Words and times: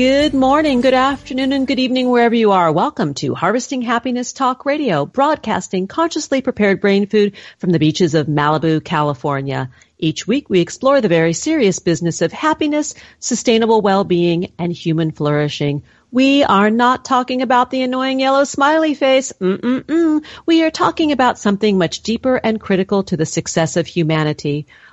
Good 0.00 0.32
morning, 0.32 0.80
good 0.80 0.94
afternoon, 0.94 1.52
and 1.52 1.66
good 1.66 1.78
evening 1.78 2.08
wherever 2.08 2.34
you 2.34 2.52
are. 2.52 2.72
Welcome 2.72 3.12
to 3.16 3.34
Harvesting 3.34 3.82
Happiness 3.82 4.32
Talk 4.32 4.64
Radio, 4.64 5.04
broadcasting 5.04 5.88
consciously 5.88 6.40
prepared 6.40 6.80
brain 6.80 7.06
food 7.06 7.36
from 7.58 7.68
the 7.68 7.78
beaches 7.78 8.14
of 8.14 8.26
Malibu, 8.26 8.82
California. 8.82 9.68
Each 9.98 10.26
week 10.26 10.48
we 10.48 10.60
explore 10.60 11.02
the 11.02 11.08
very 11.08 11.34
serious 11.34 11.80
business 11.80 12.22
of 12.22 12.32
happiness, 12.32 12.94
sustainable 13.18 13.82
well-being, 13.82 14.54
and 14.58 14.72
human 14.72 15.10
flourishing. 15.10 15.82
We 16.10 16.44
are 16.44 16.70
not 16.70 17.04
talking 17.04 17.42
about 17.42 17.70
the 17.70 17.82
annoying 17.82 18.20
yellow 18.20 18.44
smiley 18.44 18.94
face. 18.94 19.34
Mm-mm-mm. 19.38 20.24
We 20.46 20.64
are 20.64 20.70
talking 20.70 21.12
about 21.12 21.38
something 21.38 21.76
much 21.76 22.00
deeper 22.00 22.36
and 22.36 22.58
critical 22.58 23.02
to 23.02 23.18
the 23.18 23.26
success 23.26 23.76
of 23.76 23.86
humanity. 23.86 24.66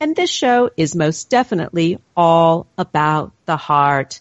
and 0.00 0.16
this 0.16 0.30
show 0.30 0.70
is 0.78 0.96
most 0.96 1.28
definitely 1.28 1.98
all 2.16 2.66
about 2.78 3.32
the 3.44 3.58
heart. 3.58 4.20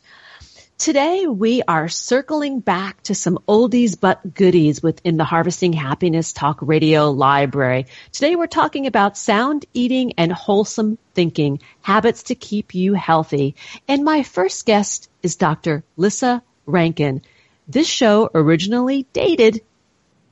Today 0.77 1.25
we 1.25 1.61
are 1.61 1.87
circling 1.87 2.59
back 2.59 3.01
to 3.03 3.15
some 3.15 3.39
oldies 3.47 3.97
but 3.99 4.33
goodies 4.33 4.83
within 4.83 5.15
the 5.15 5.23
Harvesting 5.23 5.73
Happiness 5.73 6.33
Talk 6.33 6.59
Radio 6.61 7.11
library. 7.11 7.87
Today 8.11 8.35
we're 8.35 8.47
talking 8.47 8.87
about 8.87 9.17
sound 9.17 9.65
eating 9.73 10.13
and 10.17 10.31
wholesome 10.31 10.97
thinking, 11.13 11.59
habits 11.81 12.23
to 12.23 12.35
keep 12.35 12.75
you 12.75 12.93
healthy. 12.93 13.55
And 13.87 14.03
my 14.03 14.23
first 14.23 14.65
guest 14.65 15.09
is 15.23 15.37
Dr. 15.37 15.83
Lissa 15.95 16.43
Rankin. 16.65 17.21
This 17.67 17.87
show 17.87 18.29
originally 18.33 19.05
dated 19.13 19.61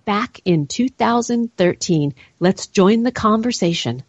back 0.03 0.41
in 0.43 0.67
2013. 0.67 2.15
Let's 2.39 2.67
join 2.67 3.03
the 3.03 3.11
conversation. 3.11 4.03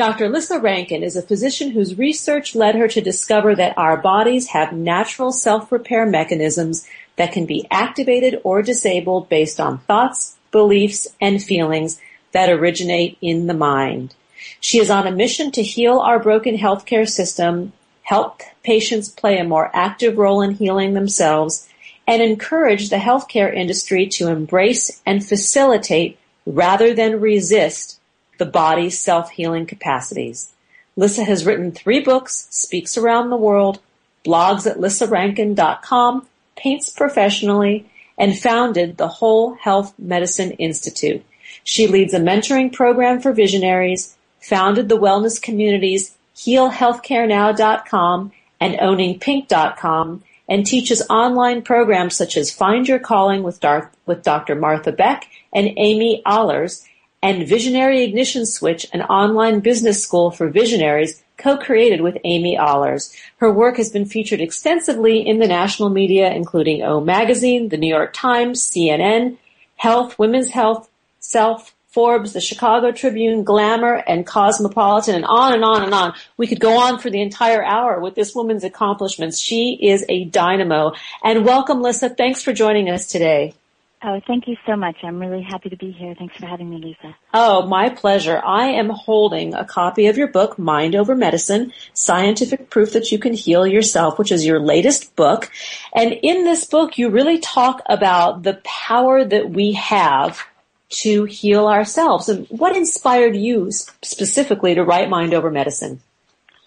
Dr. 0.00 0.30
Lissa 0.30 0.58
Rankin 0.58 1.02
is 1.02 1.14
a 1.14 1.20
physician 1.20 1.72
whose 1.72 1.98
research 1.98 2.54
led 2.54 2.74
her 2.74 2.88
to 2.88 3.02
discover 3.02 3.54
that 3.54 3.76
our 3.76 3.98
bodies 3.98 4.46
have 4.46 4.72
natural 4.72 5.30
self-repair 5.30 6.06
mechanisms 6.06 6.88
that 7.16 7.32
can 7.32 7.44
be 7.44 7.66
activated 7.70 8.40
or 8.42 8.62
disabled 8.62 9.28
based 9.28 9.60
on 9.60 9.76
thoughts, 9.80 10.38
beliefs, 10.52 11.06
and 11.20 11.42
feelings 11.42 12.00
that 12.32 12.48
originate 12.48 13.18
in 13.20 13.46
the 13.46 13.52
mind. 13.52 14.14
She 14.58 14.78
is 14.78 14.88
on 14.88 15.06
a 15.06 15.12
mission 15.12 15.50
to 15.50 15.62
heal 15.62 15.98
our 15.98 16.18
broken 16.18 16.56
healthcare 16.56 17.06
system, 17.06 17.74
help 18.00 18.40
patients 18.62 19.10
play 19.10 19.36
a 19.36 19.44
more 19.44 19.70
active 19.74 20.16
role 20.16 20.40
in 20.40 20.52
healing 20.52 20.94
themselves, 20.94 21.68
and 22.06 22.22
encourage 22.22 22.88
the 22.88 22.96
healthcare 22.96 23.54
industry 23.54 24.06
to 24.12 24.28
embrace 24.28 25.02
and 25.04 25.22
facilitate 25.22 26.18
rather 26.46 26.94
than 26.94 27.20
resist 27.20 27.99
the 28.40 28.46
body's 28.46 28.98
self-healing 28.98 29.66
capacities. 29.66 30.50
Lissa 30.96 31.24
has 31.24 31.44
written 31.44 31.70
three 31.70 32.00
books, 32.00 32.48
speaks 32.50 32.96
around 32.96 33.28
the 33.28 33.36
world, 33.36 33.80
blogs 34.26 34.68
at 34.68 34.78
lissarankin.com, 34.78 36.26
paints 36.56 36.90
professionally, 36.90 37.88
and 38.16 38.38
founded 38.38 38.96
the 38.96 39.08
Whole 39.08 39.54
Health 39.54 39.92
Medicine 39.98 40.52
Institute. 40.52 41.22
She 41.64 41.86
leads 41.86 42.14
a 42.14 42.18
mentoring 42.18 42.72
program 42.72 43.20
for 43.20 43.32
visionaries, 43.32 44.16
founded 44.40 44.88
the 44.88 44.98
wellness 44.98 45.40
communities 45.40 46.16
healhealthcarenow.com 46.34 48.32
and 48.58 48.74
owningpink.com, 48.76 50.22
and 50.48 50.66
teaches 50.66 51.02
online 51.10 51.60
programs 51.60 52.16
such 52.16 52.38
as 52.38 52.50
Find 52.50 52.88
Your 52.88 52.98
Calling 52.98 53.42
with, 53.42 53.60
Dar- 53.60 53.90
with 54.06 54.22
Dr. 54.22 54.54
Martha 54.54 54.92
Beck 54.92 55.28
and 55.52 55.68
Amy 55.76 56.22
Ahlers 56.26 56.86
and 57.22 57.46
Visionary 57.46 58.02
Ignition 58.02 58.46
Switch, 58.46 58.86
an 58.92 59.02
online 59.02 59.60
business 59.60 60.02
school 60.02 60.30
for 60.30 60.48
visionaries 60.48 61.22
co-created 61.36 62.00
with 62.00 62.18
Amy 62.24 62.56
Ahlers. 62.56 63.14
Her 63.38 63.52
work 63.52 63.76
has 63.78 63.90
been 63.90 64.04
featured 64.04 64.40
extensively 64.40 65.26
in 65.26 65.38
the 65.38 65.46
national 65.46 65.90
media, 65.90 66.30
including 66.32 66.82
O 66.82 67.00
Magazine, 67.00 67.68
the 67.68 67.76
New 67.76 67.88
York 67.88 68.12
Times, 68.12 68.62
CNN, 68.62 69.38
Health, 69.76 70.18
Women's 70.18 70.50
Health, 70.50 70.88
Self, 71.18 71.74
Forbes, 71.88 72.34
the 72.34 72.40
Chicago 72.40 72.92
Tribune, 72.92 73.42
Glamour, 73.42 74.04
and 74.06 74.24
Cosmopolitan, 74.24 75.16
and 75.16 75.24
on 75.24 75.54
and 75.54 75.64
on 75.64 75.82
and 75.82 75.92
on. 75.92 76.14
We 76.36 76.46
could 76.46 76.60
go 76.60 76.78
on 76.78 77.00
for 77.00 77.10
the 77.10 77.20
entire 77.20 77.64
hour 77.64 77.98
with 77.98 78.14
this 78.14 78.34
woman's 78.34 78.62
accomplishments. 78.62 79.40
She 79.40 79.76
is 79.80 80.04
a 80.08 80.24
dynamo. 80.26 80.92
And 81.24 81.44
welcome, 81.44 81.82
Lissa. 81.82 82.10
Thanks 82.10 82.42
for 82.42 82.52
joining 82.52 82.88
us 82.88 83.06
today. 83.06 83.54
Oh, 84.02 84.18
thank 84.26 84.48
you 84.48 84.56
so 84.64 84.76
much. 84.76 84.96
I'm 85.02 85.18
really 85.18 85.42
happy 85.42 85.68
to 85.68 85.76
be 85.76 85.90
here. 85.90 86.14
Thanks 86.18 86.34
for 86.36 86.46
having 86.46 86.70
me, 86.70 86.78
Lisa. 86.78 87.14
Oh, 87.34 87.66
my 87.66 87.90
pleasure. 87.90 88.40
I 88.42 88.68
am 88.68 88.88
holding 88.88 89.52
a 89.52 89.64
copy 89.64 90.06
of 90.06 90.16
your 90.16 90.28
book, 90.28 90.58
Mind 90.58 90.96
Over 90.96 91.14
Medicine, 91.14 91.72
Scientific 91.92 92.70
Proof 92.70 92.94
That 92.94 93.12
You 93.12 93.18
Can 93.18 93.34
Heal 93.34 93.66
Yourself, 93.66 94.18
which 94.18 94.32
is 94.32 94.46
your 94.46 94.58
latest 94.58 95.14
book. 95.16 95.50
And 95.94 96.14
in 96.14 96.44
this 96.44 96.64
book, 96.64 96.96
you 96.96 97.10
really 97.10 97.40
talk 97.40 97.82
about 97.86 98.42
the 98.42 98.54
power 98.64 99.22
that 99.22 99.50
we 99.50 99.72
have 99.72 100.46
to 100.90 101.24
heal 101.24 101.68
ourselves. 101.68 102.30
And 102.30 102.46
what 102.46 102.74
inspired 102.74 103.36
you 103.36 103.70
specifically 103.70 104.74
to 104.74 104.82
write 104.82 105.10
Mind 105.10 105.34
Over 105.34 105.50
Medicine? 105.50 106.00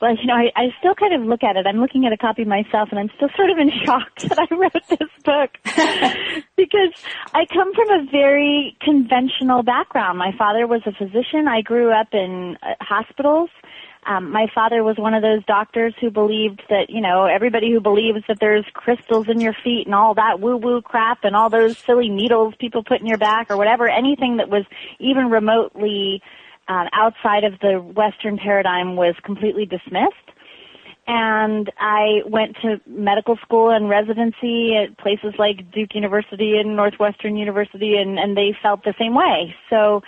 Well, 0.03 0.17
you 0.17 0.25
know, 0.25 0.33
I, 0.33 0.51
I 0.57 0.75
still 0.79 0.95
kind 0.95 1.13
of 1.13 1.21
look 1.21 1.43
at 1.43 1.55
it. 1.55 1.65
I'm 1.65 1.79
looking 1.79 2.05
at 2.05 2.11
a 2.11 2.17
copy 2.17 2.43
myself 2.43 2.89
and 2.91 2.99
I'm 2.99 3.09
still 3.15 3.29
sort 3.37 3.49
of 3.49 3.57
in 3.57 3.71
shock 3.85 4.13
that 4.27 4.37
I 4.37 4.53
wrote 4.53 4.83
this 4.89 5.09
book. 5.23 5.51
because 6.57 6.91
I 7.33 7.45
come 7.45 7.73
from 7.73 7.89
a 7.89 8.05
very 8.11 8.75
conventional 8.81 9.63
background. 9.63 10.19
My 10.19 10.33
father 10.37 10.67
was 10.67 10.81
a 10.85 10.91
physician. 10.91 11.47
I 11.47 11.61
grew 11.61 11.89
up 11.89 12.09
in 12.11 12.57
uh, 12.61 12.73
hospitals. 12.81 13.49
Um, 14.05 14.29
my 14.29 14.47
father 14.53 14.83
was 14.83 14.97
one 14.97 15.13
of 15.13 15.21
those 15.21 15.45
doctors 15.45 15.93
who 16.01 16.11
believed 16.11 16.63
that, 16.67 16.89
you 16.89 16.99
know, 16.99 17.23
everybody 17.23 17.71
who 17.71 17.79
believes 17.79 18.25
that 18.27 18.41
there's 18.41 18.65
crystals 18.73 19.29
in 19.29 19.39
your 19.39 19.55
feet 19.63 19.85
and 19.85 19.95
all 19.95 20.15
that 20.15 20.41
woo-woo 20.41 20.81
crap 20.81 21.19
and 21.23 21.33
all 21.33 21.49
those 21.49 21.77
silly 21.77 22.09
needles 22.09 22.55
people 22.59 22.83
put 22.83 22.99
in 22.99 23.07
your 23.07 23.17
back 23.17 23.49
or 23.49 23.55
whatever, 23.55 23.87
anything 23.87 24.35
that 24.35 24.49
was 24.49 24.65
even 24.99 25.29
remotely 25.29 26.21
um, 26.67 26.87
outside 26.93 27.43
of 27.43 27.53
the 27.59 27.79
Western 27.79 28.37
paradigm 28.37 28.95
was 28.95 29.15
completely 29.23 29.65
dismissed. 29.65 30.15
And 31.05 31.69
I 31.79 32.21
went 32.25 32.55
to 32.61 32.79
medical 32.87 33.35
school 33.37 33.71
and 33.71 33.89
residency 33.89 34.77
at 34.77 34.97
places 34.97 35.33
like 35.37 35.69
Duke 35.71 35.95
University 35.95 36.57
and 36.57 36.77
Northwestern 36.77 37.35
University, 37.35 37.97
and, 37.97 38.17
and 38.17 38.37
they 38.37 38.55
felt 38.61 38.85
the 38.85 38.93
same 38.97 39.13
way. 39.13 39.53
So 39.69 40.01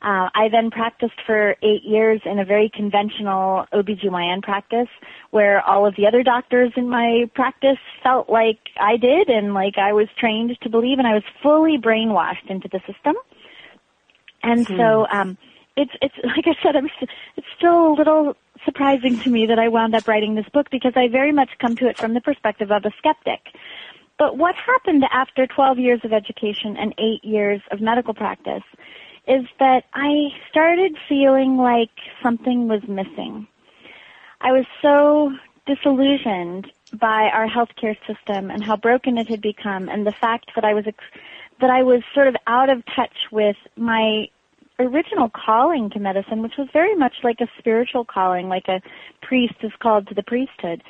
uh, 0.00 0.30
I 0.34 0.48
then 0.50 0.70
practiced 0.70 1.20
for 1.26 1.56
eight 1.62 1.82
years 1.82 2.20
in 2.24 2.38
a 2.38 2.44
very 2.44 2.70
conventional 2.72 3.66
OBGYN 3.72 4.42
practice 4.42 4.88
where 5.32 5.60
all 5.60 5.86
of 5.86 5.96
the 5.96 6.06
other 6.06 6.22
doctors 6.22 6.72
in 6.76 6.88
my 6.88 7.28
practice 7.34 7.78
felt 8.02 8.30
like 8.30 8.58
I 8.80 8.96
did 8.96 9.28
and 9.28 9.54
like 9.54 9.76
I 9.76 9.92
was 9.92 10.06
trained 10.16 10.56
to 10.62 10.68
believe, 10.70 10.98
and 10.98 11.06
I 11.06 11.14
was 11.14 11.24
fully 11.42 11.78
brainwashed 11.78 12.48
into 12.48 12.68
the 12.68 12.78
system. 12.86 13.16
And 14.42 14.66
hmm. 14.66 14.76
so, 14.76 15.06
um, 15.10 15.36
it's 15.78 15.92
it's 16.02 16.14
like 16.24 16.46
I 16.46 16.62
said, 16.62 16.76
I'm 16.76 16.90
it's 17.36 17.46
still 17.56 17.92
a 17.92 17.94
little 17.94 18.36
surprising 18.64 19.18
to 19.20 19.30
me 19.30 19.46
that 19.46 19.58
I 19.58 19.68
wound 19.68 19.94
up 19.94 20.08
writing 20.08 20.34
this 20.34 20.48
book 20.52 20.68
because 20.70 20.92
I 20.96 21.08
very 21.08 21.32
much 21.32 21.50
come 21.60 21.76
to 21.76 21.88
it 21.88 21.96
from 21.96 22.14
the 22.14 22.20
perspective 22.20 22.70
of 22.70 22.84
a 22.84 22.90
skeptic. 22.98 23.40
But 24.18 24.36
what 24.36 24.56
happened 24.56 25.04
after 25.12 25.46
12 25.46 25.78
years 25.78 26.00
of 26.02 26.12
education 26.12 26.76
and 26.76 26.92
8 26.98 27.24
years 27.24 27.60
of 27.70 27.80
medical 27.80 28.14
practice 28.14 28.64
is 29.28 29.46
that 29.60 29.84
I 29.94 30.30
started 30.50 30.96
feeling 31.08 31.56
like 31.56 31.90
something 32.20 32.66
was 32.66 32.82
missing. 32.88 33.46
I 34.40 34.50
was 34.50 34.64
so 34.82 35.32
disillusioned 35.66 36.72
by 36.94 37.30
our 37.32 37.46
healthcare 37.46 37.96
system 38.08 38.50
and 38.50 38.64
how 38.64 38.76
broken 38.76 39.18
it 39.18 39.28
had 39.28 39.40
become 39.40 39.88
and 39.88 40.04
the 40.04 40.12
fact 40.12 40.50
that 40.56 40.64
I 40.64 40.74
was 40.74 40.86
that 41.60 41.70
I 41.70 41.82
was 41.82 42.02
sort 42.14 42.26
of 42.26 42.36
out 42.46 42.70
of 42.70 42.82
touch 42.96 43.16
with 43.30 43.56
my 43.76 44.28
original 44.78 45.30
calling 45.30 45.90
to 45.90 45.98
medicine, 45.98 46.42
which 46.42 46.56
was 46.58 46.68
very 46.72 46.94
much 46.94 47.14
like 47.22 47.40
a 47.40 47.48
spiritual 47.58 48.04
calling, 48.04 48.48
like 48.48 48.68
a 48.68 48.80
priest 49.22 49.54
is 49.62 49.72
called 49.80 50.06
to 50.08 50.14
the 50.14 50.22
priesthood, 50.22 50.82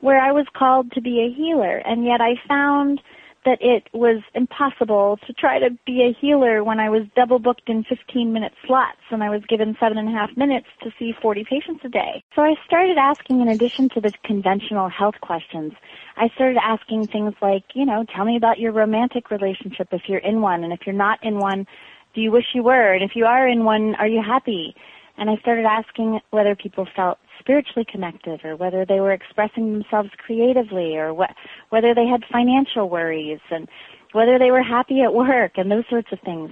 where 0.00 0.20
I 0.20 0.32
was 0.32 0.46
called 0.54 0.92
to 0.92 1.00
be 1.00 1.20
a 1.20 1.34
healer. 1.34 1.78
And 1.78 2.04
yet 2.04 2.20
I 2.20 2.34
found 2.48 3.00
that 3.46 3.58
it 3.60 3.88
was 3.94 4.22
impossible 4.34 5.18
to 5.24 5.32
try 5.32 5.60
to 5.60 5.70
be 5.86 6.02
a 6.02 6.12
healer 6.20 6.64
when 6.64 6.80
I 6.80 6.90
was 6.90 7.02
double 7.14 7.38
booked 7.38 7.68
in 7.68 7.84
15 7.84 8.32
minute 8.32 8.52
slots 8.66 8.98
and 9.10 9.22
I 9.22 9.30
was 9.30 9.40
given 9.48 9.76
seven 9.78 9.98
and 9.98 10.08
a 10.08 10.12
half 10.12 10.36
minutes 10.36 10.66
to 10.82 10.90
see 10.98 11.14
40 11.22 11.44
patients 11.44 11.80
a 11.84 11.88
day. 11.88 12.24
So 12.34 12.42
I 12.42 12.54
started 12.66 12.98
asking 12.98 13.40
in 13.40 13.48
addition 13.48 13.88
to 13.90 14.00
the 14.00 14.12
conventional 14.24 14.88
health 14.88 15.14
questions, 15.20 15.72
I 16.16 16.28
started 16.34 16.58
asking 16.60 17.06
things 17.06 17.34
like, 17.40 17.62
you 17.74 17.86
know, 17.86 18.04
tell 18.04 18.24
me 18.24 18.36
about 18.36 18.58
your 18.58 18.72
romantic 18.72 19.30
relationship 19.30 19.88
if 19.92 20.02
you're 20.08 20.18
in 20.18 20.40
one 20.40 20.64
and 20.64 20.72
if 20.72 20.80
you're 20.84 20.92
not 20.92 21.22
in 21.22 21.38
one, 21.38 21.68
do 22.16 22.22
you 22.22 22.32
wish 22.32 22.46
you 22.54 22.62
were? 22.62 22.94
And 22.94 23.04
if 23.04 23.14
you 23.14 23.26
are 23.26 23.46
in 23.46 23.64
one, 23.64 23.94
are 23.96 24.08
you 24.08 24.22
happy? 24.26 24.74
And 25.18 25.30
I 25.30 25.36
started 25.36 25.66
asking 25.66 26.20
whether 26.30 26.56
people 26.56 26.88
felt 26.96 27.18
spiritually 27.38 27.86
connected 27.88 28.42
or 28.42 28.56
whether 28.56 28.84
they 28.86 29.00
were 29.00 29.12
expressing 29.12 29.72
themselves 29.72 30.10
creatively 30.16 30.96
or 30.96 31.12
what, 31.12 31.30
whether 31.68 31.94
they 31.94 32.06
had 32.06 32.24
financial 32.32 32.88
worries 32.88 33.40
and 33.50 33.68
whether 34.12 34.38
they 34.38 34.50
were 34.50 34.62
happy 34.62 35.02
at 35.02 35.12
work 35.12 35.52
and 35.56 35.70
those 35.70 35.84
sorts 35.90 36.08
of 36.10 36.18
things. 36.20 36.50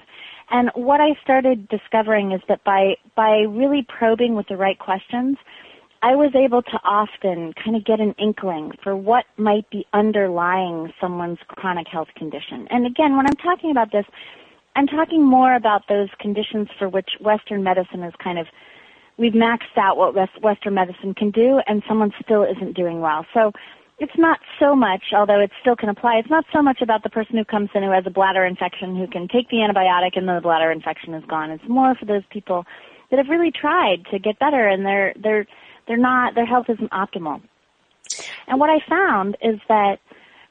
And 0.51 0.71
what 0.75 1.01
I 1.01 1.19
started 1.23 1.67
discovering 1.69 2.33
is 2.33 2.43
that 2.49 2.63
by, 2.65 2.97
by 3.17 3.41
really 3.49 3.87
probing 3.89 4.35
with 4.35 4.49
the 4.49 4.59
right 4.59 4.79
questions, 4.79 5.39
I 6.03 6.15
was 6.15 6.35
able 6.35 6.61
to 6.61 6.81
often 6.85 7.55
kind 7.55 7.75
of 7.75 7.87
get 7.87 8.01
an 8.01 8.15
inkling 8.19 8.73
for 8.83 8.95
what 8.95 9.25
might 9.39 9.69
be 9.71 9.87
underlying 9.95 10.93
someone's 11.01 11.39
chronic 11.49 11.87
health 11.89 12.09
condition. 12.15 12.69
And 12.69 12.87
again, 12.87 13.17
when 13.17 13.27
I'm 13.27 13.37
talking 13.37 13.71
about 13.71 13.91
this, 13.91 14.05
I'm 14.77 14.87
talking 14.87 15.25
more 15.25 15.55
about 15.55 15.83
those 15.89 16.09
conditions 16.19 16.69
for 16.79 16.89
which 16.89 17.11
Western 17.21 17.63
medicine 17.63 18.03
is 18.03 18.15
kind 18.23 18.39
of 18.39 18.47
we've 19.17 19.33
maxed 19.33 19.77
out 19.77 19.97
what 19.97 20.15
Western 20.43 20.75
medicine 20.75 21.15
can 21.15 21.31
do, 21.31 21.61
and 21.67 21.83
someone 21.87 22.13
still 22.23 22.43
isn't 22.43 22.75
doing 22.75 23.01
well. 23.01 23.25
So 23.33 23.53
it's 23.99 24.17
not 24.19 24.41
so 24.59 24.75
much, 24.75 25.05
although 25.13 25.41
it 25.41 25.51
still 25.61 25.77
can 25.77 25.89
apply, 25.89 26.17
it's 26.17 26.31
not 26.31 26.45
so 26.53 26.63
much 26.63 26.81
about 26.83 27.05
the 27.05 27.11
person 27.11 27.37
who 27.37 27.45
comes 27.45 27.71
in 27.75 27.83
who 27.83 27.93
has 27.93 28.05
a 28.07 28.11
bladder 28.11 28.45
infection 28.45 28.97
who 28.97 29.07
can 29.07 29.29
take 29.29 29.49
the 29.51 29.59
antibiotic 29.59 30.17
and 30.17 30.29
then 30.29 30.35
the 30.35 30.41
bladder 30.41 30.73
infection 30.73 31.15
is 31.15 31.25
gone. 31.27 31.51
It's 31.51 31.69
more 31.69 31.95
for 31.95 32.05
those 32.05 32.25
people 32.31 32.65
that 33.11 33.19
have 33.19 33.29
really 33.29 33.53
tried 33.53 34.05
to 34.11 34.19
get 34.19 34.39
better 34.39 34.67
and 34.67 34.85
they're 34.85 35.15
they're 35.23 35.47
they're 35.87 35.97
not 35.97 36.35
their 36.35 36.47
health 36.47 36.67
isn't 36.69 36.91
optimal. 36.91 37.41
And 38.49 38.59
what 38.59 38.71
I 38.71 38.81
found 38.89 39.37
is 39.43 39.61
that 39.69 39.99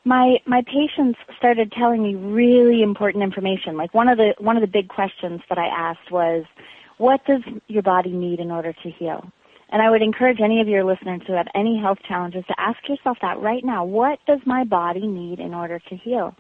my 0.05 0.37
my 0.45 0.61
patients 0.65 1.17
started 1.37 1.71
telling 1.71 2.03
me 2.03 2.15
really 2.15 2.83
important 2.83 3.23
information. 3.23 3.77
Like 3.77 3.93
one 3.93 4.09
of 4.09 4.17
the 4.17 4.33
one 4.39 4.57
of 4.57 4.61
the 4.61 4.67
big 4.67 4.89
questions 4.89 5.41
that 5.49 5.57
I 5.57 5.67
asked 5.67 6.11
was, 6.11 6.45
what 6.97 7.25
does 7.25 7.41
your 7.67 7.83
body 7.83 8.11
need 8.11 8.39
in 8.39 8.51
order 8.51 8.73
to 8.73 8.89
heal? 8.89 9.31
And 9.71 9.81
I 9.81 9.89
would 9.89 10.03
encourage 10.03 10.39
any 10.39 10.61
of 10.61 10.67
your 10.67 10.83
listeners 10.83 11.21
who 11.25 11.33
have 11.33 11.47
any 11.55 11.79
health 11.79 11.97
challenges 12.07 12.43
to 12.47 12.53
ask 12.59 12.77
yourself 12.87 13.17
that 13.21 13.39
right 13.39 13.63
now. 13.63 13.83
What 13.83 14.19
does 14.27 14.39
my 14.45 14.63
body 14.63 15.07
need 15.07 15.39
in 15.39 15.53
order 15.53 15.79
to 15.79 15.95
heal? 15.95 16.35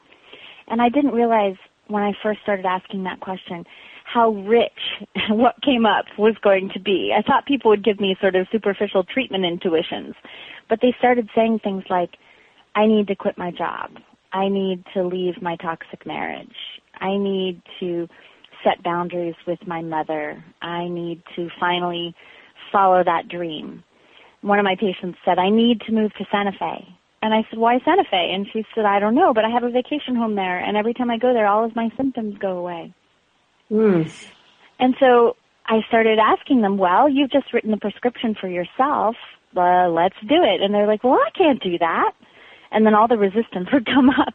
And 0.67 0.81
I 0.81 0.89
didn't 0.89 1.11
realize 1.11 1.55
when 1.87 2.03
I 2.03 2.13
first 2.21 2.41
started 2.43 2.65
asking 2.65 3.03
that 3.03 3.21
question 3.21 3.65
how 4.05 4.31
rich 4.31 4.71
what 5.29 5.55
came 5.63 5.85
up 5.85 6.05
was 6.17 6.35
going 6.43 6.69
to 6.73 6.79
be. 6.79 7.13
I 7.17 7.21
thought 7.21 7.45
people 7.45 7.71
would 7.71 7.83
give 7.83 7.99
me 7.99 8.15
sort 8.21 8.35
of 8.35 8.47
superficial 8.51 9.03
treatment 9.03 9.45
intuitions, 9.45 10.15
but 10.69 10.79
they 10.81 10.93
started 10.99 11.29
saying 11.35 11.59
things 11.63 11.83
like, 11.89 12.11
I 12.75 12.85
need 12.87 13.07
to 13.07 13.15
quit 13.15 13.37
my 13.37 13.51
job. 13.51 13.91
I 14.31 14.49
need 14.49 14.83
to 14.93 15.03
leave 15.03 15.41
my 15.41 15.55
toxic 15.57 16.05
marriage. 16.05 16.55
I 16.99 17.17
need 17.17 17.61
to 17.79 18.07
set 18.63 18.81
boundaries 18.83 19.35
with 19.45 19.59
my 19.67 19.81
mother. 19.81 20.43
I 20.61 20.87
need 20.87 21.21
to 21.35 21.49
finally 21.59 22.15
follow 22.71 23.03
that 23.03 23.27
dream. 23.27 23.83
One 24.41 24.59
of 24.59 24.63
my 24.63 24.75
patients 24.75 25.19
said, 25.23 25.37
I 25.37 25.49
need 25.49 25.81
to 25.81 25.91
move 25.91 26.13
to 26.15 26.25
Santa 26.31 26.51
Fe. 26.51 26.87
And 27.21 27.33
I 27.33 27.45
said, 27.49 27.59
why 27.59 27.79
Santa 27.85 28.03
Fe? 28.09 28.31
And 28.33 28.47
she 28.51 28.65
said, 28.73 28.85
I 28.85 28.99
don't 28.99 29.15
know, 29.15 29.33
but 29.33 29.45
I 29.45 29.49
have 29.49 29.63
a 29.63 29.69
vacation 29.69 30.15
home 30.15 30.35
there, 30.35 30.59
and 30.59 30.75
every 30.75 30.93
time 30.93 31.09
I 31.09 31.17
go 31.17 31.33
there, 31.33 31.47
all 31.47 31.63
of 31.63 31.75
my 31.75 31.89
symptoms 31.95 32.37
go 32.37 32.57
away. 32.57 32.93
Mm. 33.71 34.11
And 34.79 34.95
so 34.99 35.37
I 35.65 35.81
started 35.87 36.19
asking 36.19 36.61
them, 36.61 36.77
well, 36.77 37.07
you've 37.07 37.31
just 37.31 37.53
written 37.53 37.73
a 37.73 37.77
prescription 37.77 38.35
for 38.35 38.49
yourself. 38.49 39.15
Uh, 39.55 39.87
let's 39.87 40.17
do 40.27 40.43
it. 40.43 40.61
And 40.61 40.73
they're 40.73 40.87
like, 40.87 41.03
well, 41.03 41.13
I 41.13 41.29
can't 41.37 41.61
do 41.61 41.77
that. 41.77 42.11
And 42.73 42.85
then 42.85 42.95
all 42.95 43.07
the 43.07 43.17
resistance 43.17 43.69
would 43.73 43.85
come 43.85 44.09
up. 44.09 44.33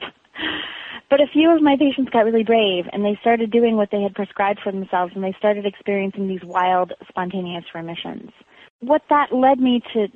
But 1.11 1.21
a 1.21 1.27
few 1.27 1.51
of 1.51 1.63
my 1.63 1.77
patients 1.77 2.11
got 2.11 2.27
really 2.27 2.45
brave 2.45 2.85
and 2.93 3.05
they 3.05 3.17
started 3.21 3.51
doing 3.51 3.77
what 3.77 3.91
they 3.91 4.03
had 4.03 4.15
prescribed 4.15 4.61
for 4.63 4.71
themselves 4.71 5.13
and 5.15 5.25
they 5.25 5.35
started 5.39 5.65
experiencing 5.65 6.29
these 6.29 6.45
wild, 6.45 6.93
spontaneous 7.09 7.65
remissions. 7.75 8.31
What 8.81 9.03
that 9.09 9.33
led 9.33 9.59
me 9.59 9.83
to 9.95 10.09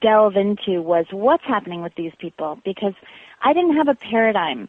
delve 0.00 0.36
into 0.36 0.80
was 0.80 1.06
what's 1.10 1.44
happening 1.44 1.82
with 1.82 1.94
these 1.96 2.12
people 2.18 2.58
because 2.64 2.94
I 3.42 3.52
didn't 3.52 3.76
have 3.76 3.88
a 3.88 3.94
paradigm 3.94 4.68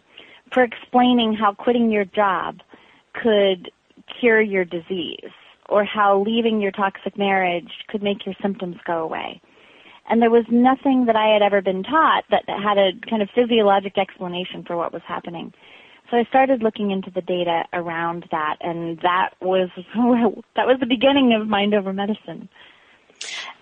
for 0.51 0.63
explaining 0.63 1.33
how 1.33 1.53
quitting 1.53 1.89
your 1.89 2.05
job 2.05 2.59
could 3.13 3.71
cure 4.19 4.41
your 4.41 4.65
disease 4.65 5.31
or 5.69 5.85
how 5.85 6.19
leaving 6.19 6.59
your 6.59 6.71
toxic 6.71 7.17
marriage 7.17 7.71
could 7.87 8.03
make 8.03 8.25
your 8.25 8.35
symptoms 8.41 8.75
go 8.85 9.01
away. 9.01 9.41
And 10.09 10.21
there 10.21 10.29
was 10.29 10.45
nothing 10.49 11.05
that 11.05 11.15
I 11.15 11.33
had 11.33 11.41
ever 11.41 11.61
been 11.61 11.83
taught 11.83 12.25
that 12.29 12.43
had 12.47 12.77
a 12.77 12.91
kind 13.09 13.21
of 13.21 13.29
physiologic 13.33 13.97
explanation 13.97 14.63
for 14.63 14.75
what 14.75 14.91
was 14.91 15.01
happening. 15.07 15.53
So 16.11 16.17
I 16.17 16.25
started 16.25 16.61
looking 16.61 16.91
into 16.91 17.09
the 17.09 17.21
data 17.21 17.63
around 17.73 18.25
that, 18.31 18.57
and 18.61 18.99
that 18.99 19.31
was 19.41 19.69
that 20.55 20.67
was 20.67 20.77
the 20.79 20.85
beginning 20.85 21.33
of 21.33 21.47
Mind 21.47 21.73
Over 21.73 21.93
Medicine. 21.93 22.49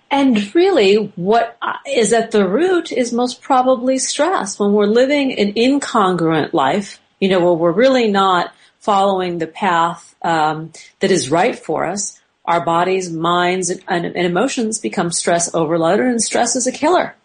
And 0.10 0.54
really, 0.54 1.14
what 1.16 1.58
is 1.88 2.12
at 2.12 2.32
the 2.32 2.48
root 2.48 2.92
is 2.92 3.14
most 3.14 3.42
probably 3.42 3.98
stress. 3.98 4.60
When 4.60 4.74
we're 4.74 4.88
living 4.88 5.40
an 5.40 5.54
incongruent 5.54 6.52
life, 6.52 7.00
you 7.22 7.30
know, 7.30 7.40
where 7.40 7.54
we're 7.54 7.72
really 7.72 8.12
not 8.12 8.54
following 8.80 9.38
the 9.38 9.48
path 9.48 10.14
um, 10.24 10.74
that 11.00 11.12
is 11.12 11.32
right 11.32 11.58
for 11.58 11.86
us, 11.86 12.21
our 12.52 12.64
bodies, 12.64 13.10
minds, 13.12 13.70
and, 13.70 14.06
and, 14.06 14.26
emotions 14.26 14.78
become 14.78 15.10
stress 15.12 15.54
overloaded, 15.56 16.06
and 16.06 16.22
stress 16.22 16.56
is 16.56 16.68
a 16.68 16.72
killer. 16.72 17.16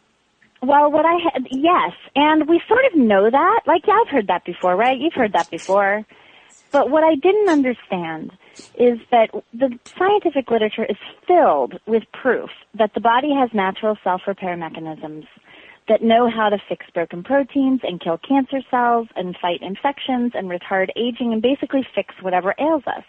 Well, 0.63 0.91
what 0.91 1.05
I 1.05 1.17
had, 1.25 1.47
yes, 1.51 1.93
and 2.15 2.49
we 2.49 2.63
sort 2.69 2.85
of 2.87 2.95
know 2.95 3.29
that. 3.29 3.61
Like, 3.67 3.87
yeah, 3.87 4.01
I've 4.01 4.09
heard 4.09 4.29
that 4.29 4.45
before, 4.45 4.77
right? 4.77 4.99
You've 4.99 5.15
heard 5.15 5.33
that 5.33 5.51
before. 5.51 6.05
But 6.71 6.91
what 6.91 7.05
I 7.05 7.15
didn't 7.17 7.49
understand 7.49 8.33
is 8.79 8.99
that 9.11 9.31
the 9.53 9.79
scientific 9.99 10.51
literature 10.51 10.85
is 10.85 10.97
filled 11.27 11.79
with 11.87 12.05
proof 12.13 12.51
that 12.75 12.95
the 12.95 13.01
body 13.01 13.33
has 13.35 13.51
natural 13.53 13.97
self-repair 14.03 14.57
mechanisms 14.57 15.27
that 15.89 16.03
know 16.03 16.29
how 16.29 16.49
to 16.49 16.59
fix 16.69 16.87
broken 16.93 17.23
proteins 17.23 17.81
and 17.83 18.01
kill 18.01 18.19
cancer 18.19 18.61
cells 18.71 19.09
and 19.15 19.37
fight 19.41 19.63
infections 19.63 20.33
and 20.35 20.51
retard 20.51 20.89
aging 20.97 21.33
and 21.33 21.43
basically 21.43 21.87
fix 21.95 22.15
whatever 22.21 22.55
ails 22.59 22.83
us 22.87 23.05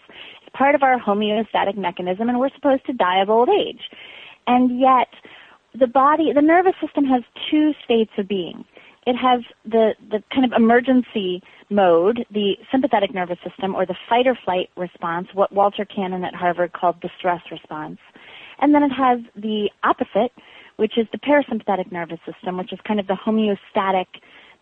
part 0.52 0.74
of 0.74 0.82
our 0.82 0.98
homeostatic 0.98 1.76
mechanism 1.76 2.28
and 2.28 2.38
we're 2.38 2.54
supposed 2.54 2.84
to 2.86 2.92
die 2.92 3.20
of 3.20 3.30
old 3.30 3.48
age. 3.48 3.82
And 4.46 4.80
yet, 4.80 5.08
the 5.78 5.86
body, 5.86 6.32
the 6.34 6.42
nervous 6.42 6.74
system 6.80 7.04
has 7.04 7.22
two 7.50 7.72
states 7.84 8.12
of 8.18 8.28
being. 8.28 8.64
It 9.06 9.16
has 9.16 9.40
the, 9.64 9.94
the 10.10 10.22
kind 10.32 10.44
of 10.44 10.52
emergency 10.56 11.42
mode, 11.70 12.26
the 12.30 12.54
sympathetic 12.70 13.14
nervous 13.14 13.38
system, 13.46 13.74
or 13.74 13.86
the 13.86 13.96
fight 14.08 14.26
or 14.26 14.36
flight 14.44 14.70
response, 14.76 15.28
what 15.34 15.52
Walter 15.52 15.84
Cannon 15.84 16.24
at 16.24 16.34
Harvard 16.34 16.72
called 16.72 16.96
the 17.02 17.10
stress 17.18 17.40
response. 17.50 17.98
And 18.60 18.74
then 18.74 18.82
it 18.82 18.90
has 18.90 19.20
the 19.36 19.70
opposite, 19.82 20.32
which 20.76 20.98
is 20.98 21.06
the 21.12 21.18
parasympathetic 21.18 21.92
nervous 21.92 22.18
system, 22.26 22.56
which 22.58 22.72
is 22.72 22.78
kind 22.86 23.00
of 23.00 23.06
the 23.06 23.16
homeostatic 23.16 24.06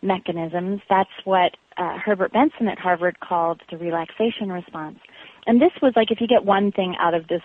mechanisms. 0.01 0.81
That's 0.89 1.09
what 1.25 1.57
uh, 1.77 1.97
Herbert 1.97 2.33
Benson 2.33 2.67
at 2.67 2.79
Harvard 2.79 3.19
called 3.19 3.61
the 3.71 3.77
relaxation 3.77 4.51
response. 4.51 4.99
And 5.47 5.61
this 5.61 5.71
was 5.81 5.93
like 5.95 6.11
if 6.11 6.21
you 6.21 6.27
get 6.27 6.45
one 6.45 6.71
thing 6.71 6.95
out 6.99 7.13
of 7.13 7.27
this 7.27 7.41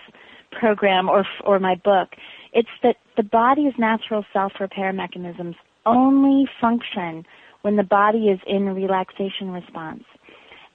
program 0.51 1.09
or 1.09 1.25
or 1.43 1.59
my 1.59 1.75
book, 1.75 2.09
it's 2.51 2.69
that 2.83 2.97
the 3.17 3.23
body's 3.23 3.73
natural 3.77 4.23
self-repair 4.31 4.93
mechanisms 4.93 5.55
only 5.85 6.47
function 6.61 7.25
when 7.61 7.77
the 7.77 7.83
body 7.83 8.29
is 8.29 8.39
in 8.45 8.69
relaxation 8.75 9.51
response. 9.51 10.03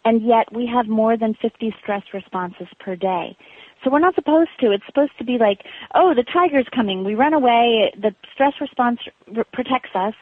And 0.05 0.23
yet 0.27 0.53
we 0.53 0.67
have 0.67 0.87
more 0.87 1.17
than 1.17 1.35
50 1.35 1.75
stress 1.83 2.03
responses 2.15 2.69
per 2.79 2.97
day. 2.97 3.37
So 3.85 3.91
we're 3.91 3.99
not 3.99 4.15
supposed 4.15 4.51
to. 4.61 4.73
It's 4.73 4.87
supposed 4.87 5.17
to 5.19 5.25
be 5.25 5.39
like, 5.39 5.61
oh, 5.95 6.15
the 6.15 6.25
tiger's 6.25 6.67
coming. 6.75 7.05
We 7.05 7.15
run 7.15 7.35
away. 7.35 7.93
The 7.97 8.15
stress 8.33 8.55
response 8.61 9.01
r- 9.37 9.45
protects 9.53 9.91
us. 9.95 10.15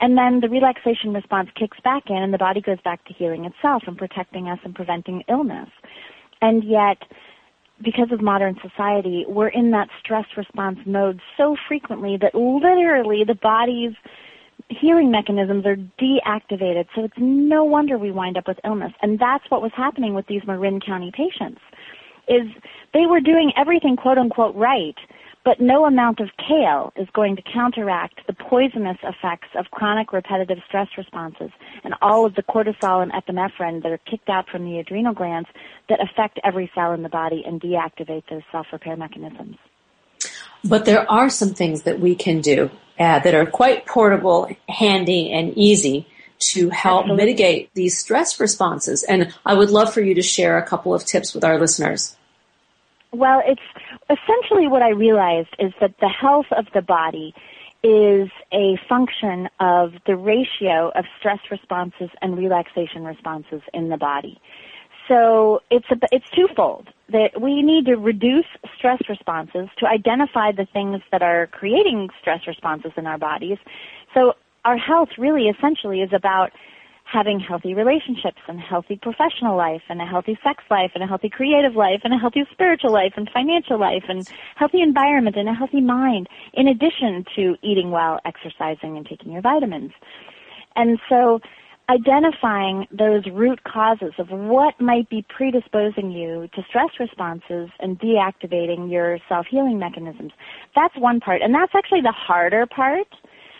And 0.00 0.16
then 0.16 0.40
the 0.40 0.48
relaxation 0.48 1.12
response 1.12 1.50
kicks 1.54 1.78
back 1.84 2.04
in 2.08 2.16
and 2.16 2.32
the 2.32 2.38
body 2.38 2.60
goes 2.60 2.80
back 2.84 3.04
to 3.04 3.12
healing 3.12 3.44
itself 3.44 3.84
and 3.86 3.96
protecting 3.96 4.48
us 4.48 4.58
and 4.64 4.74
preventing 4.74 5.22
illness. 5.28 5.68
And 6.44 6.62
yet, 6.62 6.98
because 7.82 8.12
of 8.12 8.20
modern 8.20 8.56
society, 8.60 9.24
we're 9.26 9.48
in 9.48 9.70
that 9.70 9.88
stress 9.98 10.26
response 10.36 10.78
mode 10.84 11.18
so 11.38 11.56
frequently 11.66 12.18
that 12.20 12.34
literally 12.34 13.24
the 13.24 13.34
body's 13.34 13.94
healing 14.68 15.10
mechanisms 15.10 15.64
are 15.64 15.76
deactivated. 15.98 16.84
So 16.94 17.04
it's 17.04 17.14
no 17.16 17.64
wonder 17.64 17.96
we 17.96 18.10
wind 18.10 18.36
up 18.36 18.46
with 18.46 18.58
illness. 18.62 18.92
And 19.00 19.18
that's 19.18 19.44
what 19.48 19.62
was 19.62 19.72
happening 19.74 20.12
with 20.12 20.26
these 20.26 20.42
Marin 20.46 20.80
County 20.80 21.10
patients 21.16 21.62
is 22.28 22.46
they 22.92 23.06
were 23.06 23.20
doing 23.20 23.50
everything 23.56 23.96
quote 23.96 24.18
unquote 24.18 24.54
right, 24.54 24.96
but 25.44 25.60
no 25.60 25.84
amount 25.84 26.20
of 26.20 26.30
kale 26.38 26.92
is 26.96 27.06
going 27.12 27.36
to 27.36 27.42
counteract 27.42 28.20
the 28.26 28.32
poisonous 28.32 28.96
effects 29.02 29.48
of 29.56 29.66
chronic 29.70 30.12
repetitive 30.12 30.58
stress 30.66 30.88
responses 30.96 31.50
and 31.84 31.94
all 32.00 32.24
of 32.24 32.34
the 32.34 32.42
cortisol 32.42 33.02
and 33.02 33.12
epinephrine 33.12 33.82
that 33.82 33.92
are 33.92 34.00
kicked 34.10 34.28
out 34.28 34.48
from 34.48 34.64
the 34.64 34.78
adrenal 34.78 35.12
glands 35.12 35.48
that 35.88 36.00
affect 36.00 36.40
every 36.44 36.70
cell 36.74 36.92
in 36.92 37.02
the 37.02 37.08
body 37.08 37.42
and 37.46 37.60
deactivate 37.60 38.22
those 38.30 38.42
self-repair 38.50 38.96
mechanisms. 38.96 39.56
But 40.64 40.86
there 40.86 41.10
are 41.10 41.28
some 41.28 41.52
things 41.52 41.82
that 41.82 42.00
we 42.00 42.14
can 42.14 42.40
do 42.40 42.70
uh, 42.98 43.18
that 43.18 43.34
are 43.34 43.44
quite 43.44 43.86
portable, 43.86 44.48
handy, 44.68 45.30
and 45.30 45.52
easy 45.58 46.06
to 46.38 46.70
help 46.70 47.02
Absolutely. 47.02 47.24
mitigate 47.24 47.74
these 47.74 47.98
stress 47.98 48.40
responses. 48.40 49.02
And 49.02 49.34
I 49.44 49.54
would 49.54 49.70
love 49.70 49.92
for 49.92 50.00
you 50.00 50.14
to 50.14 50.22
share 50.22 50.56
a 50.56 50.66
couple 50.66 50.94
of 50.94 51.04
tips 51.04 51.34
with 51.34 51.44
our 51.44 51.58
listeners. 51.58 52.16
Well, 53.14 53.42
it's 53.46 53.62
essentially 54.10 54.66
what 54.66 54.82
I 54.82 54.90
realized 54.90 55.50
is 55.60 55.72
that 55.80 55.94
the 56.00 56.08
health 56.08 56.46
of 56.50 56.66
the 56.74 56.82
body 56.82 57.32
is 57.84 58.28
a 58.52 58.76
function 58.88 59.48
of 59.60 59.92
the 60.04 60.16
ratio 60.16 60.90
of 60.96 61.04
stress 61.18 61.38
responses 61.48 62.10
and 62.22 62.36
relaxation 62.36 63.04
responses 63.04 63.62
in 63.72 63.88
the 63.88 63.96
body. 63.96 64.40
So 65.06 65.60
it's 65.70 65.86
a, 65.92 65.96
it's 66.10 66.28
twofold 66.30 66.88
that 67.10 67.40
we 67.40 67.62
need 67.62 67.86
to 67.86 67.94
reduce 67.94 68.46
stress 68.76 69.00
responses 69.08 69.68
to 69.78 69.86
identify 69.86 70.50
the 70.50 70.66
things 70.72 71.00
that 71.12 71.22
are 71.22 71.46
creating 71.48 72.08
stress 72.20 72.40
responses 72.48 72.92
in 72.96 73.06
our 73.06 73.18
bodies. 73.18 73.58
So 74.12 74.32
our 74.64 74.78
health 74.78 75.10
really 75.18 75.48
essentially 75.48 76.00
is 76.00 76.10
about 76.12 76.50
having 77.14 77.38
healthy 77.38 77.74
relationships 77.74 78.40
and 78.48 78.60
healthy 78.60 78.96
professional 79.00 79.56
life 79.56 79.82
and 79.88 80.02
a 80.02 80.04
healthy 80.04 80.36
sex 80.42 80.64
life 80.68 80.90
and 80.94 81.04
a 81.04 81.06
healthy 81.06 81.30
creative 81.30 81.76
life 81.76 82.00
and 82.02 82.12
a 82.12 82.18
healthy 82.18 82.44
spiritual 82.52 82.92
life 82.92 83.12
and 83.16 83.30
financial 83.32 83.78
life 83.78 84.02
and 84.08 84.28
healthy 84.56 84.80
environment 84.82 85.36
and 85.36 85.48
a 85.48 85.54
healthy 85.54 85.80
mind 85.80 86.28
in 86.54 86.66
addition 86.66 87.24
to 87.36 87.54
eating 87.62 87.92
well, 87.92 88.18
exercising 88.24 88.96
and 88.96 89.06
taking 89.06 89.30
your 89.30 89.42
vitamins. 89.42 89.92
And 90.74 90.98
so 91.08 91.40
identifying 91.88 92.88
those 92.90 93.24
root 93.26 93.62
causes 93.64 94.12
of 94.18 94.30
what 94.30 94.80
might 94.80 95.08
be 95.08 95.24
predisposing 95.28 96.10
you 96.10 96.48
to 96.54 96.62
stress 96.68 96.90
responses 96.98 97.68
and 97.78 98.00
deactivating 98.00 98.90
your 98.90 99.18
self-healing 99.28 99.78
mechanisms. 99.78 100.32
That's 100.74 100.96
one 100.96 101.20
part. 101.20 101.42
And 101.42 101.54
that's 101.54 101.74
actually 101.76 102.00
the 102.00 102.12
harder 102.12 102.66
part 102.66 103.06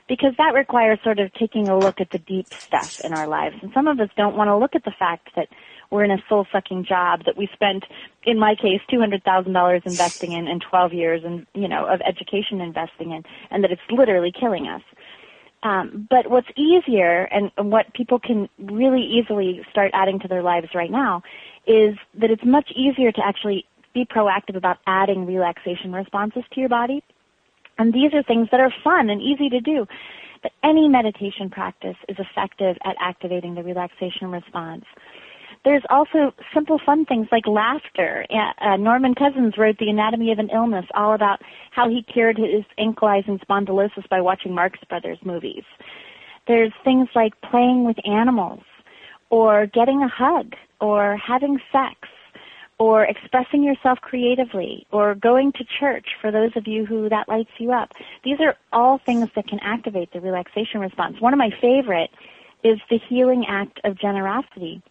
because 0.09 0.33
that 0.37 0.55
requires 0.55 0.99
sort 1.03 1.19
of 1.19 1.33
taking 1.35 1.69
a 1.69 1.79
look 1.79 2.01
at 2.01 2.11
the 2.11 2.19
deep 2.19 2.53
stuff 2.53 3.01
in 3.01 3.13
our 3.15 3.27
lives. 3.27 3.57
And 3.63 3.73
some 3.73 3.87
of 3.87 3.99
us 4.01 4.11
don't 4.17 4.37
want 4.37 4.49
to 4.49 4.57
look 4.57 4.75
at 4.75 4.85
the 4.85 4.93
fact 4.99 5.31
that 5.35 5.49
we're 5.91 6.05
in 6.05 6.11
a 6.11 6.23
soul 6.29 6.47
sucking 6.53 6.85
job 6.85 7.25
that 7.25 7.37
we 7.37 7.49
spent, 7.53 7.85
in 8.25 8.39
my 8.39 8.55
case, 8.55 8.81
$200,000 8.93 9.87
investing 9.87 10.33
in 10.33 10.47
and 10.47 10.63
12 10.69 10.93
years 10.93 11.23
and, 11.25 11.47
you 11.55 11.69
know, 11.69 11.87
of 11.87 12.01
education 12.07 12.61
investing 12.61 13.13
in 13.13 13.23
and 13.51 13.65
that 13.65 13.71
it's 13.71 13.83
literally 13.91 14.33
killing 14.33 14.67
us. 14.67 14.83
Um, 15.63 16.07
but 16.11 16.29
what's 16.29 16.49
easier 16.57 17.23
and 17.25 17.51
what 17.57 17.95
people 17.95 18.19
can 18.19 18.51
really 18.59 19.01
easily 19.01 19.65
start 19.71 19.93
adding 19.95 20.21
to 20.21 20.29
their 20.29 20.43
lives 20.43 20.69
right 20.75 20.91
now 20.91 21.23
is 21.67 21.97
that 22.21 22.31
it's 22.31 22.45
much 22.45 22.71
easier 22.77 23.11
to 23.11 23.25
actually 23.25 23.65
be 23.95 24.05
proactive 24.05 24.57
about 24.57 24.77
adding 24.87 25.25
relaxation 25.25 25.93
responses 25.93 26.43
to 26.53 26.61
your 26.61 26.69
body 26.69 27.03
and 27.79 27.93
these 27.93 28.13
are 28.15 28.23
things 28.23 28.49
that 28.51 28.61
are 28.61 28.73
fun 28.83 29.11
and 29.11 29.21
easy 29.21 29.49
to 29.49 29.61
do. 29.61 29.87
But 30.43 30.53
any 30.63 30.89
meditation 30.89 31.49
practice 31.51 31.97
is 32.09 32.17
effective 32.19 32.77
at 32.85 32.97
activating 33.01 33.55
the 33.55 33.63
relaxation 33.63 34.31
response. 34.31 34.85
There's 35.65 35.83
also 35.89 36.35
simple 36.53 36.79
fun 36.85 37.07
things 37.07 37.29
like 37.33 37.47
laughter. 37.47 38.27
Uh, 38.61 38.77
Norman 38.77 39.15
Cousins 39.15 39.55
wrote 39.57 39.79
The 39.79 39.89
Anatomy 39.89 40.31
of 40.31 40.39
an 40.39 40.51
Illness, 40.51 40.85
all 40.95 41.15
about 41.15 41.41
how 41.71 41.89
he 41.89 42.03
cured 42.03 42.37
his 42.37 42.65
ankylosing 42.79 43.41
spondylosis 43.43 44.07
by 44.11 44.21
watching 44.21 44.55
Marx 44.55 44.79
Brothers 44.91 45.19
movies. 45.25 45.65
There's 46.47 46.73
things 46.85 47.09
like 47.15 47.33
playing 47.41 47.87
with 47.87 47.97
animals, 48.07 48.61
or 49.31 49.67
getting 49.67 50.03
a 50.03 50.09
hug, 50.09 50.53
or 50.83 51.17
having 51.17 51.59
sex, 51.73 51.97
or 52.85 53.03
expressing 53.03 53.65
yourself 53.65 53.99
creatively 54.03 54.87
or 54.93 55.15
going 55.15 55.51
to 55.53 55.65
church 55.81 56.05
for 56.21 56.31
those 56.31 56.51
of 56.55 56.67
you 56.67 56.85
who 56.85 57.09
that 57.09 57.27
lights 57.27 57.53
you 57.57 57.73
up. 57.73 57.93
These 58.25 58.41
are 58.41 58.59
all 58.75 58.99
things 58.99 59.31
that 59.37 59.49
can 59.49 59.59
activate 59.61 60.13
the 60.13 60.21
relaxation 60.21 60.81
response. 60.81 61.19
One 61.19 61.33
of 61.33 61.39
my 61.39 61.49
favorite 61.63 62.11
is 62.63 62.79
the 62.91 62.99
healing 63.09 63.47
act 63.49 63.81
of 63.85 63.99
generosity. 63.99 64.83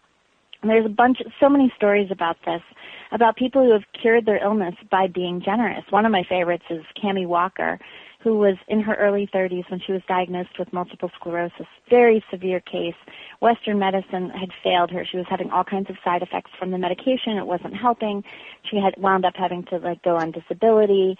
And 0.63 0.71
there's 0.71 0.88
a 0.88 0.89
bunch, 0.89 1.21
so 1.39 1.50
many 1.50 1.71
stories 1.75 2.09
about 2.09 2.38
this, 2.47 2.63
about 3.12 3.35
people 3.35 3.63
who 3.63 3.73
have 3.73 3.83
cured 4.01 4.25
their 4.25 4.43
illness 4.43 4.73
by 4.89 5.05
being 5.05 5.39
generous. 5.39 5.83
One 5.91 6.07
of 6.07 6.12
my 6.12 6.23
favorites 6.27 6.65
is 6.71 6.81
Cami 6.97 7.27
Walker, 7.27 7.79
who 8.23 8.37
was 8.37 8.55
in 8.67 8.79
her 8.79 8.95
early 8.95 9.27
30s 9.33 9.69
when 9.69 9.81
she 9.85 9.91
was 9.91 10.01
diagnosed 10.07 10.57
with 10.57 10.71
multiple 10.71 11.11
sclerosis. 11.15 11.67
Very 11.89 12.23
severe 12.31 12.61
case. 12.61 12.95
Western 13.41 13.79
medicine 13.79 14.29
had 14.29 14.49
failed 14.63 14.91
her. 14.91 15.05
She 15.05 15.17
was 15.17 15.25
having 15.29 15.51
all 15.51 15.63
kinds 15.63 15.89
of 15.89 15.97
side 16.03 16.21
effects 16.21 16.51
from 16.57 16.71
the 16.71 16.77
medication. 16.77 17.37
It 17.37 17.45
wasn't 17.45 17.75
helping. 17.75 18.23
She 18.69 18.77
had 18.77 18.95
wound 18.97 19.25
up 19.25 19.35
having 19.35 19.63
to 19.65 19.77
like 19.77 20.01
go 20.03 20.15
on 20.15 20.31
disability 20.31 21.17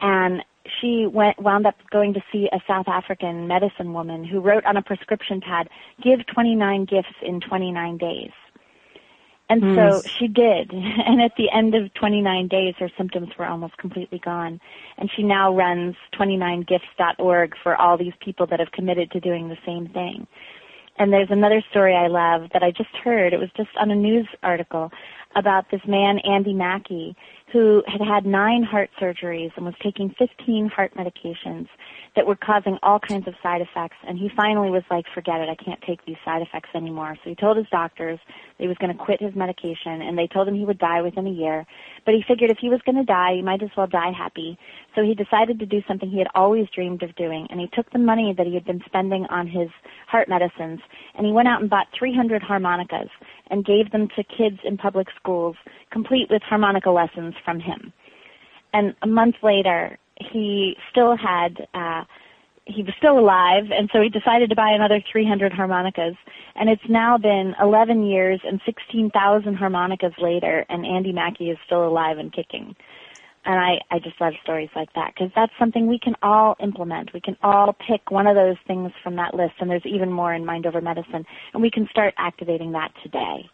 and 0.00 0.42
she 0.80 1.06
went 1.06 1.40
wound 1.40 1.66
up 1.66 1.76
going 1.90 2.14
to 2.14 2.20
see 2.32 2.48
a 2.52 2.58
South 2.66 2.88
African 2.88 3.46
medicine 3.46 3.92
woman 3.92 4.24
who 4.24 4.40
wrote 4.40 4.64
on 4.64 4.76
a 4.76 4.82
prescription 4.82 5.40
pad, 5.40 5.68
"Give 6.02 6.26
29 6.26 6.84
gifts 6.86 7.14
in 7.22 7.40
29 7.40 7.96
days." 7.98 8.32
And 9.48 9.62
mm. 9.62 9.74
so 9.76 10.08
she 10.18 10.28
did. 10.28 10.72
And 11.06 11.20
at 11.20 11.32
the 11.36 11.50
end 11.50 11.74
of 11.74 11.92
29 11.94 12.48
days, 12.48 12.74
her 12.78 12.90
symptoms 12.96 13.28
were 13.38 13.46
almost 13.46 13.76
completely 13.76 14.18
gone. 14.18 14.60
And 14.98 15.10
she 15.14 15.22
now 15.22 15.54
runs 15.54 15.94
29gifts.org 16.18 17.54
for 17.62 17.76
all 17.76 17.96
these 17.96 18.14
people 18.20 18.46
that 18.48 18.58
have 18.58 18.72
committed 18.72 19.10
to 19.12 19.20
doing 19.20 19.48
the 19.48 19.58
same 19.64 19.88
thing. 19.88 20.26
And 20.98 21.12
there's 21.12 21.30
another 21.30 21.62
story 21.70 21.94
I 21.94 22.06
love 22.06 22.50
that 22.52 22.62
I 22.62 22.70
just 22.70 22.94
heard. 23.04 23.32
It 23.32 23.38
was 23.38 23.50
just 23.56 23.68
on 23.78 23.90
a 23.90 23.94
news 23.94 24.26
article 24.42 24.90
about 25.36 25.70
this 25.70 25.82
man, 25.86 26.18
Andy 26.20 26.54
Mackie, 26.54 27.14
who 27.52 27.82
had 27.86 28.00
had 28.00 28.26
nine 28.26 28.64
heart 28.64 28.90
surgeries 29.00 29.52
and 29.56 29.64
was 29.64 29.74
taking 29.82 30.12
15 30.18 30.68
heart 30.68 30.92
medications 30.94 31.68
that 32.16 32.26
were 32.26 32.34
causing 32.34 32.76
all 32.82 32.98
kinds 32.98 33.28
of 33.28 33.34
side 33.42 33.60
effects. 33.60 33.96
And 34.08 34.18
he 34.18 34.30
finally 34.34 34.70
was 34.70 34.82
like, 34.90 35.04
forget 35.14 35.40
it, 35.40 35.48
I 35.48 35.54
can't 35.54 35.80
take 35.82 36.04
these 36.04 36.16
side 36.24 36.42
effects 36.42 36.70
anymore. 36.74 37.16
So 37.22 37.30
he 37.30 37.36
told 37.36 37.56
his 37.56 37.66
doctors 37.70 38.18
that 38.26 38.62
he 38.64 38.66
was 38.66 38.76
going 38.78 38.96
to 38.96 38.98
quit 38.98 39.20
his 39.20 39.34
medication 39.36 40.02
and 40.02 40.18
they 40.18 40.26
told 40.26 40.48
him 40.48 40.56
he 40.56 40.64
would 40.64 40.78
die 40.78 41.02
within 41.02 41.26
a 41.26 41.30
year. 41.30 41.66
But 42.04 42.14
he 42.14 42.24
figured 42.26 42.50
if 42.50 42.58
he 42.58 42.68
was 42.68 42.80
going 42.84 42.96
to 42.96 43.04
die, 43.04 43.34
he 43.36 43.42
might 43.42 43.62
as 43.62 43.70
well 43.76 43.86
die 43.86 44.12
happy. 44.16 44.58
So 44.94 45.02
he 45.02 45.14
decided 45.14 45.58
to 45.60 45.66
do 45.66 45.82
something 45.86 46.10
he 46.10 46.18
had 46.18 46.28
always 46.34 46.66
dreamed 46.74 47.02
of 47.02 47.14
doing. 47.14 47.46
And 47.50 47.60
he 47.60 47.68
took 47.68 47.90
the 47.90 47.98
money 47.98 48.34
that 48.36 48.46
he 48.46 48.54
had 48.54 48.64
been 48.64 48.82
spending 48.86 49.26
on 49.26 49.46
his 49.46 49.68
heart 50.08 50.28
medicines 50.28 50.80
and 51.14 51.26
he 51.26 51.32
went 51.32 51.48
out 51.48 51.60
and 51.60 51.70
bought 51.70 51.86
300 51.96 52.42
harmonicas 52.42 53.08
and 53.50 53.64
gave 53.64 53.90
them 53.92 54.08
to 54.16 54.24
kids 54.24 54.58
in 54.64 54.76
public 54.76 55.08
schools, 55.16 55.56
complete 55.90 56.28
with 56.30 56.42
harmonica 56.42 56.90
lessons 56.90 57.34
from 57.44 57.60
him. 57.60 57.92
And 58.72 58.94
a 59.02 59.06
month 59.06 59.36
later, 59.42 59.98
he 60.16 60.76
still 60.90 61.16
had 61.16 61.66
uh 61.74 62.04
he 62.68 62.82
was 62.82 62.94
still 62.98 63.18
alive 63.18 63.70
and 63.70 63.88
so 63.92 64.00
he 64.00 64.08
decided 64.08 64.50
to 64.50 64.56
buy 64.56 64.70
another 64.70 65.00
300 65.12 65.52
harmonicas 65.52 66.16
and 66.56 66.68
it's 66.68 66.82
now 66.88 67.16
been 67.16 67.54
11 67.62 68.04
years 68.04 68.40
and 68.44 68.60
16,000 68.66 69.54
harmonicas 69.54 70.12
later 70.18 70.66
and 70.68 70.84
Andy 70.84 71.12
Mackie 71.12 71.50
is 71.50 71.58
still 71.64 71.86
alive 71.86 72.18
and 72.18 72.32
kicking. 72.32 72.74
And 73.46 73.60
I, 73.60 73.78
I 73.92 74.00
just 74.00 74.20
love 74.20 74.34
stories 74.42 74.70
like 74.74 74.92
that 74.94 75.14
because 75.14 75.30
that's 75.36 75.52
something 75.58 75.86
we 75.86 76.00
can 76.00 76.14
all 76.22 76.56
implement. 76.60 77.14
We 77.14 77.20
can 77.20 77.36
all 77.42 77.74
pick 77.88 78.10
one 78.10 78.26
of 78.26 78.34
those 78.34 78.56
things 78.66 78.90
from 79.04 79.16
that 79.16 79.34
list 79.34 79.54
and 79.60 79.70
there's 79.70 79.86
even 79.86 80.10
more 80.10 80.34
in 80.34 80.44
Mind 80.44 80.66
Over 80.66 80.80
Medicine 80.80 81.24
and 81.54 81.62
we 81.62 81.70
can 81.70 81.88
start 81.90 82.12
activating 82.18 82.72
that 82.72 82.92
today. 83.04 83.48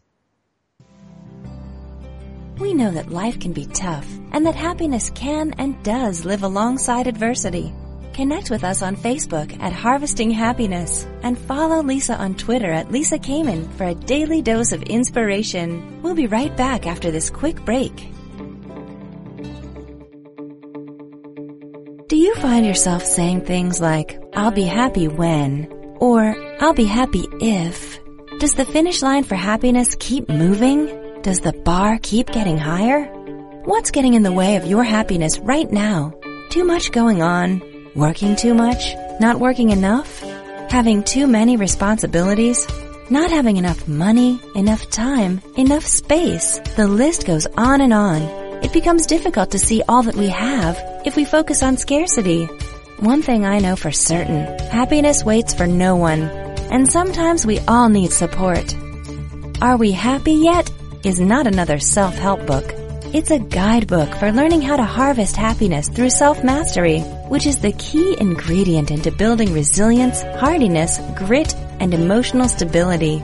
We 2.61 2.75
know 2.75 2.91
that 2.91 3.09
life 3.09 3.39
can 3.39 3.53
be 3.53 3.65
tough 3.65 4.07
and 4.31 4.45
that 4.45 4.53
happiness 4.53 5.09
can 5.15 5.55
and 5.57 5.81
does 5.81 6.25
live 6.25 6.43
alongside 6.43 7.07
adversity. 7.07 7.73
Connect 8.13 8.51
with 8.51 8.63
us 8.63 8.83
on 8.83 8.95
Facebook 8.95 9.59
at 9.59 9.73
Harvesting 9.73 10.29
Happiness 10.29 11.07
and 11.23 11.39
follow 11.39 11.81
Lisa 11.81 12.15
on 12.15 12.35
Twitter 12.35 12.71
at 12.71 12.91
Lisa 12.91 13.17
Kamen 13.17 13.67
for 13.73 13.85
a 13.85 13.95
daily 13.95 14.43
dose 14.43 14.73
of 14.73 14.83
inspiration. 14.83 16.03
We'll 16.03 16.13
be 16.13 16.27
right 16.27 16.55
back 16.55 16.85
after 16.85 17.09
this 17.09 17.31
quick 17.31 17.65
break. 17.65 17.95
Do 22.09 22.15
you 22.15 22.35
find 22.35 22.63
yourself 22.63 23.03
saying 23.03 23.41
things 23.41 23.81
like, 23.81 24.21
I'll 24.35 24.51
be 24.51 24.65
happy 24.65 25.07
when, 25.07 25.65
or 25.99 26.35
I'll 26.61 26.75
be 26.75 26.85
happy 26.85 27.25
if? 27.41 27.99
Does 28.37 28.53
the 28.53 28.65
finish 28.65 29.01
line 29.01 29.23
for 29.23 29.33
happiness 29.35 29.95
keep 29.99 30.29
moving? 30.29 31.10
Does 31.23 31.41
the 31.41 31.53
bar 31.53 31.99
keep 32.01 32.31
getting 32.31 32.57
higher? 32.57 33.05
What's 33.65 33.91
getting 33.91 34.15
in 34.15 34.23
the 34.23 34.31
way 34.31 34.55
of 34.55 34.65
your 34.65 34.83
happiness 34.83 35.37
right 35.37 35.71
now? 35.71 36.15
Too 36.49 36.63
much 36.63 36.91
going 36.91 37.21
on? 37.21 37.61
Working 37.95 38.35
too 38.35 38.55
much? 38.55 38.95
Not 39.19 39.39
working 39.39 39.69
enough? 39.69 40.19
Having 40.71 41.03
too 41.03 41.27
many 41.27 41.57
responsibilities? 41.57 42.65
Not 43.11 43.29
having 43.29 43.57
enough 43.57 43.87
money, 43.87 44.39
enough 44.55 44.89
time, 44.89 45.43
enough 45.55 45.85
space? 45.85 46.57
The 46.75 46.87
list 46.87 47.27
goes 47.27 47.45
on 47.55 47.81
and 47.81 47.93
on. 47.93 48.23
It 48.63 48.73
becomes 48.73 49.05
difficult 49.05 49.51
to 49.51 49.59
see 49.59 49.83
all 49.87 50.01
that 50.01 50.15
we 50.15 50.29
have 50.29 50.75
if 51.05 51.15
we 51.15 51.25
focus 51.25 51.61
on 51.61 51.77
scarcity. 51.77 52.45
One 52.97 53.21
thing 53.21 53.45
I 53.45 53.59
know 53.59 53.75
for 53.75 53.91
certain, 53.91 54.57
happiness 54.69 55.23
waits 55.23 55.53
for 55.53 55.67
no 55.67 55.97
one. 55.97 56.23
And 56.71 56.89
sometimes 56.89 57.45
we 57.45 57.59
all 57.67 57.89
need 57.89 58.11
support. 58.11 58.75
Are 59.61 59.77
we 59.77 59.91
happy 59.91 60.33
yet? 60.33 60.71
Is 61.03 61.19
not 61.19 61.47
another 61.47 61.79
self-help 61.79 62.45
book. 62.45 62.73
It's 63.13 63.31
a 63.31 63.39
guidebook 63.39 64.15
for 64.15 64.31
learning 64.31 64.61
how 64.61 64.77
to 64.77 64.83
harvest 64.83 65.35
happiness 65.35 65.89
through 65.89 66.11
self-mastery, 66.11 67.01
which 67.27 67.45
is 67.45 67.59
the 67.59 67.73
key 67.73 68.15
ingredient 68.19 68.91
into 68.91 69.11
building 69.11 69.53
resilience, 69.53 70.21
hardiness, 70.21 70.99
grit, 71.15 71.53
and 71.79 71.93
emotional 71.93 72.47
stability. 72.47 73.21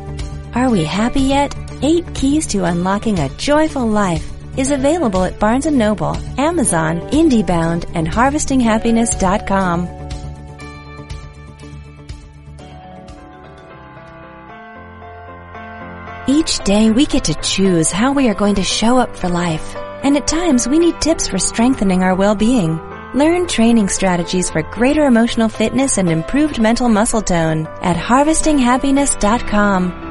Are 0.54 0.70
we 0.70 0.84
happy 0.84 1.22
yet? 1.22 1.56
Eight 1.82 2.06
Keys 2.16 2.48
to 2.48 2.66
Unlocking 2.66 3.20
a 3.20 3.30
Joyful 3.38 3.88
Life 3.88 4.28
is 4.58 4.72
available 4.72 5.24
at 5.24 5.40
Barnes 5.40 5.66
& 5.66 5.72
Noble, 5.72 6.18
Amazon, 6.38 7.00
IndieBound, 7.12 7.92
and 7.94 8.08
HarvestingHappiness.com. 8.08 9.97
Each 16.30 16.60
day 16.60 16.92
we 16.92 17.06
get 17.06 17.24
to 17.26 17.34
choose 17.36 17.90
how 17.90 18.12
we 18.12 18.28
are 18.28 18.34
going 18.34 18.56
to 18.56 18.64
show 18.64 18.98
up 18.98 19.16
for 19.16 19.30
life. 19.30 19.78
And 20.04 20.18
at 20.18 20.28
times 20.28 20.68
we 20.68 20.78
need 20.78 21.00
tips 21.00 21.30
for 21.30 21.38
strengthening 21.38 22.04
our 22.04 22.16
well-being. 22.16 22.82
Learn 23.14 23.48
training 23.48 23.88
strategies 23.88 24.50
for 24.50 24.62
greater 24.62 25.06
emotional 25.06 25.48
fitness 25.48 25.98
and 25.98 26.10
improved 26.10 26.60
mental 26.60 26.90
muscle 26.90 27.22
tone 27.22 27.66
at 27.82 27.96
harvestinghappiness.com. 27.96 30.07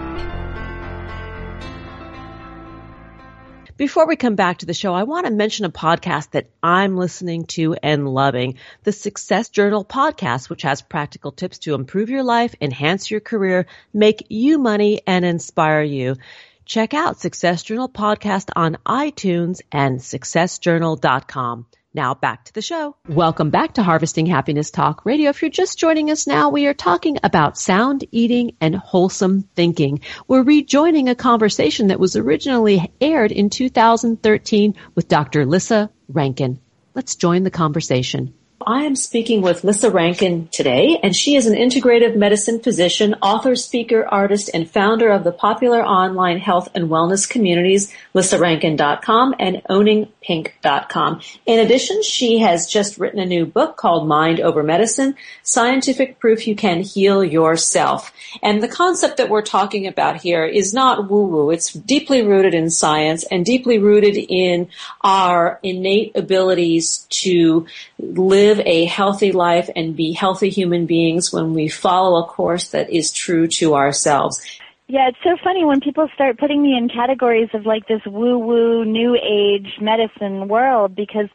Before 3.77 4.07
we 4.07 4.17
come 4.17 4.37
back 4.37 4.59
to 4.59 4.67
the 4.67 4.73
show, 4.73 4.95
I 4.95 5.03
want 5.03 5.27
to 5.27 5.33
mention 5.33 5.67
a 5.67 5.71
podcast 5.71 6.31
that 6.31 6.49
I'm 6.63 6.97
listening 6.97 7.45
to 7.57 7.75
and 7.75 8.09
loving, 8.09 8.57
the 8.85 8.93
Success 8.93 9.51
Journal 9.51 9.85
podcast, 9.85 10.49
which 10.49 10.63
has 10.63 10.81
practical 10.81 11.31
tips 11.31 11.59
to 11.59 11.75
improve 11.75 12.09
your 12.09 12.23
life, 12.23 12.55
enhance 12.63 13.11
your 13.11 13.21
career, 13.21 13.67
make 13.93 14.29
you 14.31 14.59
money, 14.59 15.03
and 15.07 15.27
inspire 15.27 15.83
you. 15.83 16.17
Check 16.65 16.95
out 16.95 17.21
Success 17.21 17.63
Journal 17.65 17.91
podcast 17.91 18.49
on 18.57 18.79
iTunes 18.87 19.61
and 19.71 20.01
successjournal.com. 20.01 21.67
Now 21.97 22.13
back 22.13 22.45
to 22.45 22.53
the 22.53 22.61
show. 22.61 22.95
Welcome 23.09 23.49
back 23.49 23.73
to 23.75 23.83
Harvesting 23.83 24.27
Happiness 24.27 24.71
Talk 24.71 25.07
Radio. 25.07 25.31
If 25.31 25.41
you're 25.41 25.51
just 25.51 25.79
joining 25.79 26.11
us 26.11 26.27
now, 26.27 26.51
we 26.51 26.67
are 26.67 26.75
talking 26.75 27.17
about 27.25 27.57
sound 27.57 28.05
eating 28.13 28.55
and 28.61 28.77
wholesome 28.77 29.49
thinking. 29.57 30.01
We're 30.29 30.43
rejoining 30.43 31.09
a 31.09 31.15
conversation 31.15 31.87
that 31.87 31.99
was 31.99 32.15
originally 32.15 32.93
aired 33.01 33.33
in 33.33 33.49
2013 33.49 34.75
with 34.95 35.09
Dr. 35.09 35.47
Lissa 35.47 35.91
Rankin. 36.07 36.61
Let's 36.95 37.17
join 37.17 37.45
the 37.45 37.51
conversation. 37.51 38.35
I 38.65 38.85
am 38.85 38.97
speaking 38.97 39.43
with 39.43 39.65
Lissa 39.65 39.91
Rankin 39.91 40.49
today, 40.51 40.99
and 41.03 41.15
she 41.15 41.37
is 41.37 41.47
an 41.47 41.55
integrative 41.55 42.17
medicine 42.17 42.61
physician, 42.61 43.15
author, 43.21 43.55
speaker, 43.55 44.07
artist, 44.07 44.49
and 44.55 44.69
founder 44.69 45.11
of 45.11 45.25
the 45.25 45.33
popular 45.33 45.85
online 45.85 46.39
health 46.39 46.71
and 46.75 46.89
wellness 46.89 47.29
communities, 47.29 47.93
lissarankin.com 48.15 49.35
and 49.39 49.63
owningpink.com. 49.69 51.21
In 51.45 51.59
addition, 51.59 52.03
she 52.03 52.39
has 52.39 52.67
just 52.67 52.97
written 52.97 53.21
a 53.21 53.27
new 53.27 53.45
book 53.45 53.77
called 53.77 54.09
Mind 54.09 54.41
Over 54.41 54.63
Medicine, 54.63 55.17
Scientific 55.43 56.19
Proof 56.19 56.47
You 56.49 56.57
Can 56.57 56.81
Heal 56.81 57.23
Yourself. 57.23 58.11
And 58.43 58.63
the 58.63 58.69
concept 58.69 59.19
that 59.19 59.29
we're 59.29 59.43
talking 59.43 59.87
about 59.87 60.17
here 60.17 60.47
is 60.47 60.73
not 60.73 61.11
woo-woo. 61.11 61.51
It's 61.51 61.75
deeply 61.75 62.23
rooted 62.23 62.55
in 62.55 62.71
science 62.71 63.23
and 63.31 63.45
deeply 63.45 63.79
rooted 63.79 64.17
in 64.17 64.71
our 65.03 65.61
innate 65.63 66.17
abilities 66.17 67.07
to 67.11 67.67
live 67.99 68.61
a 68.61 68.85
healthy 68.85 69.33
life 69.33 69.71
and 69.75 69.97
be 69.97 70.13
healthy 70.13 70.51
human 70.51 70.87
beings 70.87 71.33
when 71.33 71.55
we 71.55 71.69
follow 71.69 72.23
a 72.23 72.27
course 72.27 72.69
that 72.69 72.91
is 72.91 73.11
true 73.13 73.47
to 73.47 73.75
ourselves. 73.75 74.41
Yeah, 74.89 75.09
it's 75.09 75.19
so 75.25 75.37
funny 75.43 75.65
when 75.65 75.81
people 75.81 76.09
start 76.15 76.39
putting 76.39 76.63
me 76.63 76.77
in 76.77 76.89
categories 76.89 77.49
of 77.55 77.67
like 77.67 77.89
this 77.89 78.03
woo 78.07 78.39
woo 78.39 78.85
new 78.85 79.17
age 79.17 79.79
medicine 79.81 80.47
world 80.47 80.95
because 80.95 81.27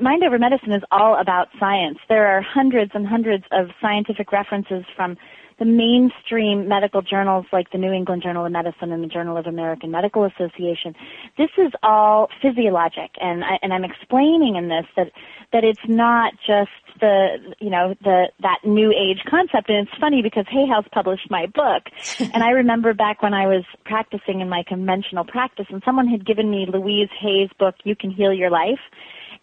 Mind 0.00 0.24
Over 0.24 0.38
Medicine 0.38 0.72
is 0.72 0.82
all 0.90 1.20
about 1.20 1.48
science. 1.60 1.98
There 2.08 2.26
are 2.26 2.40
hundreds 2.40 2.92
and 2.94 3.06
hundreds 3.06 3.44
of 3.52 3.68
scientific 3.80 4.32
references 4.32 4.84
from 4.96 5.16
the 5.58 5.64
mainstream 5.64 6.68
medical 6.68 7.00
journals 7.00 7.46
like 7.52 7.70
the 7.70 7.78
New 7.78 7.92
England 7.92 8.22
Journal 8.22 8.44
of 8.44 8.52
Medicine 8.52 8.92
and 8.92 9.02
the 9.02 9.08
Journal 9.08 9.36
of 9.38 9.46
American 9.46 9.90
Medical 9.90 10.24
Association. 10.24 10.94
This 11.38 11.50
is 11.56 11.72
all 11.82 12.28
physiologic, 12.42 13.10
and 13.20 13.42
I, 13.42 13.58
and 13.62 13.72
I'm 13.72 13.84
explaining 13.84 14.56
in 14.56 14.68
this 14.68 14.84
that 14.96 15.12
that 15.52 15.64
it's 15.64 15.80
not 15.88 16.34
just 16.46 16.70
the 17.00 17.54
you 17.58 17.70
know 17.70 17.94
the 18.02 18.28
that 18.40 18.58
new 18.64 18.92
age 18.92 19.22
concept. 19.28 19.70
And 19.70 19.88
it's 19.88 19.98
funny 19.98 20.20
because 20.20 20.44
Hay 20.50 20.66
House 20.66 20.86
published 20.92 21.30
my 21.30 21.46
book, 21.46 21.84
and 22.18 22.42
I 22.42 22.50
remember 22.50 22.92
back 22.92 23.22
when 23.22 23.32
I 23.32 23.46
was 23.46 23.64
practicing 23.84 24.40
in 24.40 24.48
my 24.48 24.62
conventional 24.66 25.24
practice, 25.24 25.66
and 25.70 25.82
someone 25.84 26.06
had 26.06 26.26
given 26.26 26.50
me 26.50 26.66
Louise 26.70 27.08
Hay's 27.20 27.48
book, 27.58 27.76
"You 27.84 27.96
Can 27.96 28.10
Heal 28.10 28.32
Your 28.32 28.50
Life." 28.50 28.80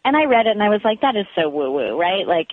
And 0.06 0.17
I 0.17 0.26
read 0.26 0.47
it 0.47 0.52
and 0.52 0.62
I 0.62 0.67
was 0.67 0.82
like, 0.84 0.99
that 0.99 1.15
is 1.15 1.26
so 1.34 1.47
woo 1.47 1.71
woo, 1.71 1.97
right? 1.97 2.28
Like, 2.28 2.49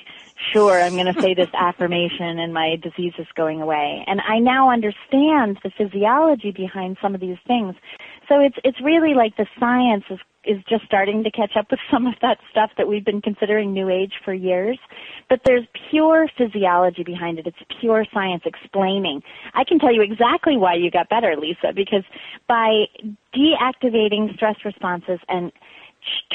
sure, 0.52 0.80
I'm 0.80 0.94
going 0.94 1.12
to 1.12 1.20
say 1.20 1.34
this 1.34 1.48
affirmation 1.54 2.38
and 2.38 2.52
my 2.52 2.76
disease 2.76 3.12
is 3.18 3.26
going 3.34 3.60
away. 3.62 4.04
And 4.06 4.20
I 4.20 4.38
now 4.38 4.70
understand 4.70 5.58
the 5.62 5.70
physiology 5.76 6.50
behind 6.50 6.96
some 7.02 7.14
of 7.14 7.20
these 7.20 7.38
things. 7.46 7.74
So 8.28 8.40
it's, 8.40 8.56
it's 8.64 8.80
really 8.80 9.14
like 9.14 9.36
the 9.36 9.46
science 9.58 10.04
is, 10.10 10.18
is 10.44 10.62
just 10.68 10.84
starting 10.84 11.24
to 11.24 11.30
catch 11.30 11.56
up 11.56 11.66
with 11.70 11.80
some 11.90 12.06
of 12.06 12.14
that 12.22 12.38
stuff 12.50 12.70
that 12.78 12.88
we've 12.88 13.04
been 13.04 13.20
considering 13.20 13.72
new 13.72 13.88
age 13.88 14.14
for 14.24 14.32
years. 14.32 14.78
But 15.28 15.40
there's 15.44 15.66
pure 15.90 16.28
physiology 16.36 17.02
behind 17.02 17.38
it. 17.38 17.46
It's 17.46 17.58
pure 17.80 18.04
science 18.12 18.42
explaining. 18.46 19.22
I 19.54 19.64
can 19.64 19.78
tell 19.78 19.92
you 19.92 20.02
exactly 20.02 20.56
why 20.56 20.74
you 20.74 20.90
got 20.90 21.08
better, 21.08 21.36
Lisa, 21.36 21.72
because 21.74 22.04
by 22.48 22.84
deactivating 23.34 24.34
stress 24.34 24.56
responses 24.64 25.20
and 25.28 25.52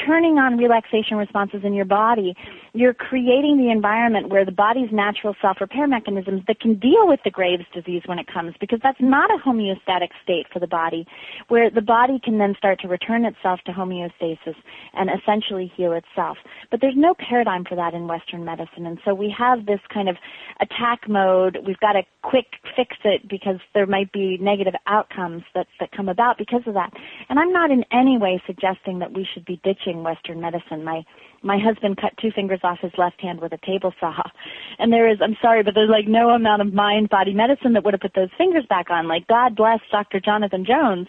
turning 0.04 0.38
on 0.38 0.56
relaxation 0.56 1.16
responses 1.16 1.62
in 1.64 1.74
your 1.74 1.84
body, 1.84 2.34
you're 2.72 2.94
creating 2.94 3.58
the 3.58 3.70
environment 3.70 4.28
where 4.28 4.44
the 4.44 4.52
body's 4.52 4.90
natural 4.92 5.34
self-repair 5.40 5.86
mechanisms 5.86 6.42
that 6.46 6.60
can 6.60 6.78
deal 6.78 7.06
with 7.06 7.20
the 7.24 7.30
Graves' 7.30 7.64
disease 7.74 8.02
when 8.06 8.18
it 8.18 8.26
comes, 8.32 8.54
because 8.60 8.80
that's 8.82 9.00
not 9.00 9.30
a 9.30 9.38
homeostatic 9.38 10.08
state 10.22 10.46
for 10.52 10.60
the 10.60 10.66
body, 10.66 11.06
where 11.48 11.70
the 11.70 11.80
body 11.80 12.20
can 12.22 12.38
then 12.38 12.54
start 12.56 12.80
to 12.80 12.88
return 12.88 13.24
itself 13.24 13.60
to 13.66 13.72
homeostasis 13.72 14.54
and 14.94 15.10
essentially 15.10 15.72
heal 15.76 15.92
itself. 15.92 16.38
But 16.70 16.80
there's 16.80 16.96
no 16.96 17.14
paradigm 17.14 17.64
for 17.64 17.76
that 17.76 17.94
in 17.94 18.06
Western 18.06 18.44
medicine, 18.44 18.86
and 18.86 18.98
so 19.04 19.14
we 19.14 19.34
have 19.36 19.66
this 19.66 19.80
kind 19.92 20.08
of 20.08 20.16
attack 20.60 21.08
mode. 21.08 21.58
We've 21.66 21.80
got 21.80 21.92
to 21.92 22.02
quick 22.22 22.46
fix 22.76 22.96
it 23.04 23.28
because 23.28 23.60
there 23.74 23.86
might 23.86 24.12
be 24.12 24.38
negative 24.38 24.74
outcomes 24.86 25.42
that, 25.54 25.66
that 25.80 25.92
come 25.92 26.08
about 26.08 26.38
because 26.38 26.62
of 26.66 26.74
that. 26.74 26.92
And 27.28 27.38
I'm 27.38 27.52
not 27.52 27.70
in 27.70 27.84
any 27.92 28.18
way 28.18 28.42
suggesting 28.46 28.98
that 28.98 29.12
we 29.12 29.26
should 29.32 29.44
be 29.44 29.55
ditching 29.62 30.02
Western 30.02 30.40
medicine. 30.40 30.84
My 30.84 31.04
my 31.42 31.58
husband 31.58 31.98
cut 32.00 32.12
two 32.20 32.30
fingers 32.34 32.60
off 32.64 32.78
his 32.80 32.92
left 32.98 33.20
hand 33.20 33.40
with 33.40 33.52
a 33.52 33.58
table 33.64 33.92
saw, 34.00 34.14
and 34.78 34.92
there 34.92 35.10
is 35.10 35.18
I'm 35.22 35.36
sorry, 35.40 35.62
but 35.62 35.74
there's 35.74 35.90
like 35.90 36.08
no 36.08 36.30
amount 36.30 36.62
of 36.62 36.72
mind 36.72 37.08
body 37.08 37.34
medicine 37.34 37.72
that 37.74 37.84
would 37.84 37.94
have 37.94 38.00
put 38.00 38.14
those 38.14 38.30
fingers 38.36 38.64
back 38.68 38.90
on. 38.90 39.08
Like 39.08 39.26
God 39.26 39.56
bless 39.56 39.80
Dr. 39.90 40.20
Jonathan 40.20 40.64
Jones 40.64 41.08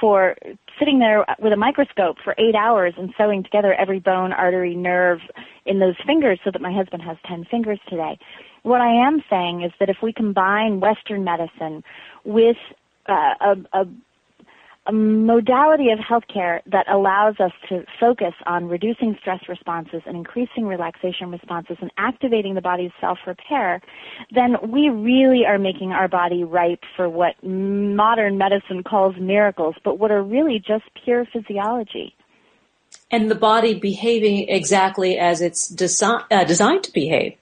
for 0.00 0.36
sitting 0.78 0.98
there 0.98 1.24
with 1.38 1.52
a 1.52 1.56
microscope 1.56 2.16
for 2.24 2.34
eight 2.38 2.54
hours 2.54 2.94
and 2.96 3.12
sewing 3.16 3.42
together 3.42 3.74
every 3.74 4.00
bone, 4.00 4.32
artery, 4.32 4.74
nerve 4.74 5.20
in 5.66 5.78
those 5.78 5.96
fingers 6.06 6.38
so 6.44 6.50
that 6.50 6.60
my 6.60 6.72
husband 6.72 7.02
has 7.02 7.16
ten 7.26 7.44
fingers 7.50 7.80
today. 7.88 8.18
What 8.62 8.80
I 8.80 9.06
am 9.06 9.22
saying 9.28 9.62
is 9.62 9.72
that 9.78 9.90
if 9.90 9.98
we 10.02 10.12
combine 10.12 10.80
Western 10.80 11.22
medicine 11.24 11.84
with 12.24 12.56
uh, 13.08 13.34
a, 13.40 13.80
a 13.80 13.84
a 14.86 14.92
modality 14.92 15.88
of 15.90 15.98
healthcare 15.98 16.60
that 16.66 16.86
allows 16.90 17.36
us 17.40 17.52
to 17.70 17.84
focus 17.98 18.34
on 18.46 18.68
reducing 18.68 19.16
stress 19.18 19.40
responses 19.48 20.02
and 20.04 20.16
increasing 20.16 20.66
relaxation 20.66 21.30
responses 21.30 21.78
and 21.80 21.90
activating 21.96 22.54
the 22.54 22.60
body's 22.60 22.90
self-repair, 23.00 23.80
then 24.34 24.56
we 24.68 24.90
really 24.90 25.46
are 25.46 25.58
making 25.58 25.92
our 25.92 26.06
body 26.06 26.44
ripe 26.44 26.82
for 26.96 27.08
what 27.08 27.34
modern 27.42 28.36
medicine 28.36 28.82
calls 28.82 29.16
miracles, 29.18 29.74
but 29.84 29.98
what 29.98 30.10
are 30.10 30.22
really 30.22 30.58
just 30.58 30.84
pure 31.02 31.24
physiology. 31.32 32.14
And 33.10 33.30
the 33.30 33.34
body 33.34 33.74
behaving 33.74 34.48
exactly 34.48 35.18
as 35.18 35.40
it's 35.40 35.72
desi- 35.74 36.24
uh, 36.30 36.44
designed 36.44 36.84
to 36.84 36.92
behave. 36.92 37.34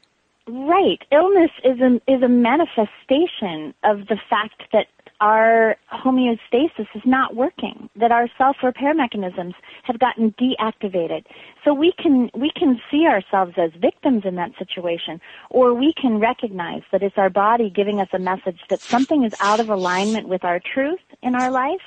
Right. 0.47 0.99
Illness 1.11 1.51
is 1.65 1.81
a, 1.81 1.95
is 2.13 2.23
a 2.23 2.29
manifestation 2.29 3.75
of 3.85 4.07
the 4.09 4.19
fact 4.29 4.63
that 4.73 4.87
our 5.23 5.77
homeostasis 5.93 6.89
is 6.97 7.03
not 7.05 7.37
working, 7.37 7.89
that 7.95 8.11
our 8.11 8.27
self-repair 8.37 8.93
mechanisms 8.93 9.55
have 9.85 10.01
gotten 10.01 10.33
deactivated. 10.33 11.25
So 11.65 11.73
we 11.73 11.93
can, 11.97 12.29
we 12.35 12.51
can 12.51 12.81
see 12.91 13.07
ourselves 13.07 13.53
as 13.57 13.71
victims 13.81 14.25
in 14.25 14.35
that 14.35 14.51
situation, 14.59 15.21
or 15.49 15.75
we 15.75 15.93
can 15.93 16.19
recognize 16.19 16.83
that 16.91 17.05
it's 17.05 17.17
our 17.17 17.31
body 17.31 17.71
giving 17.71 18.01
us 18.01 18.09
a 18.13 18.19
message 18.19 18.59
that 18.69 18.81
something 18.81 19.23
is 19.23 19.33
out 19.39 19.61
of 19.61 19.71
alignment 19.71 20.27
with 20.29 20.43
our 20.43 20.59
truth 20.59 20.99
in 21.23 21.37
our 21.37 21.53
life, 21.53 21.87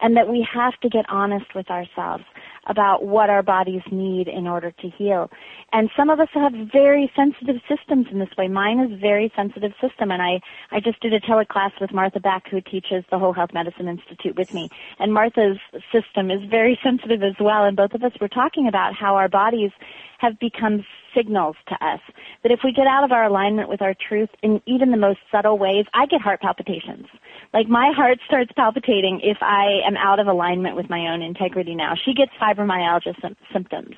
and 0.00 0.16
that 0.16 0.28
we 0.28 0.44
have 0.52 0.74
to 0.80 0.88
get 0.88 1.04
honest 1.08 1.54
with 1.54 1.70
ourselves 1.70 2.24
about 2.66 3.04
what 3.04 3.28
our 3.28 3.42
bodies 3.42 3.82
need 3.90 4.28
in 4.28 4.46
order 4.46 4.70
to 4.70 4.88
heal. 4.90 5.30
And 5.72 5.90
some 5.96 6.10
of 6.10 6.20
us 6.20 6.28
have 6.34 6.52
very 6.72 7.10
sensitive 7.16 7.60
systems 7.68 8.06
in 8.10 8.18
this 8.18 8.28
way. 8.38 8.48
Mine 8.48 8.78
is 8.78 8.92
a 8.92 8.96
very 8.96 9.32
sensitive 9.34 9.72
system 9.80 10.10
and 10.10 10.22
I, 10.22 10.40
I 10.70 10.80
just 10.80 11.00
did 11.00 11.12
a 11.12 11.20
teleclass 11.20 11.72
with 11.80 11.92
Martha 11.92 12.20
Beck 12.20 12.44
who 12.50 12.60
teaches 12.60 13.04
the 13.10 13.18
Whole 13.18 13.32
Health 13.32 13.50
Medicine 13.52 13.88
Institute 13.88 14.36
with 14.36 14.52
me. 14.54 14.68
And 14.98 15.12
Martha's 15.12 15.58
system 15.90 16.30
is 16.30 16.40
very 16.48 16.78
sensitive 16.84 17.22
as 17.22 17.34
well 17.40 17.64
and 17.64 17.76
both 17.76 17.94
of 17.94 18.02
us 18.02 18.12
were 18.20 18.28
talking 18.28 18.68
about 18.68 18.94
how 18.94 19.16
our 19.16 19.28
bodies 19.28 19.70
have 20.18 20.38
become 20.38 20.84
signals 21.14 21.56
to 21.68 21.74
us 21.84 22.00
that 22.42 22.52
if 22.52 22.60
we 22.64 22.72
get 22.72 22.86
out 22.86 23.04
of 23.04 23.12
our 23.12 23.24
alignment 23.24 23.68
with 23.68 23.82
our 23.82 23.94
truth 24.08 24.28
in 24.42 24.60
even 24.66 24.90
the 24.90 24.96
most 24.96 25.20
subtle 25.30 25.58
ways, 25.58 25.84
I 25.94 26.06
get 26.06 26.20
heart 26.20 26.40
palpitations. 26.40 27.06
Like 27.52 27.68
my 27.68 27.92
heart 27.94 28.18
starts 28.26 28.50
palpitating 28.56 29.20
if 29.22 29.38
I 29.40 29.80
am 29.86 29.96
out 29.96 30.18
of 30.18 30.26
alignment 30.26 30.76
with 30.76 30.88
my 30.88 31.12
own 31.12 31.22
integrity 31.22 31.74
now. 31.74 31.94
She 32.04 32.14
gets 32.14 32.32
fibromyalgia 32.40 33.20
sim- 33.20 33.36
symptoms. 33.52 33.96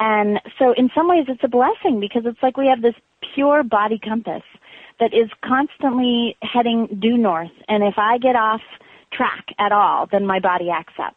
And 0.00 0.40
so 0.58 0.72
in 0.72 0.90
some 0.94 1.08
ways 1.08 1.26
it's 1.28 1.44
a 1.44 1.48
blessing 1.48 2.00
because 2.00 2.22
it's 2.26 2.42
like 2.42 2.56
we 2.56 2.66
have 2.66 2.82
this 2.82 2.94
pure 3.34 3.62
body 3.62 3.98
compass 3.98 4.42
that 5.00 5.14
is 5.14 5.30
constantly 5.44 6.36
heading 6.42 6.98
due 7.00 7.16
north. 7.16 7.50
And 7.68 7.82
if 7.82 7.94
I 7.96 8.18
get 8.18 8.36
off 8.36 8.60
track 9.12 9.46
at 9.58 9.72
all, 9.72 10.06
then 10.10 10.26
my 10.26 10.40
body 10.40 10.70
acts 10.70 10.94
up. 10.98 11.16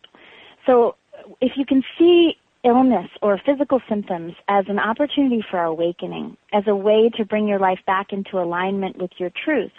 So 0.66 0.96
if 1.42 1.54
you 1.56 1.66
can 1.66 1.84
see 1.98 2.38
illness 2.68 3.10
or 3.22 3.40
physical 3.46 3.80
symptoms 3.88 4.34
as 4.50 4.66
an 4.68 4.78
opportunity 4.78 5.44
for 5.50 5.60
awakening, 5.60 6.36
as 6.54 6.64
a 6.68 6.76
way 6.76 7.10
to 7.16 7.26
bring 7.26 7.48
your 7.48 7.60
life 7.60 7.80
back 7.88 8.12
into 8.12 8.38
alignment 8.38 8.98
with 8.98 9.12
your 9.18 9.32
truth, 9.44 9.72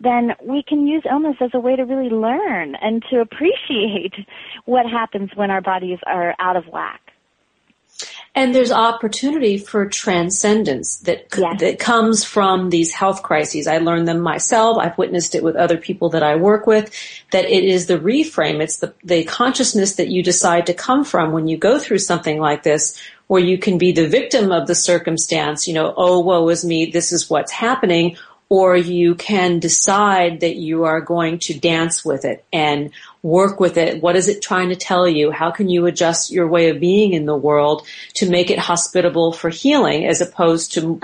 then 0.00 0.32
we 0.44 0.62
can 0.62 0.86
use 0.86 1.02
illness 1.10 1.36
as 1.40 1.50
a 1.54 1.60
way 1.60 1.74
to 1.74 1.82
really 1.82 2.10
learn 2.10 2.76
and 2.76 3.02
to 3.10 3.20
appreciate 3.20 4.14
what 4.66 4.86
happens 4.86 5.30
when 5.34 5.50
our 5.50 5.62
bodies 5.62 5.98
are 6.06 6.34
out 6.38 6.56
of 6.56 6.66
whack. 6.66 7.00
And 8.34 8.54
there's 8.54 8.70
opportunity 8.70 9.58
for 9.58 9.86
transcendence 9.86 10.98
that 10.98 11.26
yes. 11.36 11.60
that 11.60 11.78
comes 11.80 12.24
from 12.24 12.70
these 12.70 12.92
health 12.92 13.24
crises. 13.24 13.66
I 13.66 13.78
learned 13.78 14.06
them 14.06 14.20
myself. 14.20 14.78
I've 14.78 14.96
witnessed 14.96 15.34
it 15.34 15.42
with 15.42 15.56
other 15.56 15.76
people 15.76 16.10
that 16.10 16.22
I 16.22 16.36
work 16.36 16.66
with. 16.66 16.94
That 17.32 17.46
it 17.46 17.64
is 17.64 17.86
the 17.86 17.98
reframe. 17.98 18.60
It's 18.62 18.78
the 18.78 18.94
the 19.02 19.24
consciousness 19.24 19.96
that 19.96 20.08
you 20.08 20.22
decide 20.22 20.66
to 20.66 20.74
come 20.74 21.04
from 21.04 21.32
when 21.32 21.48
you 21.48 21.56
go 21.56 21.80
through 21.80 21.98
something 21.98 22.38
like 22.38 22.62
this, 22.62 22.96
where 23.26 23.42
you 23.42 23.58
can 23.58 23.78
be 23.78 23.90
the 23.90 24.06
victim 24.06 24.52
of 24.52 24.68
the 24.68 24.74
circumstance. 24.76 25.66
You 25.66 25.74
know, 25.74 25.92
oh 25.96 26.20
woe 26.20 26.48
is 26.48 26.64
me. 26.64 26.90
This 26.92 27.10
is 27.10 27.28
what's 27.28 27.50
happening. 27.50 28.16
or 28.50 28.76
you 28.76 29.14
can 29.14 29.58
decide 29.58 30.40
that 30.40 30.56
you 30.56 30.84
are 30.84 31.00
going 31.00 31.38
to 31.38 31.58
dance 31.58 32.04
with 32.04 32.24
it 32.24 32.44
and 32.52 32.90
work 33.22 33.60
with 33.60 33.76
it. 33.76 34.02
What 34.02 34.16
is 34.16 34.28
it 34.28 34.42
trying 34.42 34.68
to 34.68 34.76
tell 34.76 35.08
you? 35.08 35.30
How 35.30 35.50
can 35.50 35.68
you 35.68 35.86
adjust 35.86 36.30
your 36.30 36.48
way 36.48 36.70
of 36.70 36.80
being 36.80 37.12
in 37.12 37.26
the 37.26 37.36
world 37.36 37.86
to 38.14 38.28
make 38.28 38.50
it 38.50 38.58
hospitable 38.58 39.32
for 39.32 39.50
healing 39.50 40.06
as 40.06 40.20
opposed 40.20 40.72
to 40.74 41.00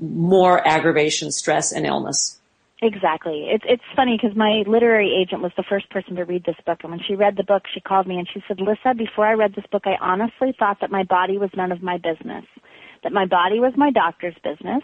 more 0.00 0.66
aggravation, 0.66 1.30
stress, 1.30 1.72
and 1.72 1.86
illness? 1.86 2.38
Exactly. 2.84 3.46
It's 3.48 3.64
it's 3.68 3.82
funny 3.94 4.18
because 4.20 4.36
my 4.36 4.64
literary 4.66 5.14
agent 5.14 5.40
was 5.40 5.52
the 5.56 5.62
first 5.62 5.88
person 5.90 6.16
to 6.16 6.24
read 6.24 6.44
this 6.44 6.56
book, 6.66 6.80
and 6.82 6.90
when 6.90 7.00
she 7.06 7.14
read 7.14 7.36
the 7.36 7.44
book, 7.44 7.62
she 7.72 7.80
called 7.80 8.08
me 8.08 8.18
and 8.18 8.28
she 8.32 8.42
said, 8.48 8.60
"Lissa, 8.60 8.94
before 8.96 9.24
I 9.24 9.34
read 9.34 9.54
this 9.54 9.66
book, 9.70 9.84
I 9.86 9.94
honestly 10.00 10.52
thought 10.58 10.80
that 10.80 10.90
my 10.90 11.04
body 11.04 11.38
was 11.38 11.50
none 11.56 11.70
of 11.70 11.80
my 11.80 11.98
business." 11.98 12.44
that 13.02 13.12
my 13.12 13.26
body 13.26 13.60
was 13.60 13.72
my 13.76 13.90
doctor's 13.90 14.34
business. 14.44 14.82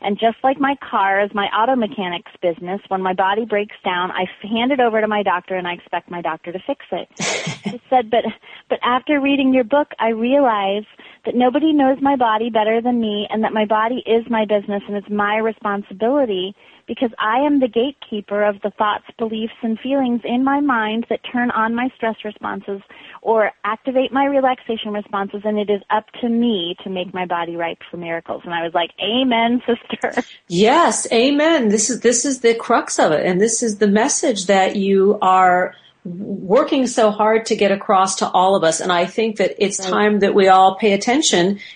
And 0.00 0.18
just 0.18 0.38
like 0.42 0.58
my 0.58 0.76
car 0.76 1.20
is 1.22 1.30
my 1.34 1.46
auto 1.46 1.76
mechanic's 1.76 2.32
business, 2.40 2.80
when 2.88 3.02
my 3.02 3.12
body 3.12 3.44
breaks 3.44 3.76
down, 3.84 4.10
I 4.10 4.24
hand 4.42 4.72
it 4.72 4.80
over 4.80 5.00
to 5.00 5.08
my 5.08 5.22
doctor 5.22 5.56
and 5.56 5.68
I 5.68 5.74
expect 5.74 6.10
my 6.10 6.22
doctor 6.22 6.52
to 6.52 6.58
fix 6.66 6.84
it. 6.90 7.08
she 7.64 7.82
said, 7.90 8.10
but, 8.10 8.24
but 8.68 8.78
after 8.82 9.20
reading 9.20 9.52
your 9.52 9.64
book, 9.64 9.88
I 9.98 10.10
realize 10.10 10.84
that 11.24 11.34
nobody 11.34 11.72
knows 11.72 11.98
my 12.00 12.16
body 12.16 12.50
better 12.50 12.80
than 12.80 13.00
me 13.00 13.26
and 13.30 13.44
that 13.44 13.52
my 13.52 13.64
body 13.64 14.02
is 14.06 14.24
my 14.30 14.44
business 14.44 14.82
and 14.86 14.96
it's 14.96 15.10
my 15.10 15.36
responsibility 15.36 16.54
because 16.90 17.10
I 17.20 17.38
am 17.38 17.60
the 17.60 17.68
gatekeeper 17.68 18.42
of 18.42 18.60
the 18.62 18.70
thoughts, 18.70 19.04
beliefs, 19.16 19.52
and 19.62 19.78
feelings 19.78 20.22
in 20.24 20.42
my 20.42 20.58
mind 20.58 21.06
that 21.08 21.20
turn 21.32 21.52
on 21.52 21.72
my 21.72 21.88
stress 21.94 22.16
responses 22.24 22.80
or 23.22 23.52
activate 23.64 24.12
my 24.12 24.24
relaxation 24.24 24.92
responses, 24.92 25.42
and 25.44 25.56
it 25.56 25.70
is 25.70 25.82
up 25.90 26.06
to 26.20 26.28
me 26.28 26.74
to 26.82 26.90
make 26.90 27.14
my 27.14 27.26
body 27.26 27.54
ripe 27.54 27.78
for 27.88 27.96
miracles. 27.96 28.42
And 28.44 28.52
I 28.52 28.64
was 28.64 28.74
like, 28.74 28.90
Amen, 29.00 29.62
sister. 29.66 30.20
Yes, 30.48 31.06
amen. 31.12 31.68
This 31.68 31.90
is 31.90 32.00
this 32.00 32.24
is 32.24 32.40
the 32.40 32.54
crux 32.54 32.98
of 32.98 33.12
it, 33.12 33.24
and 33.24 33.40
this 33.40 33.62
is 33.62 33.78
the 33.78 33.86
message 33.86 34.46
that 34.46 34.74
you 34.74 35.16
are 35.22 35.76
working 36.04 36.86
so 36.86 37.10
hard 37.10 37.46
to 37.46 37.56
get 37.56 37.70
across 37.72 38.16
to 38.16 38.28
all 38.30 38.56
of 38.56 38.64
us. 38.64 38.80
And 38.80 38.90
I 38.90 39.06
think 39.06 39.36
that 39.36 39.54
it's 39.58 39.76
time 39.76 40.20
that 40.20 40.34
we 40.34 40.48
all 40.48 40.76
pay 40.76 40.92
attention. 40.92 41.58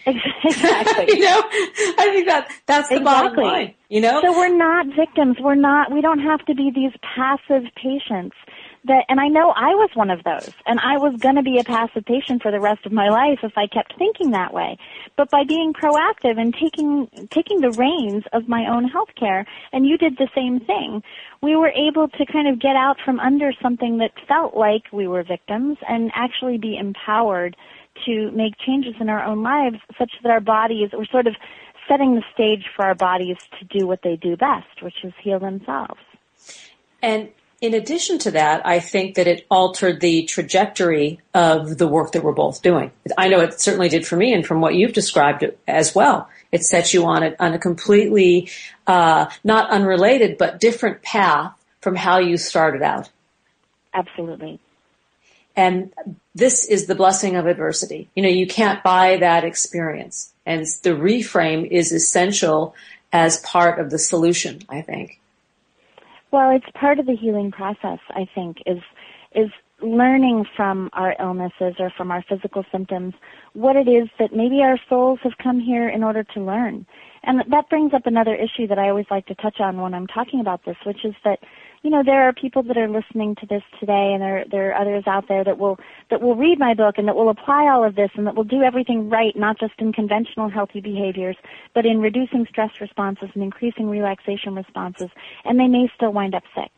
Exactly. 0.46 1.06
you 1.08 1.24
know, 1.24 1.42
I 1.42 2.10
think 2.12 2.26
that 2.26 2.48
that's 2.66 2.90
the 2.90 2.96
exactly. 2.96 3.02
bottom 3.02 3.44
line. 3.44 3.74
You 3.88 4.02
know, 4.02 4.20
so 4.20 4.32
we're 4.32 4.54
not 4.54 4.86
victims. 4.94 5.36
We're 5.40 5.54
not. 5.54 5.90
We 5.90 6.02
don't 6.02 6.18
have 6.18 6.44
to 6.46 6.54
be 6.54 6.70
these 6.74 6.92
passive 7.16 7.64
patients 7.74 8.36
that, 8.84 9.04
and 9.08 9.20
I 9.20 9.28
know 9.28 9.50
I 9.50 9.74
was 9.74 9.90
one 9.94 10.10
of 10.10 10.22
those, 10.24 10.50
and 10.66 10.78
I 10.80 10.98
was 10.98 11.16
going 11.18 11.36
to 11.36 11.42
be 11.42 11.58
a 11.58 11.64
passive 11.64 12.04
patient 12.04 12.42
for 12.42 12.50
the 12.50 12.60
rest 12.60 12.84
of 12.86 12.92
my 12.92 13.08
life 13.08 13.40
if 13.42 13.56
I 13.56 13.66
kept 13.66 13.96
thinking 13.98 14.30
that 14.32 14.52
way. 14.52 14.78
But 15.16 15.30
by 15.30 15.44
being 15.44 15.72
proactive 15.72 16.38
and 16.38 16.54
taking 16.54 17.08
taking 17.30 17.60
the 17.60 17.70
reins 17.70 18.24
of 18.32 18.48
my 18.48 18.66
own 18.68 18.84
health 18.84 19.10
care, 19.18 19.46
and 19.72 19.86
you 19.86 19.96
did 19.96 20.16
the 20.16 20.28
same 20.34 20.60
thing, 20.60 21.02
we 21.42 21.56
were 21.56 21.70
able 21.70 22.08
to 22.08 22.26
kind 22.26 22.48
of 22.48 22.60
get 22.60 22.76
out 22.76 22.98
from 23.04 23.20
under 23.20 23.52
something 23.62 23.98
that 23.98 24.12
felt 24.28 24.56
like 24.56 24.84
we 24.92 25.06
were 25.06 25.22
victims 25.22 25.78
and 25.88 26.10
actually 26.14 26.58
be 26.58 26.76
empowered 26.76 27.56
to 28.06 28.30
make 28.32 28.58
changes 28.58 28.94
in 29.00 29.08
our 29.08 29.24
own 29.24 29.42
lives, 29.42 29.76
such 29.98 30.12
that 30.22 30.30
our 30.30 30.40
bodies 30.40 30.90
were 30.92 31.06
sort 31.06 31.26
of 31.26 31.36
setting 31.88 32.14
the 32.14 32.22
stage 32.32 32.66
for 32.74 32.84
our 32.84 32.94
bodies 32.94 33.36
to 33.58 33.78
do 33.78 33.86
what 33.86 34.00
they 34.02 34.16
do 34.16 34.36
best, 34.36 34.82
which 34.82 35.04
is 35.04 35.12
heal 35.22 35.38
themselves. 35.38 36.00
And 37.02 37.28
in 37.64 37.72
addition 37.72 38.18
to 38.18 38.32
that, 38.32 38.66
I 38.66 38.78
think 38.78 39.14
that 39.14 39.26
it 39.26 39.46
altered 39.50 40.02
the 40.02 40.24
trajectory 40.24 41.20
of 41.32 41.78
the 41.78 41.88
work 41.88 42.12
that 42.12 42.22
we're 42.22 42.32
both 42.32 42.60
doing. 42.60 42.90
I 43.16 43.28
know 43.28 43.40
it 43.40 43.58
certainly 43.58 43.88
did 43.88 44.06
for 44.06 44.16
me, 44.16 44.34
and 44.34 44.44
from 44.44 44.60
what 44.60 44.74
you've 44.74 44.92
described 44.92 45.46
as 45.66 45.94
well, 45.94 46.28
it 46.52 46.62
sets 46.62 46.92
you 46.92 47.06
on 47.06 47.22
a, 47.22 47.34
on 47.40 47.54
a 47.54 47.58
completely 47.58 48.50
uh, 48.86 49.30
not 49.44 49.70
unrelated 49.70 50.36
but 50.36 50.60
different 50.60 51.00
path 51.00 51.54
from 51.80 51.96
how 51.96 52.18
you 52.18 52.36
started 52.36 52.82
out. 52.82 53.08
Absolutely. 53.94 54.60
And 55.56 55.90
this 56.34 56.66
is 56.66 56.84
the 56.84 56.94
blessing 56.94 57.34
of 57.36 57.46
adversity. 57.46 58.10
You 58.14 58.24
know, 58.24 58.28
you 58.28 58.46
can't 58.46 58.82
buy 58.82 59.16
that 59.16 59.44
experience, 59.44 60.34
and 60.44 60.66
the 60.82 60.90
reframe 60.90 61.66
is 61.66 61.92
essential 61.92 62.74
as 63.10 63.38
part 63.38 63.78
of 63.78 63.88
the 63.88 63.98
solution. 63.98 64.60
I 64.68 64.82
think. 64.82 65.18
Well, 66.34 66.50
it's 66.50 66.66
part 66.74 66.98
of 66.98 67.06
the 67.06 67.14
healing 67.14 67.52
process, 67.52 68.00
I 68.10 68.26
think, 68.34 68.56
is 68.66 68.80
is 69.36 69.50
learning 69.80 70.44
from 70.56 70.90
our 70.92 71.14
illnesses 71.20 71.76
or 71.78 71.92
from 71.96 72.10
our 72.10 72.24
physical 72.28 72.64
symptoms 72.72 73.14
what 73.52 73.76
it 73.76 73.86
is 73.86 74.08
that 74.18 74.34
maybe 74.34 74.60
our 74.60 74.76
souls 74.88 75.20
have 75.22 75.38
come 75.40 75.60
here 75.60 75.88
in 75.88 76.02
order 76.02 76.24
to 76.24 76.40
learn. 76.40 76.86
And 77.22 77.44
that 77.52 77.68
brings 77.68 77.94
up 77.94 78.06
another 78.06 78.34
issue 78.34 78.66
that 78.66 78.80
I 78.80 78.88
always 78.88 79.06
like 79.12 79.26
to 79.26 79.36
touch 79.36 79.60
on 79.60 79.80
when 79.80 79.94
I'm 79.94 80.08
talking 80.08 80.40
about 80.40 80.64
this, 80.64 80.76
which 80.84 81.04
is 81.04 81.14
that 81.24 81.38
you 81.84 81.90
know, 81.90 82.02
there 82.02 82.26
are 82.26 82.32
people 82.32 82.62
that 82.62 82.78
are 82.78 82.88
listening 82.88 83.34
to 83.36 83.46
this 83.46 83.62
today 83.78 84.12
and 84.14 84.22
there, 84.22 84.44
there 84.50 84.70
are 84.70 84.80
others 84.80 85.04
out 85.06 85.28
there 85.28 85.44
that 85.44 85.58
will, 85.58 85.78
that 86.10 86.22
will 86.22 86.34
read 86.34 86.58
my 86.58 86.72
book 86.72 86.94
and 86.96 87.06
that 87.06 87.14
will 87.14 87.28
apply 87.28 87.68
all 87.68 87.84
of 87.84 87.94
this 87.94 88.10
and 88.16 88.26
that 88.26 88.34
will 88.34 88.42
do 88.42 88.62
everything 88.62 89.10
right, 89.10 89.36
not 89.36 89.60
just 89.60 89.74
in 89.78 89.92
conventional 89.92 90.48
healthy 90.48 90.80
behaviors, 90.80 91.36
but 91.74 91.84
in 91.84 92.00
reducing 92.00 92.46
stress 92.48 92.70
responses 92.80 93.28
and 93.34 93.42
increasing 93.42 93.90
relaxation 93.90 94.54
responses, 94.54 95.10
and 95.44 95.60
they 95.60 95.68
may 95.68 95.86
still 95.94 96.10
wind 96.10 96.34
up 96.34 96.44
sick. 96.54 96.72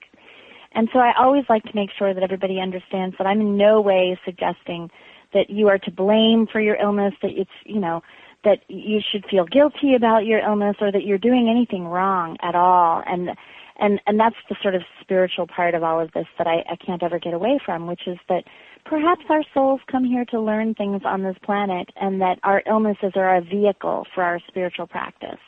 And 0.73 0.89
so 0.93 0.99
I 0.99 1.13
always 1.17 1.45
like 1.49 1.63
to 1.63 1.77
make 1.77 1.91
sure 1.97 2.13
that 2.13 2.25
everybody 2.25 2.59
understands 2.59 3.15
that 3.19 3.29
I'm 3.29 3.41
in 3.41 3.57
no 3.57 3.81
way 3.81 4.19
suggesting 4.25 4.91
that 5.33 5.51
you 5.51 5.69
are 5.69 5.79
to 5.79 5.91
blame 5.93 6.49
for 6.49 6.61
your 6.61 6.77
illness, 6.77 7.15
that 7.23 7.31
it's, 7.31 7.51
you 7.65 7.79
know, 7.79 8.03
that 8.43 8.59
you 8.69 9.01
should 9.01 9.25
feel 9.31 9.45
guilty 9.45 9.95
about 9.95 10.27
your 10.27 10.41
illness 10.41 10.77
or 10.81 10.91
that 10.91 11.05
you're 11.05 11.17
doing 11.17 11.49
anything 11.49 11.87
wrong 11.87 12.37
at 12.43 12.57
all. 12.57 13.05
And 13.07 13.37
and 13.79 14.01
and 14.07 14.19
that's 14.19 14.37
the 14.49 14.57
sort 14.63 14.75
of 14.75 14.83
spiritual 15.01 15.47
part 15.47 15.75
of 15.75 15.83
all 15.83 16.01
of 16.01 16.13
this 16.13 16.27
that 16.39 16.47
I, 16.47 16.65
I 16.71 16.77
can't 16.77 17.03
ever 17.03 17.19
get 17.19 17.35
away 17.35 17.59
from, 17.65 17.87
which 17.87 18.07
is 18.07 18.19
that 18.29 18.45
perhaps 18.85 19.23
our 19.29 19.43
souls 19.53 19.81
come 19.91 20.05
here 20.05 20.25
to 20.27 20.41
learn 20.41 20.75
things 20.75 21.03
on 21.05 21.23
this 21.23 21.37
planet, 21.43 21.91
and 21.97 22.21
that 22.21 22.39
our 22.43 22.63
illnesses 22.67 23.13
are 23.15 23.37
a 23.37 23.41
vehicle 23.41 24.07
for 24.15 24.23
our 24.23 24.41
spiritual 24.49 24.87
practice. 24.87 25.41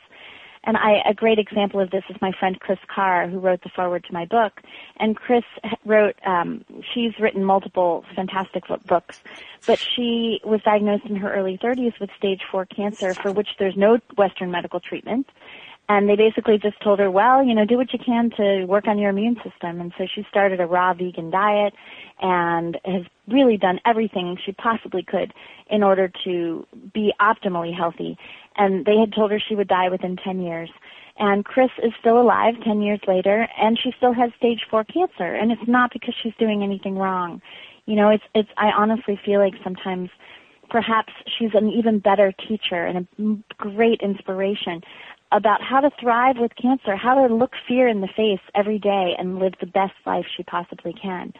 And 0.65 0.75
I, 0.75 1.01
a 1.09 1.13
great 1.13 1.39
example 1.39 1.79
of 1.79 1.89
this 1.89 2.03
is 2.09 2.17
my 2.21 2.31
friend 2.37 2.59
Kris 2.59 2.79
Carr, 2.93 3.27
who 3.27 3.39
wrote 3.39 3.63
the 3.63 3.69
foreword 3.69 4.03
to 4.05 4.13
my 4.13 4.25
book. 4.25 4.61
And 4.97 5.15
Kris 5.15 5.43
wrote, 5.85 6.15
um, 6.25 6.65
she's 6.93 7.17
written 7.19 7.45
multiple 7.45 8.03
fantastic 8.13 8.63
books, 8.85 9.21
but 9.65 9.79
she 9.79 10.41
was 10.43 10.61
diagnosed 10.63 11.05
in 11.05 11.15
her 11.15 11.33
early 11.33 11.57
30s 11.57 11.99
with 11.99 12.09
stage 12.17 12.41
4 12.51 12.65
cancer, 12.65 13.13
for 13.13 13.31
which 13.31 13.49
there's 13.57 13.77
no 13.77 13.99
Western 14.17 14.51
medical 14.51 14.81
treatment 14.81 15.27
and 15.89 16.07
they 16.07 16.15
basically 16.15 16.59
just 16.59 16.79
told 16.81 16.99
her, 16.99 17.09
well, 17.09 17.43
you 17.43 17.55
know, 17.55 17.65
do 17.65 17.75
what 17.75 17.91
you 17.91 17.97
can 17.97 18.29
to 18.37 18.63
work 18.65 18.87
on 18.87 18.99
your 18.99 19.09
immune 19.09 19.35
system. 19.43 19.81
And 19.81 19.91
so 19.97 20.05
she 20.05 20.23
started 20.29 20.61
a 20.61 20.67
raw 20.67 20.93
vegan 20.93 21.31
diet 21.31 21.73
and 22.21 22.77
has 22.85 23.01
really 23.27 23.57
done 23.57 23.79
everything 23.85 24.37
she 24.45 24.51
possibly 24.51 25.01
could 25.01 25.33
in 25.67 25.81
order 25.81 26.11
to 26.25 26.67
be 26.93 27.11
optimally 27.19 27.75
healthy. 27.75 28.19
And 28.55 28.85
they 28.85 28.97
had 28.97 29.13
told 29.13 29.31
her 29.31 29.39
she 29.39 29.55
would 29.55 29.67
die 29.67 29.89
within 29.89 30.15
10 30.15 30.41
years. 30.41 30.69
And 31.17 31.43
Kris 31.43 31.71
is 31.81 31.91
still 31.99 32.21
alive 32.21 32.53
10 32.63 32.83
years 32.83 32.99
later 33.07 33.47
and 33.59 33.77
she 33.77 33.91
still 33.97 34.13
has 34.13 34.29
stage 34.37 34.67
4 34.69 34.83
cancer. 34.83 35.33
And 35.33 35.51
it's 35.51 35.67
not 35.67 35.91
because 35.91 36.13
she's 36.21 36.35
doing 36.37 36.61
anything 36.61 36.97
wrong. 36.99 37.41
You 37.87 37.95
know, 37.95 38.09
it's, 38.09 38.23
it's, 38.35 38.49
I 38.57 38.67
honestly 38.67 39.19
feel 39.25 39.39
like 39.39 39.55
sometimes 39.63 40.11
perhaps 40.69 41.11
she's 41.25 41.49
an 41.55 41.69
even 41.69 41.99
better 41.99 42.31
teacher 42.31 42.85
and 42.85 43.07
a 43.17 43.53
great 43.57 44.01
inspiration 44.01 44.81
about 45.31 45.61
how 45.61 45.79
to 45.79 45.91
thrive 45.99 46.37
with 46.39 46.51
cancer, 46.59 46.95
how 46.95 47.15
to 47.15 47.33
look 47.33 47.51
fear 47.67 47.87
in 47.87 48.01
the 48.01 48.07
face 48.07 48.41
every 48.55 48.79
day 48.79 49.13
and 49.17 49.39
live 49.39 49.53
the 49.59 49.67
best 49.67 49.93
life 50.05 50.25
she 50.35 50.43
possibly 50.43 50.93
can. 50.93 51.33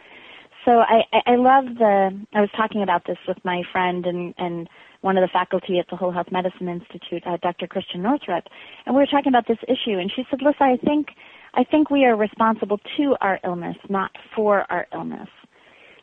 So 0.64 0.80
I, 0.80 1.02
I 1.26 1.36
love 1.36 1.64
the, 1.78 2.10
I 2.34 2.40
was 2.40 2.50
talking 2.56 2.82
about 2.82 3.06
this 3.06 3.16
with 3.26 3.38
my 3.44 3.62
friend 3.72 4.06
and, 4.06 4.34
and 4.36 4.68
one 5.00 5.16
of 5.16 5.22
the 5.22 5.32
faculty 5.32 5.78
at 5.78 5.86
the 5.90 5.96
Whole 5.96 6.12
Health 6.12 6.28
Medicine 6.30 6.68
Institute, 6.68 7.22
uh, 7.26 7.38
Dr. 7.42 7.66
Christiane 7.66 8.02
Northrup, 8.02 8.44
and 8.84 8.94
we 8.94 9.00
were 9.00 9.06
talking 9.06 9.32
about 9.32 9.48
this 9.48 9.58
issue 9.64 9.98
and 9.98 10.12
she 10.14 10.24
said, 10.30 10.42
Lissa, 10.42 10.62
I 10.62 10.76
think, 10.76 11.08
I 11.54 11.64
think 11.64 11.90
we 11.90 12.04
are 12.04 12.14
responsible 12.14 12.78
to 12.98 13.16
our 13.20 13.40
illness, 13.42 13.76
not 13.88 14.10
for 14.36 14.70
our 14.70 14.86
illness. 14.92 15.28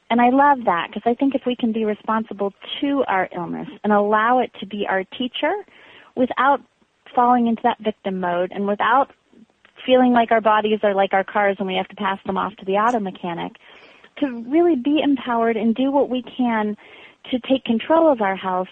And 0.10 0.22
I 0.22 0.30
love 0.30 0.66
that 0.66 0.88
because 0.90 1.04
I 1.06 1.14
think 1.14 1.36
if 1.36 1.42
we 1.46 1.56
can 1.56 1.72
be 1.72 1.86
responsible 1.86 2.54
to 2.82 3.04
our 3.08 3.30
illness 3.36 3.68
and 3.84 3.94
allow 3.94 4.40
it 4.40 4.52
to 4.60 4.66
be 4.66 4.88
our 4.90 5.04
teacher 5.04 5.54
without 6.16 6.62
falling 7.14 7.48
into 7.48 7.62
that 7.64 7.80
victim 7.80 8.20
mode 8.20 8.52
and 8.54 8.68
without 8.68 9.12
feeling 9.86 10.12
like 10.12 10.32
our 10.32 10.42
bodies 10.42 10.80
are 10.84 10.94
like 10.94 11.14
our 11.14 11.24
cars 11.24 11.56
and 11.60 11.68
we 11.68 11.76
have 11.76 11.88
to 11.88 11.96
pass 11.96 12.20
them 12.26 12.38
off 12.38 12.56
to 12.58 12.66
the 12.66 12.74
auto 12.74 13.00
mechanic, 13.00 13.54
to 14.18 14.44
really 14.48 14.76
be 14.76 15.00
empowered 15.02 15.56
and 15.56 15.76
do 15.76 15.92
what 15.92 16.10
we 16.10 16.24
can 16.24 16.76
to 17.32 17.40
take 17.40 17.64
control 17.64 18.12
of 18.12 18.22
our 18.22 18.36
health 18.36 18.68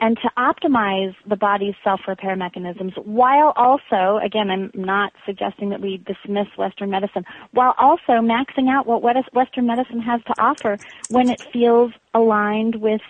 and 0.00 0.18
to 0.18 0.28
optimize 0.36 1.14
the 1.28 1.36
body's 1.36 1.74
self-repair 1.84 2.34
mechanisms 2.34 2.92
while 3.04 3.52
also, 3.54 4.18
again, 4.22 4.50
I'm 4.50 4.70
not 4.74 5.12
suggesting 5.24 5.70
that 5.70 5.80
we 5.80 5.98
dismiss 5.98 6.48
Western 6.58 6.90
medicine, 6.90 7.24
while 7.52 7.74
also 7.78 8.14
maxing 8.14 8.68
out 8.68 8.84
what 8.84 9.02
Western 9.32 9.66
medicine 9.66 10.00
has 10.00 10.20
to 10.24 10.34
offer 10.42 10.76
when 11.08 11.30
it 11.30 11.40
feels 11.52 11.92
aligned 12.14 12.76
with 12.76 13.00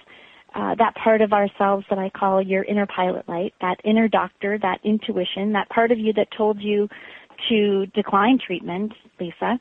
uh, 0.55 0.75
that 0.77 0.95
part 0.95 1.21
of 1.21 1.33
ourselves 1.33 1.85
that 1.89 1.99
I 1.99 2.11
call 2.11 2.43
your 2.43 2.63
inner 2.65 2.87
pilot 2.87 3.29
light, 3.29 3.55
that 3.61 3.77
inner 3.85 4.09
doctor, 4.09 4.59
that 4.59 4.81
intuition, 4.85 5.53
that 5.53 5.69
part 5.69 5.91
of 5.91 5.99
you 5.99 6.13
that 6.15 6.29
told 6.37 6.61
you 6.61 6.89
to 7.49 7.87
decline 7.87 8.39
treatment, 8.45 8.93
Lisa, 9.19 9.59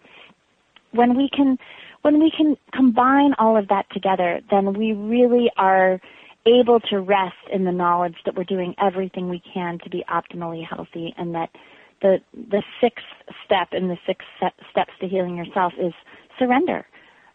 when 0.92 1.16
we 1.16 1.30
can 1.36 1.58
when 2.02 2.20
we 2.20 2.32
can 2.36 2.58
combine 2.74 3.34
all 3.38 3.56
of 3.56 3.68
that 3.68 3.86
together, 3.92 4.42
then 4.50 4.74
we 4.74 4.94
really 4.94 5.52
are 5.56 6.02
able 6.48 6.80
to 6.80 7.00
rest 7.00 7.36
in 7.54 7.64
the 7.64 7.72
knowledge 7.72 8.16
that 8.26 8.36
we're 8.36 8.44
doing 8.44 8.74
everything 8.82 9.30
we 9.30 9.42
can 9.54 9.78
to 9.84 9.90
be 9.90 10.04
optimally 10.10 10.66
healthy 10.66 11.14
and 11.18 11.36
that 11.36 11.50
the 12.02 12.18
the 12.34 12.64
sixth 12.82 13.06
step 13.46 13.70
in 13.74 13.88
the 13.88 13.98
six 14.08 14.26
steps 14.72 14.92
to 15.00 15.08
healing 15.08 15.38
yourself 15.38 15.74
is 15.80 15.94
surrender 16.40 16.86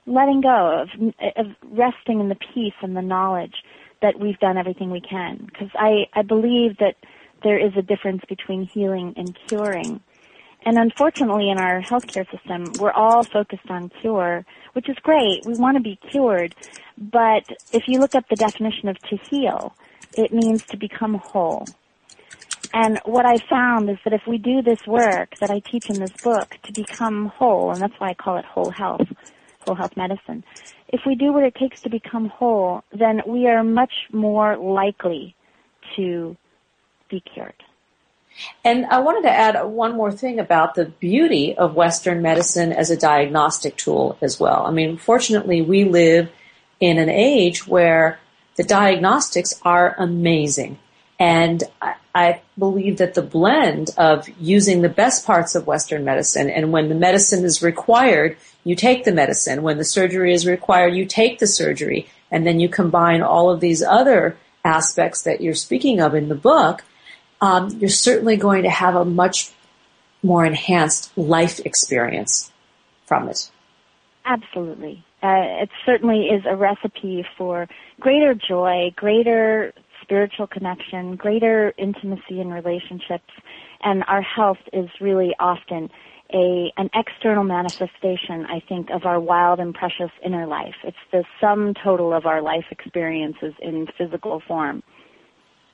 letting 0.07 0.41
go 0.41 0.83
of, 0.83 0.89
of 1.37 1.47
resting 1.65 2.21
in 2.21 2.29
the 2.29 2.37
peace 2.55 2.75
and 2.83 2.97
the 2.97 3.03
knowledge 3.03 3.55
that 4.03 4.19
we've 4.19 4.39
done 4.39 4.57
everything 4.57 4.91
we 4.91 5.01
can. 5.01 5.47
Because 5.47 5.71
I, 5.75 6.07
I 6.13 6.23
believe 6.23 6.79
that 6.79 6.97
there 7.43 7.59
is 7.59 7.73
a 7.77 7.83
difference 7.83 8.23
between 8.29 8.65
healing 8.67 9.15
and 9.17 9.37
curing. 9.49 10.01
And 10.65 10.79
unfortunately 10.79 11.51
in 11.51 11.59
our 11.59 11.81
healthcare 11.81 12.29
system 12.31 12.73
we're 12.81 12.93
all 12.93 13.23
focused 13.23 13.71
on 13.71 13.91
cure 14.01 14.45
which 14.73 14.89
is 14.89 14.97
great. 15.03 15.47
We 15.47 15.55
want 15.55 15.77
to 15.77 15.83
be 15.83 15.99
cured. 16.11 16.55
But 16.99 17.45
if 17.73 17.85
you 17.87 17.99
look 17.99 18.15
up 18.15 18.29
the 18.29 18.37
definition 18.37 18.89
of 18.89 18.99
to 18.99 19.17
heal 19.31 19.75
it 20.17 20.33
means 20.33 20.65
to 20.67 20.77
become 20.77 21.15
whole. 21.15 21.67
And 22.73 22.99
what 23.05 23.27
I 23.27 23.39
found 23.39 23.89
is 23.91 23.99
that 24.05 24.13
if 24.13 24.23
we 24.27 24.39
do 24.39 24.63
this 24.63 24.87
work 24.87 25.37
that 25.41 25.51
I 25.51 25.61
teach 25.61 25.89
in 25.89 26.01
this 26.01 26.13
book 26.23 26.57
to 26.65 26.73
become 26.73 27.27
whole, 27.27 27.71
and 27.71 27.81
that's 27.81 27.95
why 27.99 28.09
I 28.09 28.15
call 28.15 28.39
it 28.39 28.45
whole 28.45 28.71
health, 28.71 29.09
health 29.75 29.97
medicine, 29.97 30.45
if 30.89 31.01
we 31.07 31.15
do 31.15 31.33
what 31.33 31.43
it 31.43 31.55
takes 31.55 31.81
to 31.83 31.91
become 31.91 32.29
whole, 32.29 32.85
then 32.93 33.23
we 33.27 33.47
are 33.49 33.65
much 33.65 33.93
more 34.13 34.57
likely 34.57 35.35
to 35.97 36.37
be 37.09 37.21
cured. 37.21 37.55
And 38.65 38.85
I 38.87 39.01
wanted 39.01 39.23
to 39.23 39.31
add 39.31 39.65
one 39.65 39.97
more 39.97 40.13
thing 40.13 40.39
about 40.39 40.75
the 40.75 40.85
beauty 40.85 41.57
of 41.57 41.75
Western 41.75 42.21
medicine 42.21 42.73
as 42.73 42.91
a 42.91 42.97
diagnostic 42.97 43.77
tool 43.77 44.19
as 44.21 44.39
well. 44.39 44.67
I 44.67 44.71
mean, 44.73 44.99
fortunately, 44.99 45.63
we 45.63 45.85
live 45.85 46.31
in 46.79 46.99
an 46.99 47.09
age 47.09 47.67
where 47.67 48.19
the 48.57 48.65
diagnostics 48.65 49.59
are 49.63 49.95
amazing. 49.99 50.79
And 51.19 51.63
I 52.17 52.41
believe 52.59 52.97
that 52.97 53.13
the 53.13 53.21
blend 53.21 53.91
of 53.99 54.27
using 54.41 54.81
the 54.81 54.89
best 54.89 55.27
parts 55.27 55.55
of 55.55 55.67
Western 55.67 56.03
medicine 56.03 56.49
and 56.49 56.73
when 56.73 56.89
the 56.89 56.95
medicine 56.95 57.45
is 57.45 57.63
required, 57.63 58.39
you 58.65 58.75
take 58.75 59.05
the 59.05 59.13
medicine. 59.13 59.63
When 59.63 59.77
the 59.77 59.85
surgery 59.85 60.33
is 60.33 60.47
required, 60.47 60.95
you 60.95 61.05
take 61.05 61.41
the 61.41 61.47
surgery. 61.47 62.09
And 62.31 62.47
then 62.47 62.59
you 62.59 62.71
combine 62.71 63.21
all 63.21 63.51
of 63.51 63.61
these 63.61 63.83
other 63.83 64.39
aspects 64.65 65.23
that 65.23 65.43
you're 65.43 65.53
speaking 65.53 66.01
of 66.01 66.15
in 66.15 66.31
the 66.31 66.35
book, 66.35 66.85
um, 67.43 67.69
you're 67.79 67.91
certainly 67.91 68.39
going 68.39 68.63
to 68.63 68.71
have 68.71 68.95
a 68.95 69.05
much 69.05 69.53
more 70.23 70.47
enhanced 70.47 71.17
life 71.19 71.61
experience 71.67 72.51
from 73.05 73.29
it. 73.29 73.51
Absolutely. 74.25 75.05
Uh, 75.23 75.63
it 75.63 75.71
certainly 75.85 76.29
is 76.29 76.45
a 76.47 76.57
recipe 76.57 77.27
for 77.37 77.69
greater 78.01 78.35
joy, 78.35 78.91
greater 78.97 79.75
spiritual 80.07 80.47
connection, 80.47 81.17
greater 81.17 81.75
intimacy 81.77 82.41
in 82.41 82.49
relationships, 82.49 83.33
and 83.83 84.05
our 84.07 84.23
health 84.23 84.59
is 84.73 84.89
really 85.01 85.35
often 85.39 85.91
a 86.33 86.73
an 86.77 86.91
external 86.95 87.45
manifestation, 87.45 88.47
I 88.47 88.61
think, 88.69 88.91
of 88.91 89.05
our 89.05 89.21
wild 89.21 89.61
and 89.61 89.75
precious 89.75 90.11
inner 90.25 90.47
life. 90.47 90.75
It's 90.85 90.97
the 91.13 91.25
sum 91.41 91.75
total 91.83 92.13
of 92.13 92.27
our 92.27 92.43
life 92.43 92.67
experiences 92.71 93.55
in 93.61 93.87
physical 93.99 94.43
form. 94.47 94.83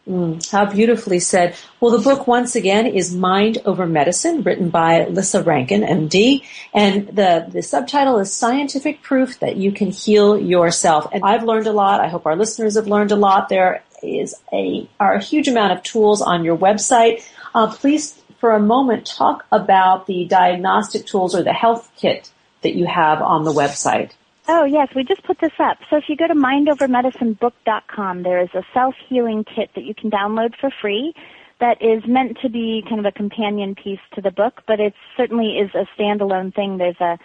Mm, 0.09 0.51
how 0.51 0.67
beautifully 0.67 1.21
said. 1.21 1.55
Well, 1.79 1.93
the 1.93 2.03
book 2.03 2.27
once 2.27 2.57
again 2.57 2.87
is 2.87 3.15
Mind 3.15 3.59
Over 3.65 3.87
Medicine, 3.87 4.43
written 4.43 4.69
by 4.69 5.07
Lissa 5.07 5.45
Rankin, 5.45 5.83
MD, 5.83 6.43
and 6.75 7.07
the, 7.07 7.47
the 7.49 7.63
subtitle 7.63 8.19
is 8.19 8.33
Scientific 8.35 9.03
Proof 9.03 9.39
That 9.39 9.57
You 9.57 9.71
Can 9.71 9.93
Heal 9.93 10.37
Yourself. 10.37 11.07
And 11.13 11.23
I've 11.25 11.45
learned 11.45 11.69
a 11.69 11.73
lot. 11.73 12.01
I 12.01 12.09
hope 12.09 12.27
our 12.27 12.35
listeners 12.35 12.75
have 12.75 12.89
learned 12.89 13.13
a 13.13 13.17
lot. 13.17 13.49
There 13.49 13.85
is 14.03 14.35
a, 14.53 14.89
are 15.01 15.15
a 15.15 15.23
huge 15.23 15.49
amount 15.49 15.73
of 15.73 15.83
tools 15.83 16.23
on 16.23 16.45
your 16.45 16.57
website. 16.57 17.29
Uh, 17.55 17.73
please, 17.75 18.21
for 18.41 18.53
a 18.53 18.61
moment, 18.61 19.07
talk 19.07 19.45
about 19.53 20.07
the 20.07 20.25
diagnostic 20.25 21.07
tools 21.07 21.35
or 21.35 21.43
the 21.43 21.53
health 21.53 21.91
kit 21.97 22.31
that 22.63 22.75
you 22.75 22.87
have 22.87 23.21
on 23.23 23.45
the 23.45 23.53
website. 23.53 24.13
Oh 24.49 24.65
yes, 24.65 24.89
we 24.97 25.05
just 25.05 25.23
put 25.23 25.39
this 25.41 25.53
up. 25.61 25.79
So 25.89 25.97
if 25.97 26.05
you 26.09 26.17
go 26.17 26.27
to 26.27 26.35
mindovermedicinebook.com, 26.35 28.23
there 28.25 28.41
is 28.41 28.49
a 28.55 28.65
self-healing 28.75 29.45
kit 29.45 29.71
that 29.75 29.85
you 29.85 29.95
can 29.95 30.11
download 30.11 30.55
for 30.61 30.71
free 30.81 31.15
that 31.61 31.81
is 31.81 32.03
meant 32.09 32.39
to 32.43 32.49
be 32.49 32.83
kind 32.89 32.99
of 32.99 33.07
a 33.07 33.13
companion 33.13 33.77
piece 33.77 34.01
to 34.15 34.21
the 34.21 34.33
book, 34.33 34.63
but 34.67 34.81
it 34.81 34.95
certainly 35.17 35.59
is 35.59 35.71
a 35.75 35.87
standalone 35.97 36.53
thing. 36.53 36.79
There's 36.79 37.01
a, 37.01 37.17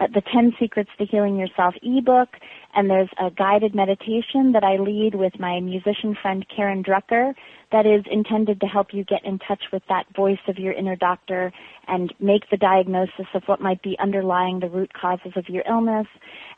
a 0.00 0.08
the 0.08 0.22
10 0.32 0.54
Secrets 0.58 0.88
to 0.96 1.04
Healing 1.04 1.36
Yourself 1.36 1.74
ebook, 1.82 2.30
and 2.74 2.88
there's 2.88 3.10
a 3.20 3.30
guided 3.30 3.74
meditation 3.74 4.52
that 4.52 4.64
I 4.64 4.76
lead 4.76 5.14
with 5.14 5.38
my 5.38 5.60
musician 5.60 6.16
friend 6.20 6.44
Karen 6.54 6.82
Drucker 6.82 7.34
that 7.70 7.86
is 7.86 8.04
intended 8.10 8.60
to 8.60 8.66
help 8.66 8.88
you 8.92 9.04
get 9.04 9.24
in 9.24 9.38
touch 9.38 9.62
with 9.72 9.82
that 9.88 10.04
voice 10.14 10.38
of 10.46 10.58
your 10.58 10.72
inner 10.72 10.96
doctor 10.96 11.52
and 11.88 12.12
make 12.20 12.48
the 12.50 12.56
diagnosis 12.56 13.26
of 13.34 13.42
what 13.46 13.60
might 13.60 13.82
be 13.82 13.96
underlying 13.98 14.60
the 14.60 14.68
root 14.68 14.92
causes 14.92 15.32
of 15.36 15.48
your 15.48 15.64
illness 15.68 16.06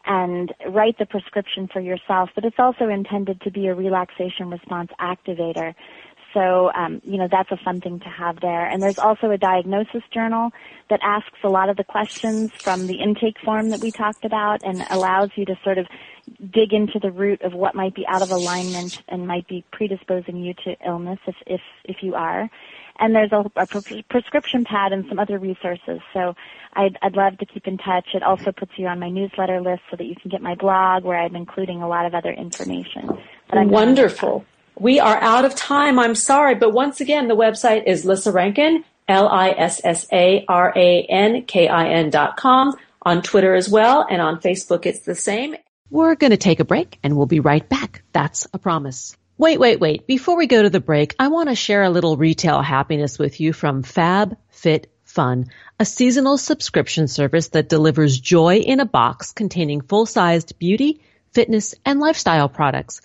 and 0.07 0.53
write 0.69 0.99
the 0.99 1.07
prescription 1.07 1.69
for 1.73 1.81
yourself. 1.81 2.31
But 2.35 2.45
it's 2.45 2.59
also 2.59 2.89
intended 2.89 3.41
to 3.43 3.51
be 3.51 3.67
a 3.69 3.75
relaxation 3.75 4.51
response 4.51 4.91
activator. 5.01 5.75
So, 6.35 6.73
um, 6.75 7.01
you 7.05 7.17
know, 7.17 7.29
that's 7.31 7.51
a 7.53 7.57
fun 7.65 7.81
thing 7.81 8.01
to 8.01 8.09
have 8.09 8.41
there. 8.41 8.67
And 8.67 8.83
there's 8.83 8.99
also 8.99 9.31
a 9.31 9.39
diagnosis 9.39 10.03
journal 10.13 10.51
that 10.91 11.01
asks 11.03 11.39
a 11.45 11.49
lot 11.49 11.71
of 11.71 11.77
the 11.77 11.85
questions 11.85 12.51
from 12.63 12.87
the 12.89 13.01
intake 13.01 13.37
form 13.45 13.71
that 13.71 13.81
we 13.81 13.93
talked 13.93 14.25
about 14.25 14.63
and 14.65 14.83
allows 14.91 15.31
you 15.37 15.45
to 15.47 15.55
sort 15.63 15.79
of 15.79 15.87
dig 16.53 16.73
into 16.73 16.99
the 17.01 17.11
root 17.11 17.41
of 17.43 17.55
what 17.55 17.75
might 17.75 17.95
be 17.95 18.05
out 18.09 18.23
of 18.23 18.31
alignment 18.31 19.01
and 19.09 19.27
might 19.27 19.47
be 19.47 19.65
predisposing 19.73 20.37
you 20.37 20.55
to 20.65 20.75
illness 20.85 21.21
if, 21.27 21.37
if, 21.47 21.61
if 21.85 21.97
you 22.03 22.15
are. 22.15 22.51
And 22.99 23.15
there's 23.15 23.33
a, 23.33 23.45
a 23.57 23.67
pre- 23.67 24.05
prescription 24.09 24.65
pad 24.65 24.93
and 24.93 25.05
some 25.09 25.19
other 25.19 25.39
resources. 25.39 26.01
So 26.13 26.35
I'd, 26.75 26.97
I'd 27.03 27.17
love 27.17 27.39
to 27.39 27.47
keep 27.47 27.67
in 27.67 27.79
touch. 27.79 28.09
It 28.15 28.23
also 28.23 28.53
puts 28.53 28.73
you 28.77 28.87
on 28.87 28.99
my 28.99 29.11
newsletter 29.11 29.61
list 29.61 29.83
so 29.91 29.97
that 29.97 30.05
you 30.05 30.15
can 30.21 30.31
get 30.31 30.43
my 30.43 30.55
blog 30.55 31.05
where 31.05 31.19
I'm 31.19 31.37
including 31.37 31.83
a 31.83 31.89
lot 31.89 32.07
of 32.07 32.15
other 32.15 32.33
information. 32.33 33.09
Wonderful. 33.71 34.45
We 34.77 35.01
are 35.01 35.21
out 35.21 35.45
of 35.45 35.55
time. 35.55 35.99
I'm 35.99 36.15
sorry, 36.15 36.55
but 36.55 36.73
once 36.73 37.01
again, 37.01 37.29
the 37.29 37.37
website 37.37 37.85
is 37.87 38.05
Lissa 38.05 38.33
Rankin, 38.33 38.85
L-I-S-S-A-R-A-N-K-I-N 39.09 39.31
dot 42.11 42.37
com. 42.37 42.77
On 43.07 43.21
Twitter 43.21 43.55
as 43.55 43.69
well, 43.69 44.07
and 44.09 44.23
on 44.23 44.41
Facebook 44.41 44.87
it's 44.87 45.01
the 45.01 45.15
same. 45.15 45.57
We're 45.91 46.15
going 46.15 46.31
to 46.31 46.39
take 46.39 46.61
a 46.61 46.65
break 46.65 46.99
and 47.03 47.17
we'll 47.17 47.27
be 47.27 47.41
right 47.41 47.69
back. 47.69 48.03
That's 48.13 48.47
a 48.55 48.59
promise. 48.59 49.15
Wait, 49.37 49.61
wait, 49.61 49.79
wait. 49.79 50.07
Before 50.07 50.39
we 50.39 50.47
go 50.47 50.63
to 50.63 50.71
the 50.71 50.81
break, 50.81 51.15
I 51.19 51.29
want 51.29 51.51
to 51.51 51.55
share 51.55 51.83
a 51.83 51.91
little 51.91 52.17
retail 52.17 52.63
happiness 52.63 53.19
with 53.19 53.41
you 53.41 53.53
from 53.53 53.83
Fab 53.83 54.39
Fit 54.49 54.91
Fun, 55.03 55.51
a 55.79 55.85
seasonal 55.85 56.39
subscription 56.39 57.07
service 57.07 57.49
that 57.49 57.69
delivers 57.69 58.19
joy 58.19 58.57
in 58.57 58.81
a 58.81 58.87
box 58.87 59.33
containing 59.33 59.83
full-sized 59.83 60.59
beauty, 60.59 61.03
fitness, 61.33 61.75
and 61.85 62.01
lifestyle 62.01 62.49
products. 62.49 63.03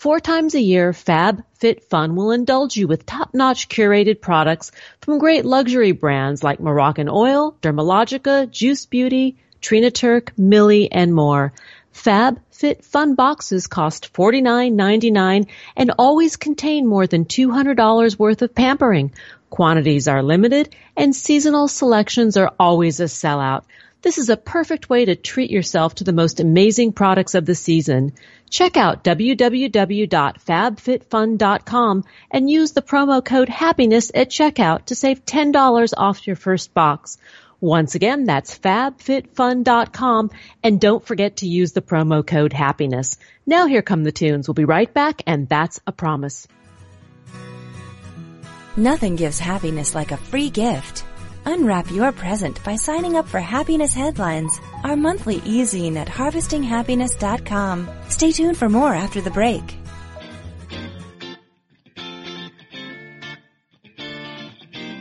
Four 0.00 0.18
times 0.18 0.54
a 0.54 0.62
year, 0.62 0.94
Fab 0.94 1.44
Fit 1.56 1.84
Fun 1.84 2.16
will 2.16 2.30
indulge 2.30 2.74
you 2.74 2.88
with 2.88 3.04
top-notch 3.04 3.68
curated 3.68 4.22
products 4.22 4.72
from 5.02 5.18
great 5.18 5.44
luxury 5.44 5.92
brands 5.92 6.42
like 6.42 6.58
Moroccanoil, 6.58 7.56
Dermalogica, 7.60 8.50
Juice 8.50 8.86
Beauty, 8.86 9.36
Trina 9.60 9.90
Turk, 9.90 10.32
Milly, 10.38 10.90
and 10.90 11.14
more. 11.14 11.52
Fab 11.92 12.40
Fit 12.50 12.82
Fun 12.82 13.14
boxes 13.14 13.66
cost 13.66 14.14
$49.99 14.14 15.48
and 15.76 15.92
always 15.98 16.36
contain 16.36 16.86
more 16.86 17.06
than 17.06 17.26
$200 17.26 18.18
worth 18.18 18.40
of 18.40 18.54
pampering. 18.54 19.12
Quantities 19.50 20.08
are 20.08 20.22
limited 20.22 20.74
and 20.96 21.14
seasonal 21.14 21.68
selections 21.68 22.38
are 22.38 22.54
always 22.58 23.00
a 23.00 23.04
sellout. 23.04 23.64
This 24.02 24.16
is 24.16 24.30
a 24.30 24.36
perfect 24.38 24.88
way 24.88 25.04
to 25.04 25.14
treat 25.14 25.50
yourself 25.50 25.96
to 25.96 26.04
the 26.04 26.14
most 26.14 26.40
amazing 26.40 26.94
products 26.94 27.34
of 27.34 27.44
the 27.44 27.54
season. 27.54 28.12
Check 28.50 28.76
out 28.76 29.02
www.fabfitfun.com 29.04 32.04
and 32.30 32.50
use 32.50 32.72
the 32.72 32.82
promo 32.82 33.24
code 33.24 33.48
happiness 33.48 34.10
at 34.12 34.28
checkout 34.28 34.86
to 34.86 34.96
save 34.96 35.24
$10 35.24 35.94
off 35.96 36.26
your 36.26 36.36
first 36.36 36.74
box. 36.74 37.16
Once 37.60 37.94
again, 37.94 38.24
that's 38.24 38.58
fabfitfun.com 38.58 40.30
and 40.62 40.80
don't 40.80 41.06
forget 41.06 41.36
to 41.36 41.46
use 41.46 41.72
the 41.72 41.82
promo 41.82 42.26
code 42.26 42.52
happiness. 42.52 43.16
Now 43.46 43.66
here 43.66 43.82
come 43.82 44.02
the 44.02 44.12
tunes. 44.12 44.48
We'll 44.48 44.54
be 44.54 44.64
right 44.64 44.92
back 44.92 45.22
and 45.26 45.48
that's 45.48 45.80
a 45.86 45.92
promise. 45.92 46.48
Nothing 48.76 49.16
gives 49.16 49.38
happiness 49.38 49.94
like 49.94 50.10
a 50.10 50.16
free 50.16 50.50
gift. 50.50 51.04
Unwrap 51.46 51.90
your 51.90 52.12
present 52.12 52.62
by 52.64 52.76
signing 52.76 53.16
up 53.16 53.26
for 53.26 53.40
Happiness 53.40 53.92
Headlines, 53.92 54.60
our 54.84 54.96
monthly 54.96 55.36
e-zine 55.44 55.96
at 55.96 56.08
harvestinghappiness.com. 56.08 57.88
Stay 58.08 58.32
tuned 58.32 58.56
for 58.56 58.68
more 58.68 58.94
after 58.94 59.20
the 59.20 59.30
break. 59.30 59.76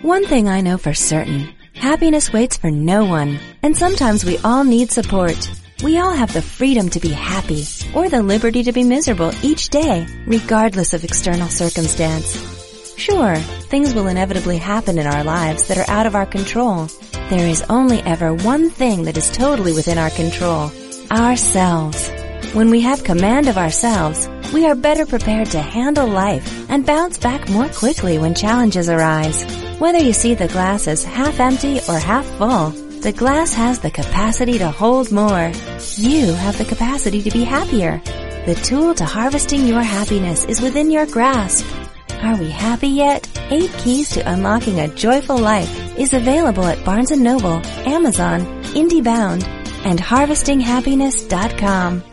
One 0.02 0.26
thing 0.26 0.48
I 0.48 0.62
know 0.62 0.78
for 0.78 0.94
certain, 0.94 1.54
Happiness 1.80 2.34
waits 2.34 2.58
for 2.58 2.70
no 2.70 3.06
one, 3.06 3.40
and 3.64 3.76
sometimes 3.76 4.26
we 4.26 4.38
all 4.40 4.66
need 4.66 4.92
support. 4.92 5.50
We 5.82 5.98
all 5.98 6.12
have 6.12 6.34
the 6.34 6.42
freedom 6.42 6.90
to 6.90 7.00
be 7.00 7.08
happy 7.08 7.64
or 7.96 8.10
the 8.10 8.22
liberty 8.22 8.64
to 8.64 8.74
be 8.74 8.84
miserable 8.84 9.32
each 9.42 9.70
day, 9.70 10.06
regardless 10.28 10.94
of 10.94 11.06
external 11.06 11.48
circumstance. 11.48 12.59
Sure, 13.00 13.38
things 13.38 13.94
will 13.94 14.10
inevitably 14.10 14.58
happen 14.58 14.98
in 14.98 15.08
our 15.08 15.24
lives 15.24 15.70
that 15.70 15.78
are 15.78 15.90
out 15.90 16.06
of 16.06 16.16
our 16.16 16.26
control. 16.26 16.90
There 17.30 17.48
is 17.48 17.64
only 17.70 18.02
ever 18.02 18.34
one 18.34 18.70
thing 18.70 19.04
that 19.04 19.16
is 19.16 19.32
totally 19.32 19.72
within 19.72 19.98
our 19.98 20.10
control. 20.10 20.70
Ourselves. 21.10 22.10
When 22.52 22.70
we 22.70 22.82
have 22.82 23.06
command 23.06 23.48
of 23.48 23.58
ourselves, 23.58 24.28
we 24.54 24.66
are 24.66 24.76
better 24.76 25.06
prepared 25.06 25.48
to 25.52 25.62
handle 25.62 26.08
life 26.08 26.70
and 26.70 26.86
bounce 26.86 27.18
back 27.18 27.48
more 27.48 27.70
quickly 27.70 28.18
when 28.18 28.36
challenges 28.36 28.90
arise. 28.90 29.46
Whether 29.80 30.00
you 30.00 30.12
see 30.12 30.34
the 30.34 30.50
glass 30.50 30.86
as 30.86 31.06
half 31.06 31.40
empty 31.40 31.80
or 31.88 31.98
half 31.98 32.26
full, 32.38 32.72
the 33.00 33.14
glass 33.14 33.54
has 33.54 33.80
the 33.80 33.92
capacity 33.92 34.58
to 34.58 34.72
hold 34.72 35.10
more. 35.10 35.54
You 35.96 36.34
have 36.34 36.58
the 36.58 36.66
capacity 36.66 37.22
to 37.22 37.32
be 37.32 37.46
happier. 37.46 38.02
The 38.46 38.60
tool 38.62 38.94
to 38.96 39.06
harvesting 39.06 39.66
your 39.66 39.84
happiness 39.84 40.44
is 40.44 40.60
within 40.60 40.92
your 40.92 41.06
grasp. 41.06 41.66
Are 42.12 42.38
we 42.38 42.50
happy 42.50 42.90
yet? 42.90 43.28
Eight 43.50 43.72
Keys 43.80 44.10
to 44.12 44.32
Unlocking 44.32 44.80
a 44.80 44.88
Joyful 44.90 45.38
Life 45.38 45.98
is 45.98 46.14
available 46.14 46.66
at 46.66 46.84
Barnes 46.84 47.12
& 47.12 47.18
Noble, 47.18 47.62
Amazon, 47.88 48.42
IndieBound, 48.74 49.48
and 49.86 50.00
HarvestingHappiness.com. 50.00 52.04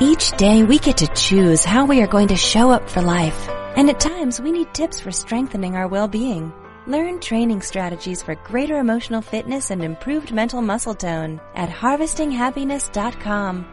Each 0.00 0.30
day 0.36 0.62
we 0.62 0.78
get 0.78 0.98
to 0.98 1.08
choose 1.08 1.64
how 1.64 1.86
we 1.86 2.00
are 2.02 2.06
going 2.06 2.28
to 2.28 2.36
show 2.36 2.70
up 2.70 2.88
for 2.88 3.02
life. 3.02 3.48
And 3.76 3.90
at 3.90 3.98
times 3.98 4.40
we 4.40 4.52
need 4.52 4.72
tips 4.72 5.00
for 5.00 5.10
strengthening 5.10 5.74
our 5.74 5.88
well-being. 5.88 6.52
Learn 6.88 7.20
training 7.20 7.60
strategies 7.60 8.22
for 8.22 8.34
greater 8.34 8.78
emotional 8.78 9.20
fitness 9.20 9.70
and 9.70 9.84
improved 9.84 10.32
mental 10.32 10.62
muscle 10.62 10.94
tone 10.94 11.38
at 11.54 11.68
harvestinghappiness.com. 11.68 13.66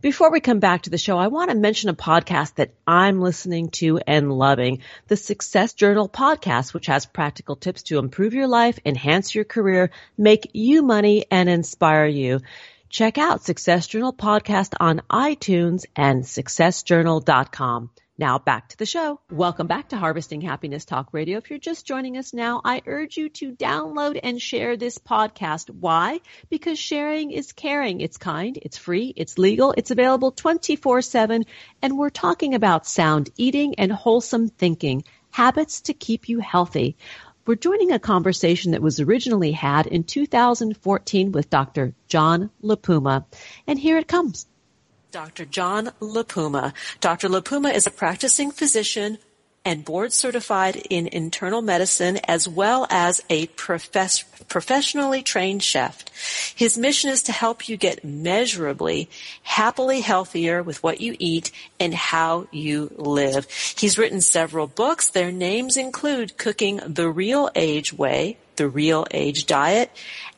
Before 0.00 0.32
we 0.32 0.40
come 0.40 0.58
back 0.58 0.82
to 0.82 0.90
the 0.90 0.98
show, 0.98 1.18
I 1.18 1.28
want 1.28 1.50
to 1.50 1.56
mention 1.56 1.88
a 1.88 1.94
podcast 1.94 2.56
that 2.56 2.72
I'm 2.84 3.20
listening 3.20 3.68
to 3.80 3.98
and 3.98 4.32
loving, 4.32 4.80
the 5.06 5.16
Success 5.16 5.74
Journal 5.74 6.08
podcast, 6.08 6.74
which 6.74 6.86
has 6.86 7.06
practical 7.06 7.54
tips 7.54 7.84
to 7.84 7.98
improve 7.98 8.34
your 8.34 8.48
life, 8.48 8.80
enhance 8.84 9.32
your 9.32 9.44
career, 9.44 9.90
make 10.18 10.50
you 10.52 10.82
money, 10.82 11.26
and 11.30 11.48
inspire 11.48 12.06
you. 12.06 12.40
Check 12.88 13.18
out 13.18 13.44
Success 13.44 13.86
Journal 13.86 14.12
podcast 14.12 14.74
on 14.80 15.02
iTunes 15.10 15.84
and 15.94 16.24
successjournal.com. 16.24 17.90
Now 18.20 18.38
back 18.38 18.68
to 18.68 18.76
the 18.76 18.84
show. 18.84 19.18
Welcome 19.30 19.66
back 19.66 19.88
to 19.88 19.96
Harvesting 19.96 20.42
Happiness 20.42 20.84
Talk 20.84 21.08
Radio. 21.14 21.38
If 21.38 21.48
you're 21.48 21.58
just 21.58 21.86
joining 21.86 22.18
us 22.18 22.34
now, 22.34 22.60
I 22.62 22.82
urge 22.84 23.16
you 23.16 23.30
to 23.30 23.52
download 23.52 24.20
and 24.22 24.38
share 24.38 24.76
this 24.76 24.98
podcast. 24.98 25.70
Why? 25.70 26.20
Because 26.50 26.78
sharing 26.78 27.30
is 27.30 27.52
caring. 27.52 28.02
It's 28.02 28.18
kind, 28.18 28.58
it's 28.60 28.76
free, 28.76 29.14
it's 29.16 29.38
legal, 29.38 29.72
it's 29.74 29.90
available 29.90 30.32
24-7, 30.32 31.46
and 31.80 31.96
we're 31.96 32.10
talking 32.10 32.54
about 32.54 32.86
sound 32.86 33.30
eating 33.38 33.76
and 33.76 33.90
wholesome 33.90 34.48
thinking, 34.48 35.04
habits 35.30 35.80
to 35.82 35.94
keep 35.94 36.28
you 36.28 36.40
healthy. 36.40 36.98
We're 37.46 37.54
joining 37.54 37.90
a 37.90 37.98
conversation 37.98 38.72
that 38.72 38.82
was 38.82 39.00
originally 39.00 39.52
had 39.52 39.86
in 39.86 40.04
2014 40.04 41.32
with 41.32 41.48
Dr. 41.48 41.94
John 42.06 42.50
LaPuma. 42.62 43.24
And 43.66 43.78
here 43.78 43.96
it 43.96 44.06
comes. 44.06 44.46
Dr. 45.10 45.44
John 45.44 45.90
LaPuma. 46.00 46.72
Dr. 47.00 47.28
LaPuma 47.28 47.74
is 47.74 47.86
a 47.86 47.90
practicing 47.90 48.52
physician 48.52 49.18
and 49.64 49.84
board 49.84 50.12
certified 50.12 50.76
in 50.88 51.08
internal 51.08 51.62
medicine 51.62 52.18
as 52.28 52.46
well 52.48 52.86
as 52.90 53.20
a 53.28 53.46
profess- 53.48 54.22
professionally 54.48 55.22
trained 55.22 55.62
chef. 55.64 56.04
His 56.54 56.78
mission 56.78 57.10
is 57.10 57.24
to 57.24 57.32
help 57.32 57.68
you 57.68 57.76
get 57.76 58.04
measurably, 58.04 59.10
happily 59.42 60.00
healthier 60.00 60.62
with 60.62 60.82
what 60.82 61.00
you 61.00 61.16
eat 61.18 61.50
and 61.80 61.92
how 61.92 62.46
you 62.52 62.92
live. 62.96 63.50
He's 63.76 63.98
written 63.98 64.20
several 64.20 64.68
books. 64.68 65.10
Their 65.10 65.32
names 65.32 65.76
include 65.76 66.38
Cooking 66.38 66.80
the 66.86 67.10
Real 67.10 67.50
Age 67.56 67.92
Way, 67.92 68.38
The 68.60 68.68
Real 68.68 69.06
Age 69.10 69.46
Diet, 69.46 69.90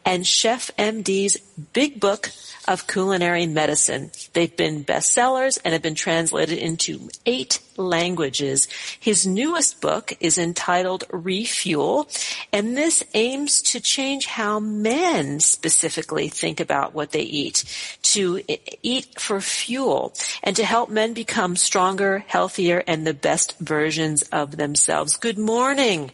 and 0.04 0.24
Chef 0.24 0.70
MD's 0.78 1.38
Big 1.72 1.98
Book 1.98 2.30
of 2.68 2.86
Culinary 2.86 3.46
Medicine. 3.46 4.12
They've 4.32 4.56
been 4.56 4.84
bestsellers 4.84 5.58
and 5.64 5.72
have 5.72 5.82
been 5.82 5.96
translated 5.96 6.56
into 6.56 7.08
eight 7.26 7.58
languages. 7.76 8.68
His 9.00 9.26
newest 9.26 9.80
book 9.80 10.12
is 10.20 10.38
entitled 10.38 11.02
Refuel, 11.10 12.08
and 12.52 12.76
this 12.76 13.02
aims 13.14 13.60
to 13.62 13.80
change 13.80 14.26
how 14.26 14.60
men 14.60 15.40
specifically 15.40 16.28
think 16.28 16.60
about 16.60 16.94
what 16.94 17.10
they 17.10 17.22
eat, 17.22 17.64
to 18.02 18.40
eat 18.84 19.18
for 19.18 19.40
fuel, 19.40 20.14
and 20.44 20.54
to 20.54 20.64
help 20.64 20.90
men 20.90 21.12
become 21.12 21.56
stronger, 21.56 22.20
healthier, 22.28 22.84
and 22.86 23.04
the 23.04 23.14
best 23.14 23.58
versions 23.58 24.22
of 24.30 24.58
themselves. 24.58 25.16
Good 25.16 25.38
morning. 25.38 26.12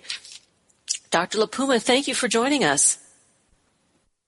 Dr. 1.11 1.38
LaPuma, 1.38 1.80
thank 1.80 2.09
you 2.09 2.14
for 2.14 2.28
joining 2.28 2.64
us. 2.64 2.98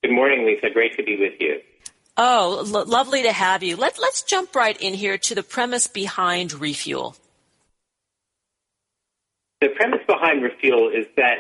Good 0.03 0.13
morning, 0.13 0.47
Lisa. 0.47 0.73
Great 0.73 0.97
to 0.97 1.03
be 1.03 1.17
with 1.19 1.35
you. 1.41 1.61
Oh, 2.17 2.65
lo- 2.67 2.85
lovely 2.85 3.23
to 3.23 3.33
have 3.33 3.63
you. 3.63 3.77
Let, 3.77 3.99
let's 3.99 4.23
jump 4.23 4.55
right 4.55 4.81
in 4.81 4.95
here 4.95 5.19
to 5.19 5.35
the 5.35 5.43
premise 5.43 5.87
behind 5.87 6.53
Refuel. 6.55 7.17
The 9.61 9.69
premise 9.69 10.01
behind 10.07 10.43
Refuel 10.43 10.89
is 10.89 11.07
that 11.17 11.39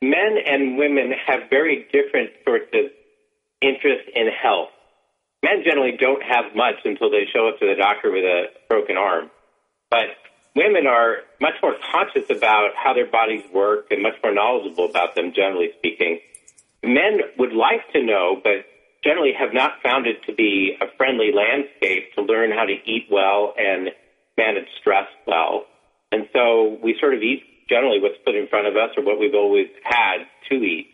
men 0.00 0.36
and 0.46 0.78
women 0.78 1.12
have 1.26 1.50
very 1.50 1.86
different 1.92 2.30
sorts 2.44 2.66
of 2.74 2.90
interest 3.60 4.08
in 4.14 4.28
health. 4.28 4.70
Men 5.42 5.62
generally 5.64 5.96
don't 5.98 6.22
have 6.22 6.54
much 6.54 6.76
until 6.84 7.10
they 7.10 7.26
show 7.32 7.48
up 7.48 7.58
to 7.58 7.66
the 7.66 7.74
doctor 7.74 8.10
with 8.10 8.24
a 8.24 8.46
broken 8.68 8.96
arm. 8.96 9.30
But 9.90 10.06
women 10.56 10.86
are 10.88 11.18
much 11.40 11.54
more 11.62 11.76
conscious 11.92 12.28
about 12.30 12.70
how 12.74 12.94
their 12.94 13.06
bodies 13.06 13.44
work 13.52 13.86
and 13.90 14.02
much 14.02 14.14
more 14.24 14.34
knowledgeable 14.34 14.86
about 14.90 15.14
them, 15.14 15.32
generally 15.32 15.70
speaking 15.78 16.18
men 16.86 17.20
would 17.38 17.52
like 17.52 17.92
to 17.92 18.02
know, 18.02 18.40
but 18.42 18.64
generally 19.04 19.32
have 19.38 19.52
not 19.52 19.82
found 19.82 20.06
it 20.06 20.22
to 20.26 20.34
be 20.34 20.76
a 20.80 20.86
friendly 20.96 21.32
landscape 21.32 22.14
to 22.14 22.22
learn 22.22 22.50
how 22.50 22.64
to 22.64 22.72
eat 22.72 23.06
well 23.10 23.54
and 23.58 23.90
manage 24.36 24.68
stress 24.80 25.06
well. 25.26 25.66
And 26.12 26.28
so 26.32 26.78
we 26.82 26.96
sort 27.00 27.14
of 27.14 27.22
eat 27.22 27.42
generally 27.68 28.00
what's 28.00 28.18
put 28.24 28.34
in 28.34 28.46
front 28.48 28.66
of 28.66 28.76
us 28.76 28.90
or 28.96 29.04
what 29.04 29.18
we've 29.18 29.34
always 29.34 29.68
had 29.82 30.26
to 30.48 30.54
eat. 30.54 30.88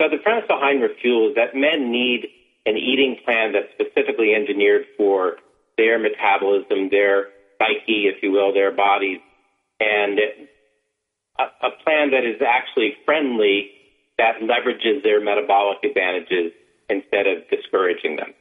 So 0.00 0.08
the 0.08 0.18
premise 0.18 0.44
behind 0.48 0.82
Refuel 0.82 1.30
is 1.30 1.34
that 1.36 1.54
men 1.54 1.90
need 1.90 2.28
an 2.66 2.76
eating 2.76 3.18
plan 3.24 3.52
that's 3.52 3.70
specifically 3.74 4.34
engineered 4.34 4.86
for 4.96 5.36
their 5.76 5.98
metabolism, 5.98 6.88
their 6.90 7.28
psyche, 7.62 8.06
if 8.06 8.22
you 8.22 8.32
will, 8.32 8.52
their 8.52 8.72
bodies, 8.72 9.20
and 9.80 10.18
a, 11.38 11.44
a 11.66 11.70
plan 11.84 12.10
that 12.10 12.24
is 12.24 12.40
actually 12.46 12.94
friendly 13.04 13.70
that 14.18 14.36
leverages 14.40 15.02
their 15.02 15.20
metabolic 15.22 15.78
advantages 15.84 16.52
instead 16.88 17.26
of 17.26 17.48
discouraging 17.48 18.16
them. 18.16 18.34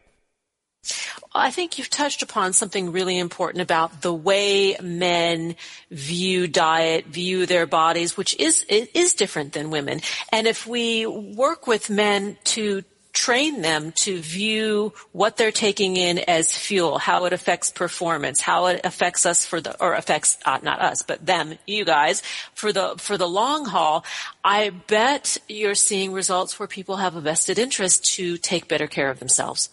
I 1.33 1.51
think 1.51 1.77
you've 1.77 1.89
touched 1.89 2.23
upon 2.23 2.53
something 2.53 2.91
really 2.91 3.17
important 3.17 3.61
about 3.61 4.01
the 4.01 4.13
way 4.13 4.75
men 4.81 5.55
view 5.89 6.47
diet, 6.47 7.05
view 7.05 7.45
their 7.45 7.65
bodies, 7.65 8.17
which 8.17 8.35
is 8.37 8.65
is 8.67 9.13
different 9.13 9.53
than 9.53 9.69
women. 9.69 10.01
And 10.31 10.45
if 10.45 10.67
we 10.67 11.05
work 11.05 11.67
with 11.67 11.89
men 11.89 12.37
to 12.45 12.83
train 13.13 13.61
them 13.61 13.91
to 13.91 14.19
view 14.19 14.93
what 15.11 15.37
they're 15.37 15.51
taking 15.51 15.97
in 15.97 16.19
as 16.19 16.55
fuel, 16.55 16.97
how 16.97 17.25
it 17.25 17.33
affects 17.33 17.71
performance, 17.71 18.41
how 18.41 18.67
it 18.67 18.81
affects 18.83 19.25
us 19.25 19.45
for 19.45 19.61
the, 19.61 19.79
or 19.81 19.93
affects, 19.93 20.37
uh, 20.45 20.59
not 20.63 20.79
us, 20.81 21.01
but 21.01 21.25
them, 21.25 21.57
you 21.67 21.85
guys, 21.85 22.21
for 22.53 22.71
the, 22.71 22.95
for 22.97 23.17
the 23.17 23.27
long 23.27 23.65
haul. 23.65 24.05
I 24.43 24.69
bet 24.69 25.37
you're 25.47 25.75
seeing 25.75 26.13
results 26.13 26.59
where 26.59 26.67
people 26.67 26.97
have 26.97 27.15
a 27.15 27.21
vested 27.21 27.59
interest 27.59 28.05
to 28.15 28.37
take 28.37 28.67
better 28.67 28.87
care 28.87 29.09
of 29.09 29.19
themselves. 29.19 29.69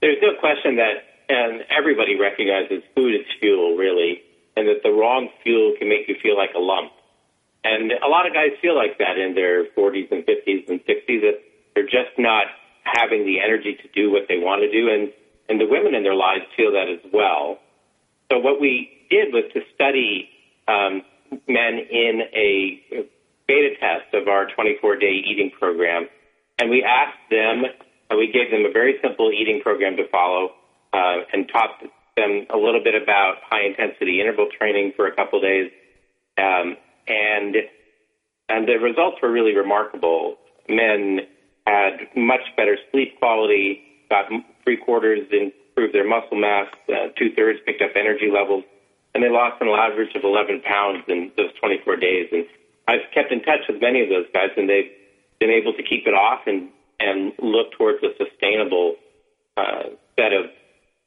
There's 0.00 0.18
no 0.22 0.38
question 0.40 0.76
that 0.76 1.08
and 1.28 1.64
everybody 1.68 2.18
recognizes 2.18 2.82
food 2.94 3.14
is 3.14 3.26
fuel, 3.38 3.76
really, 3.76 4.22
and 4.56 4.66
that 4.66 4.82
the 4.82 4.90
wrong 4.90 5.28
fuel 5.42 5.74
can 5.78 5.88
make 5.88 6.08
you 6.08 6.16
feel 6.22 6.36
like 6.36 6.50
a 6.56 6.58
lump. 6.58 6.92
And 7.64 7.92
a 7.92 8.08
lot 8.08 8.26
of 8.26 8.32
guys 8.32 8.50
feel 8.62 8.74
like 8.74 8.96
that 8.98 9.18
in 9.18 9.34
their 9.34 9.66
40s 9.76 10.10
and 10.10 10.24
50s 10.24 10.68
and 10.68 10.80
60s. 10.80 11.20
That 11.20 11.40
they're 11.78 11.86
just 11.86 12.18
not 12.18 12.46
having 12.82 13.24
the 13.24 13.38
energy 13.38 13.76
to 13.80 13.88
do 13.94 14.10
what 14.10 14.22
they 14.28 14.36
want 14.36 14.62
to 14.62 14.70
do, 14.70 14.90
and 14.90 15.12
and 15.48 15.60
the 15.60 15.66
women 15.70 15.94
in 15.94 16.02
their 16.02 16.14
lives 16.14 16.42
feel 16.56 16.72
that 16.72 16.90
as 16.90 16.98
well. 17.12 17.58
So 18.30 18.38
what 18.38 18.60
we 18.60 18.90
did 19.08 19.32
was 19.32 19.44
to 19.54 19.60
study 19.74 20.28
um, 20.66 21.02
men 21.46 21.78
in 21.78 22.22
a 22.34 23.06
beta 23.46 23.76
test 23.80 24.12
of 24.12 24.28
our 24.28 24.46
24-day 24.58 25.24
eating 25.24 25.50
program, 25.58 26.08
and 26.58 26.68
we 26.68 26.84
asked 26.84 27.30
them, 27.30 27.62
and 28.10 28.18
we 28.18 28.26
gave 28.26 28.50
them 28.50 28.66
a 28.68 28.72
very 28.72 28.96
simple 29.00 29.30
eating 29.32 29.60
program 29.62 29.96
to 29.96 30.08
follow, 30.08 30.50
uh, 30.92 31.24
and 31.32 31.48
taught 31.48 31.80
them 32.16 32.46
a 32.52 32.56
little 32.58 32.82
bit 32.82 33.00
about 33.00 33.36
high 33.48 33.64
intensity 33.64 34.20
interval 34.20 34.48
training 34.58 34.92
for 34.96 35.06
a 35.06 35.14
couple 35.14 35.40
days. 35.40 35.70
Um, 36.36 36.76
and 37.06 37.56
and 38.50 38.66
the 38.66 38.76
results 38.82 39.18
were 39.22 39.30
really 39.30 39.54
remarkable. 39.56 40.36
Men 40.68 41.20
had 41.68 42.08
much 42.16 42.40
better 42.56 42.78
sleep 42.90 43.18
quality, 43.18 43.82
got 44.08 44.24
three 44.64 44.78
quarters 44.78 45.28
improved 45.30 45.94
their 45.94 46.08
muscle 46.08 46.36
mass, 46.36 46.66
uh, 46.88 47.08
two 47.16 47.34
thirds 47.36 47.60
picked 47.66 47.82
up 47.82 47.90
energy 47.94 48.30
levels, 48.32 48.64
and 49.14 49.22
they 49.22 49.28
lost 49.28 49.60
an 49.60 49.68
average 49.68 50.14
of 50.16 50.24
11 50.24 50.62
pounds 50.62 51.04
in 51.08 51.30
those 51.36 51.52
24 51.60 51.96
days. 51.96 52.28
And 52.32 52.46
I've 52.88 53.04
kept 53.12 53.32
in 53.32 53.42
touch 53.42 53.68
with 53.68 53.80
many 53.80 54.02
of 54.02 54.08
those 54.08 54.26
guys, 54.32 54.50
and 54.56 54.68
they've 54.68 54.90
been 55.38 55.50
able 55.50 55.74
to 55.74 55.82
keep 55.82 56.06
it 56.06 56.14
off 56.14 56.40
and 56.46 56.70
and 57.00 57.32
look 57.38 57.70
towards 57.78 58.02
a 58.02 58.10
sustainable 58.18 58.96
uh, 59.56 59.94
set 60.18 60.32
of 60.32 60.46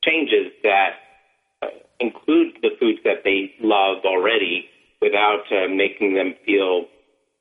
changes 0.05 0.53
that 0.63 0.91
uh, 1.61 1.67
include 1.99 2.55
the 2.61 2.69
foods 2.79 2.99
that 3.03 3.25
they 3.25 3.53
love 3.59 4.05
already 4.05 4.69
without 5.01 5.43
uh, 5.51 5.67
making 5.67 6.13
them 6.13 6.33
feel 6.45 6.85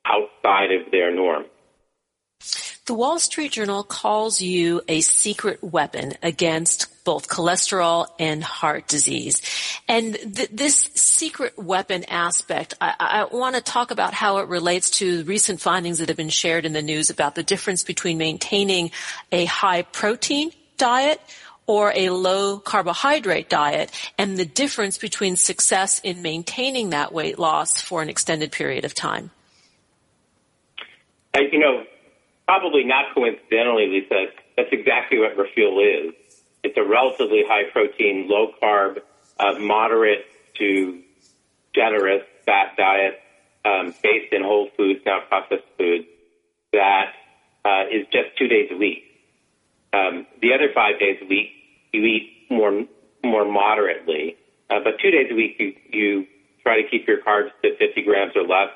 outside 0.05 0.71
of 0.73 0.91
their 0.91 1.15
norm. 1.15 1.45
The 2.91 2.95
Wall 2.95 3.19
Street 3.19 3.53
Journal 3.53 3.83
calls 3.83 4.41
you 4.41 4.81
a 4.89 4.99
secret 4.99 5.63
weapon 5.63 6.11
against 6.21 7.05
both 7.05 7.29
cholesterol 7.29 8.07
and 8.19 8.43
heart 8.43 8.89
disease. 8.89 9.41
And 9.87 10.13
th- 10.15 10.49
this 10.51 10.89
secret 10.93 11.57
weapon 11.57 12.03
aspect, 12.09 12.73
I, 12.81 12.93
I 12.99 13.33
want 13.33 13.55
to 13.55 13.61
talk 13.61 13.91
about 13.91 14.13
how 14.13 14.39
it 14.39 14.49
relates 14.49 14.89
to 14.99 15.23
recent 15.23 15.61
findings 15.61 15.99
that 15.99 16.09
have 16.09 16.17
been 16.17 16.27
shared 16.27 16.65
in 16.65 16.73
the 16.73 16.81
news 16.81 17.09
about 17.09 17.35
the 17.35 17.43
difference 17.43 17.85
between 17.85 18.17
maintaining 18.17 18.91
a 19.31 19.45
high 19.45 19.83
protein 19.83 20.51
diet 20.75 21.21
or 21.67 21.93
a 21.95 22.09
low 22.09 22.59
carbohydrate 22.59 23.47
diet 23.47 23.89
and 24.17 24.35
the 24.35 24.43
difference 24.43 24.97
between 24.97 25.37
success 25.37 26.01
in 26.03 26.21
maintaining 26.21 26.89
that 26.89 27.13
weight 27.13 27.39
loss 27.39 27.81
for 27.81 28.01
an 28.01 28.09
extended 28.09 28.51
period 28.51 28.83
of 28.83 28.93
time. 28.93 29.31
Uh, 31.33 31.39
you 31.53 31.57
know, 31.57 31.85
probably 32.51 32.83
not 32.83 33.05
coincidentally, 33.15 33.87
Lisa, 33.87 34.25
that's 34.57 34.67
exactly 34.73 35.17
what 35.17 35.37
Refuel 35.37 35.79
is. 35.79 36.13
It's 36.63 36.77
a 36.77 36.83
relatively 36.83 37.43
high 37.47 37.71
protein, 37.71 38.27
low 38.27 38.51
carb, 38.61 38.97
uh, 39.39 39.57
moderate 39.57 40.25
to 40.57 40.99
generous 41.73 42.23
fat 42.45 42.75
diet 42.75 43.21
um, 43.63 43.93
based 44.03 44.33
in 44.33 44.43
whole 44.43 44.67
foods, 44.75 44.99
not 45.05 45.29
processed 45.29 45.63
foods, 45.77 46.03
that 46.73 47.13
uh, 47.63 47.83
is 47.89 48.05
just 48.11 48.37
two 48.37 48.49
days 48.49 48.67
a 48.69 48.75
week. 48.75 49.03
Um, 49.93 50.27
the 50.41 50.53
other 50.53 50.73
five 50.75 50.99
days 50.99 51.19
a 51.21 51.25
week, 51.27 51.51
you 51.93 52.03
eat 52.03 52.47
more 52.49 52.83
more 53.23 53.49
moderately, 53.49 54.35
uh, 54.69 54.79
but 54.83 54.99
two 55.01 55.11
days 55.11 55.27
a 55.31 55.35
week, 55.35 55.55
you, 55.57 55.73
you 55.89 56.27
try 56.63 56.81
to 56.81 56.89
keep 56.89 57.07
your 57.07 57.21
carbs 57.21 57.51
to 57.61 57.77
50 57.77 58.01
grams 58.03 58.33
or 58.35 58.43
less. 58.43 58.71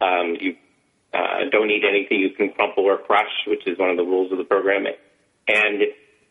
Um, 0.00 0.36
you 0.40 0.56
uh, 1.14 1.50
don't 1.50 1.70
eat 1.70 1.84
anything 1.88 2.20
you 2.20 2.30
can 2.30 2.52
crumple 2.52 2.84
or 2.84 2.98
crush, 2.98 3.32
which 3.46 3.66
is 3.66 3.78
one 3.78 3.90
of 3.90 3.96
the 3.96 4.04
rules 4.04 4.32
of 4.32 4.38
the 4.38 4.44
program. 4.44 4.86
And 5.48 5.82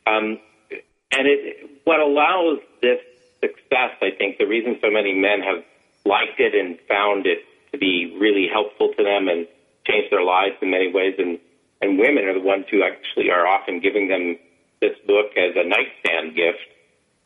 um, 0.07 0.39
and 1.11 1.27
it, 1.27 1.81
what 1.83 1.99
allows 1.99 2.59
this 2.81 2.99
success, 3.39 3.91
I 4.01 4.11
think, 4.17 4.37
the 4.37 4.45
reason 4.45 4.77
so 4.81 4.89
many 4.89 5.13
men 5.13 5.41
have 5.41 5.63
liked 6.05 6.39
it 6.39 6.55
and 6.55 6.79
found 6.87 7.25
it 7.25 7.39
to 7.71 7.77
be 7.77 8.17
really 8.19 8.47
helpful 8.51 8.93
to 8.97 9.03
them 9.03 9.27
and 9.27 9.47
changed 9.85 10.11
their 10.11 10.23
lives 10.23 10.55
in 10.61 10.71
many 10.71 10.91
ways, 10.91 11.15
and 11.17 11.39
and 11.81 11.97
women 11.97 12.25
are 12.25 12.33
the 12.33 12.39
ones 12.45 12.65
who 12.69 12.83
actually 12.83 13.29
are 13.31 13.47
often 13.47 13.79
giving 13.79 14.07
them 14.07 14.37
this 14.81 14.97
book 15.05 15.31
as 15.37 15.55
a 15.55 15.67
nightstand 15.67 16.35
gift, 16.35 16.57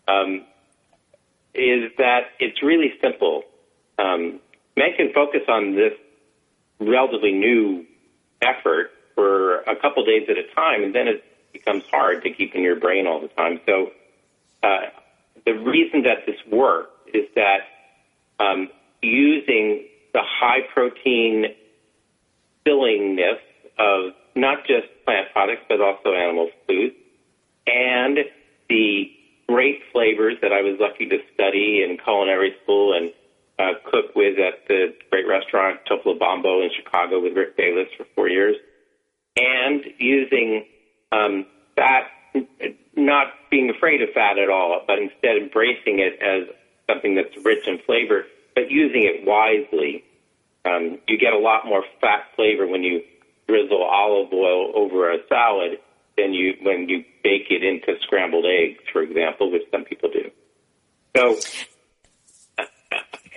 um, 0.08 0.45
is 1.53 1.91
that 1.97 2.32
it's 2.39 2.62
really 2.64 2.93
simple. 3.01 3.43
Um, 3.97 4.39
men 4.76 4.89
can 4.97 5.12
focus 5.14 5.41
on 5.47 5.76
this 5.76 5.93
relatively 6.80 7.32
new 7.32 7.86
effort 8.41 8.91
for 9.13 9.59
a 9.61 9.76
couple 9.76 10.03
days 10.05 10.28
at 10.30 10.38
a 10.38 10.43
time, 10.55 10.84
and 10.84 10.93
then 10.93 11.07
it 11.07 11.23
becomes 11.53 11.84
hard 11.89 12.23
to 12.23 12.30
keep 12.32 12.53
in 12.53 12.61
your 12.61 12.76
brain 12.76 13.07
all 13.07 13.21
the 13.21 13.30
time. 13.30 13.59
So 13.65 13.91
uh, 14.61 14.88
the 15.45 15.53
reason 15.53 16.03
that 16.03 16.26
this 16.26 16.36
works 16.51 16.91
is 17.13 17.26
that 17.36 17.59
um, 18.39 18.69
using 19.01 19.86
the 20.13 20.21
high 20.23 20.61
protein 20.73 21.45
fillingness 22.65 23.39
of 23.78 24.13
not 24.36 24.65
just 24.65 24.88
plant 25.05 25.28
products 25.32 25.61
but 25.69 25.80
also 25.82 26.13
animal 26.13 26.49
foods 26.67 26.95
and 27.67 28.19
the 28.69 29.11
great 29.47 29.82
flavors 29.91 30.38
that 30.41 30.51
I 30.51 30.61
was 30.61 30.78
lucky 30.80 31.05
to 31.07 31.17
study 31.34 31.84
in 31.88 31.97
culinary 32.03 32.55
school 32.63 32.93
and 32.93 33.11
uh, 33.58 33.74
cook 33.86 34.16
with 34.16 34.38
at 34.39 34.68
the 34.68 34.93
great 35.10 35.28
restaurant 35.28 35.80
Topolobampo 35.89 36.64
in 36.64 36.70
Chicago 36.76 37.22
with 37.22 37.36
Rick 37.36 37.56
Bayless 37.58 37.88
for 37.97 38.06
four 38.16 38.30
years, 38.30 38.56
and 39.38 39.84
using 39.97 40.66
um, 41.12 41.45
fat, 41.76 42.08
not 42.95 43.28
being 43.49 43.70
afraid 43.70 44.01
of 44.01 44.10
fat 44.14 44.38
at 44.38 44.49
all, 44.49 44.82
but 44.88 44.99
instead 44.99 45.38
embracing 45.38 45.99
it 45.99 46.20
as 46.22 46.53
something 46.89 47.16
that's 47.16 47.36
rich 47.43 47.68
in 47.68 47.80
flavor, 47.86 48.26
but 48.53 48.70
using 48.70 49.03
it 49.03 49.26
wisely. 49.26 50.03
Um, 50.66 50.99
you 51.08 51.20
get 51.20 51.34
a 51.34 51.38
lot 51.38 51.66
more 51.66 51.84
fat 52.01 52.26
flavor 52.36 52.66
when 52.66 52.84
you 52.84 53.03
drizzle 53.47 53.84
olive 53.84 54.34
oil 54.34 54.72
over 54.76 55.12
a 55.12 55.18
salad 55.30 55.78
than 56.18 56.34
you 56.34 56.56
when 56.62 56.89
you 56.89 57.03
bake 57.24 57.47
it 57.51 57.64
into 57.64 57.99
scrambled 58.01 58.45
eggs, 58.45 58.80
for 58.91 59.01
example, 59.01 59.51
which 59.51 59.64
some 59.72 59.84
people 59.84 60.10
do. 60.12 60.32
So 61.16 61.38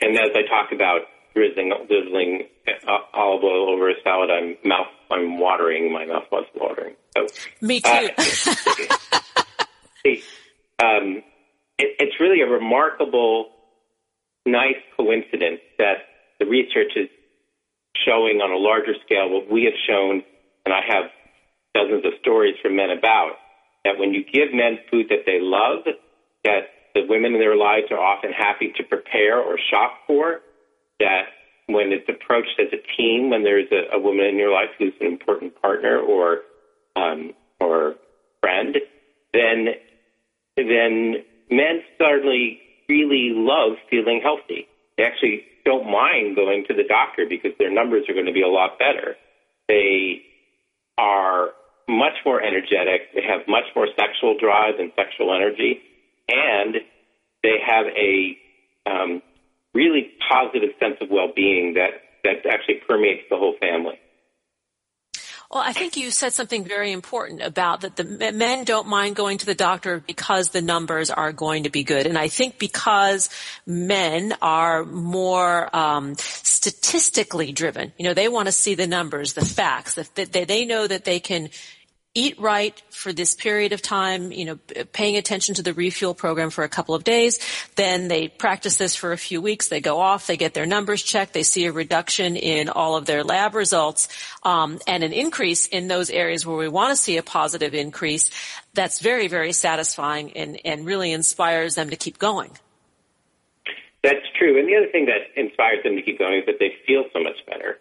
and 0.08 0.18
as 0.18 0.30
I 0.34 0.42
talk 0.48 0.72
about 0.72 1.02
drizzling, 1.34 1.72
drizzling 1.86 2.48
uh, 2.66 2.98
olive 3.12 3.44
oil 3.44 3.70
over 3.70 3.90
a 3.90 3.94
salad, 4.02 4.30
I'm 4.30 4.56
mouth, 4.64 4.86
I'm 5.10 5.38
watering. 5.38 5.92
My 5.92 6.06
mouth 6.06 6.24
was 6.32 6.46
watering. 6.54 6.94
So, 7.16 7.26
Me 7.60 7.80
too. 7.80 7.90
Uh, 7.90 8.22
see, 10.02 10.22
um, 10.82 11.22
it, 11.78 11.94
it's 11.98 12.18
really 12.20 12.40
a 12.40 12.46
remarkable, 12.46 13.50
nice 14.46 14.80
coincidence 14.96 15.60
that 15.78 16.08
the 16.40 16.46
research 16.46 16.92
is 16.96 17.08
showing 18.06 18.40
on 18.40 18.50
a 18.50 18.56
larger 18.56 18.94
scale 19.04 19.28
what 19.28 19.50
we 19.50 19.64
have 19.64 19.74
shown, 19.86 20.22
and 20.64 20.74
I 20.74 20.80
have 20.88 21.04
dozens 21.74 22.04
of 22.06 22.12
stories 22.20 22.54
from 22.62 22.76
men 22.76 22.90
about 22.90 23.32
that 23.84 23.98
when 23.98 24.14
you 24.14 24.24
give 24.24 24.54
men 24.54 24.78
food 24.90 25.06
that 25.10 25.24
they 25.26 25.38
love, 25.40 25.84
that 26.44 26.77
the 26.98 27.06
women 27.08 27.34
in 27.34 27.40
their 27.40 27.56
lives 27.56 27.86
are 27.90 27.98
often 27.98 28.32
happy 28.32 28.72
to 28.76 28.82
prepare 28.82 29.38
or 29.38 29.58
shop 29.70 29.92
for. 30.06 30.40
That 30.98 31.26
when 31.66 31.92
it's 31.92 32.08
approached 32.08 32.58
as 32.58 32.68
a 32.72 32.82
team, 32.96 33.30
when 33.30 33.44
there's 33.44 33.70
a, 33.70 33.96
a 33.96 34.00
woman 34.00 34.26
in 34.26 34.36
your 34.36 34.52
life 34.52 34.70
who's 34.78 34.92
an 35.00 35.06
important 35.06 35.60
partner 35.62 35.98
or 35.98 36.40
um, 36.96 37.32
or 37.60 37.94
friend, 38.40 38.76
then 39.32 39.68
then 40.56 41.16
men 41.50 41.82
suddenly 41.98 42.58
really 42.88 43.30
love 43.32 43.76
feeling 43.90 44.20
healthy. 44.22 44.66
They 44.96 45.04
actually 45.04 45.44
don't 45.64 45.88
mind 45.88 46.34
going 46.34 46.64
to 46.66 46.74
the 46.74 46.82
doctor 46.82 47.26
because 47.28 47.52
their 47.58 47.70
numbers 47.70 48.04
are 48.08 48.14
going 48.14 48.26
to 48.26 48.32
be 48.32 48.42
a 48.42 48.48
lot 48.48 48.78
better. 48.78 49.14
They 49.68 50.22
are 50.96 51.50
much 51.86 52.14
more 52.24 52.42
energetic. 52.42 53.02
They 53.14 53.22
have 53.22 53.46
much 53.46 53.64
more 53.76 53.86
sexual 53.96 54.36
drive 54.36 54.80
and 54.80 54.90
sexual 54.96 55.32
energy 55.32 55.80
and 56.28 56.76
they 57.42 57.56
have 57.64 57.86
a 57.86 58.38
um, 58.86 59.22
really 59.74 60.10
positive 60.30 60.70
sense 60.80 60.96
of 61.00 61.08
well-being 61.10 61.74
that 61.74 61.90
that 62.24 62.46
actually 62.50 62.80
permeates 62.86 63.22
the 63.30 63.36
whole 63.36 63.54
family. 63.60 63.98
Well, 65.50 65.62
I 65.62 65.72
think 65.72 65.96
you 65.96 66.10
said 66.10 66.34
something 66.34 66.64
very 66.64 66.92
important 66.92 67.40
about 67.40 67.80
that 67.80 67.96
the 67.96 68.04
men 68.04 68.64
don't 68.64 68.86
mind 68.86 69.16
going 69.16 69.38
to 69.38 69.46
the 69.46 69.54
doctor 69.54 69.98
because 70.06 70.50
the 70.50 70.60
numbers 70.60 71.08
are 71.08 71.32
going 71.32 71.62
to 71.62 71.70
be 71.70 71.84
good. 71.84 72.06
And 72.06 72.18
I 72.18 72.28
think 72.28 72.58
because 72.58 73.30
men 73.64 74.34
are 74.42 74.84
more 74.84 75.74
um, 75.74 76.16
statistically 76.18 77.52
driven, 77.52 77.94
you 77.96 78.04
know, 78.04 78.12
they 78.12 78.28
want 78.28 78.46
to 78.46 78.52
see 78.52 78.74
the 78.74 78.86
numbers, 78.86 79.32
the 79.32 79.44
facts, 79.44 79.94
that 79.94 80.32
they, 80.32 80.44
they 80.44 80.66
know 80.66 80.86
that 80.86 81.06
they 81.06 81.18
can 81.18 81.48
eat 82.18 82.40
right 82.40 82.82
for 82.90 83.12
this 83.12 83.34
period 83.34 83.72
of 83.72 83.80
time, 83.80 84.32
you 84.32 84.44
know, 84.44 84.58
paying 84.92 85.16
attention 85.16 85.54
to 85.54 85.62
the 85.62 85.72
refuel 85.72 86.14
program 86.14 86.50
for 86.50 86.64
a 86.64 86.68
couple 86.68 86.94
of 86.96 87.04
days. 87.04 87.38
Then 87.76 88.08
they 88.08 88.26
practice 88.26 88.76
this 88.76 88.96
for 88.96 89.12
a 89.12 89.16
few 89.16 89.40
weeks. 89.40 89.68
They 89.68 89.80
go 89.80 90.00
off, 90.00 90.26
they 90.26 90.36
get 90.36 90.52
their 90.52 90.66
numbers 90.66 91.02
checked, 91.02 91.32
they 91.32 91.44
see 91.44 91.66
a 91.66 91.72
reduction 91.72 92.34
in 92.34 92.68
all 92.68 92.96
of 92.96 93.06
their 93.06 93.22
lab 93.22 93.54
results, 93.54 94.08
um, 94.42 94.80
and 94.88 95.04
an 95.04 95.12
increase 95.12 95.68
in 95.68 95.86
those 95.86 96.10
areas 96.10 96.44
where 96.44 96.56
we 96.56 96.68
want 96.68 96.90
to 96.90 96.96
see 96.96 97.18
a 97.18 97.22
positive 97.22 97.72
increase. 97.72 98.30
That's 98.74 99.00
very, 99.00 99.28
very 99.28 99.52
satisfying 99.52 100.32
and, 100.32 100.60
and 100.64 100.84
really 100.86 101.12
inspires 101.12 101.76
them 101.76 101.90
to 101.90 101.96
keep 101.96 102.18
going. 102.18 102.50
That's 104.02 104.26
true. 104.38 104.58
And 104.58 104.68
the 104.68 104.76
other 104.76 104.90
thing 104.90 105.06
that 105.06 105.38
inspires 105.40 105.82
them 105.84 105.96
to 105.96 106.02
keep 106.02 106.18
going 106.18 106.40
is 106.40 106.46
that 106.46 106.58
they 106.58 106.74
feel 106.86 107.04
so 107.12 107.20
much 107.20 107.44
better. 107.46 107.78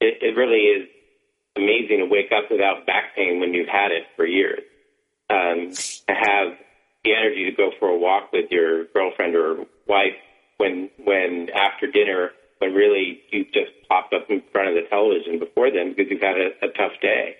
It, 0.00 0.22
it 0.22 0.36
really 0.36 0.64
is 0.76 0.88
amazing 1.56 1.98
to 1.98 2.06
wake 2.06 2.32
up 2.32 2.50
without 2.50 2.86
back 2.86 3.14
pain 3.16 3.40
when 3.40 3.54
you've 3.54 3.68
had 3.68 3.92
it 3.92 4.04
for 4.16 4.26
years. 4.26 4.62
Um, 5.30 5.72
to 5.72 6.14
have 6.14 6.58
the 7.04 7.14
energy 7.14 7.50
to 7.50 7.56
go 7.56 7.70
for 7.78 7.88
a 7.88 7.98
walk 7.98 8.32
with 8.32 8.50
your 8.50 8.84
girlfriend 8.86 9.34
or 9.34 9.64
wife 9.86 10.16
when 10.58 10.90
when 11.04 11.48
after 11.54 11.86
dinner 11.86 12.30
when 12.58 12.74
really 12.74 13.20
you 13.30 13.44
just 13.46 13.72
popped 13.88 14.14
up 14.14 14.30
in 14.30 14.42
front 14.52 14.68
of 14.68 14.74
the 14.74 14.88
television 14.88 15.38
before 15.38 15.70
then 15.70 15.94
because 15.94 16.10
you've 16.10 16.22
had 16.22 16.36
a, 16.38 16.50
a 16.62 16.70
tough 16.78 16.92
day. 17.00 17.34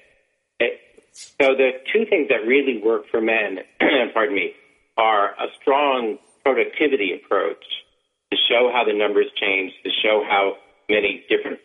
It, 0.58 0.80
so 1.12 1.54
the 1.54 1.70
two 1.92 2.06
things 2.06 2.28
that 2.28 2.46
really 2.46 2.80
work 2.82 3.04
for 3.10 3.20
men, 3.20 3.58
pardon 4.14 4.34
me, 4.34 4.52
are 4.96 5.30
a 5.38 5.46
strong 5.60 6.18
productivity 6.42 7.12
approach 7.14 7.62
to 8.32 8.36
show 8.48 8.70
how 8.72 8.84
the 8.84 8.96
numbers 8.96 9.26
change, 9.40 9.72
to 9.84 9.90
show 10.02 10.24
how 10.28 10.54
many 10.88 11.24
different, 11.28 11.60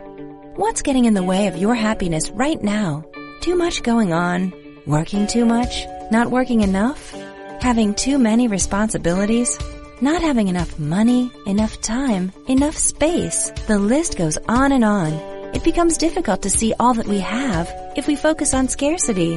What's 0.57 0.81
getting 0.81 1.05
in 1.05 1.13
the 1.13 1.23
way 1.23 1.49
of 1.49 1.59
your 1.59 1.75
happiness 1.75 2.31
right 2.31 2.59
now? 2.63 3.05
Too 3.41 3.57
much 3.57 3.83
going 3.83 4.15
on? 4.15 4.55
Working 4.87 5.27
too 5.27 5.45
much? 5.45 5.85
Not 6.11 6.31
working 6.31 6.63
enough? 6.63 7.13
Having 7.61 7.93
too 7.93 8.19
many 8.19 8.49
responsibilities? 8.49 9.59
Not 10.01 10.23
having 10.23 10.49
enough 10.49 10.79
money, 10.79 11.31
enough 11.47 11.79
time, 11.83 12.33
enough 12.49 12.79
space? 12.79 13.51
The 13.67 13.79
list 13.79 14.17
goes 14.17 14.39
on 14.49 14.73
and 14.73 14.83
on. 14.83 15.13
It 15.55 15.63
becomes 15.63 15.99
difficult 15.99 16.41
to 16.45 16.49
see 16.49 16.73
all 16.81 16.95
that 16.95 17.07
we 17.07 17.19
have 17.19 17.71
if 17.97 18.07
we 18.07 18.17
focus 18.17 18.55
on 18.55 18.69
scarcity. 18.69 19.37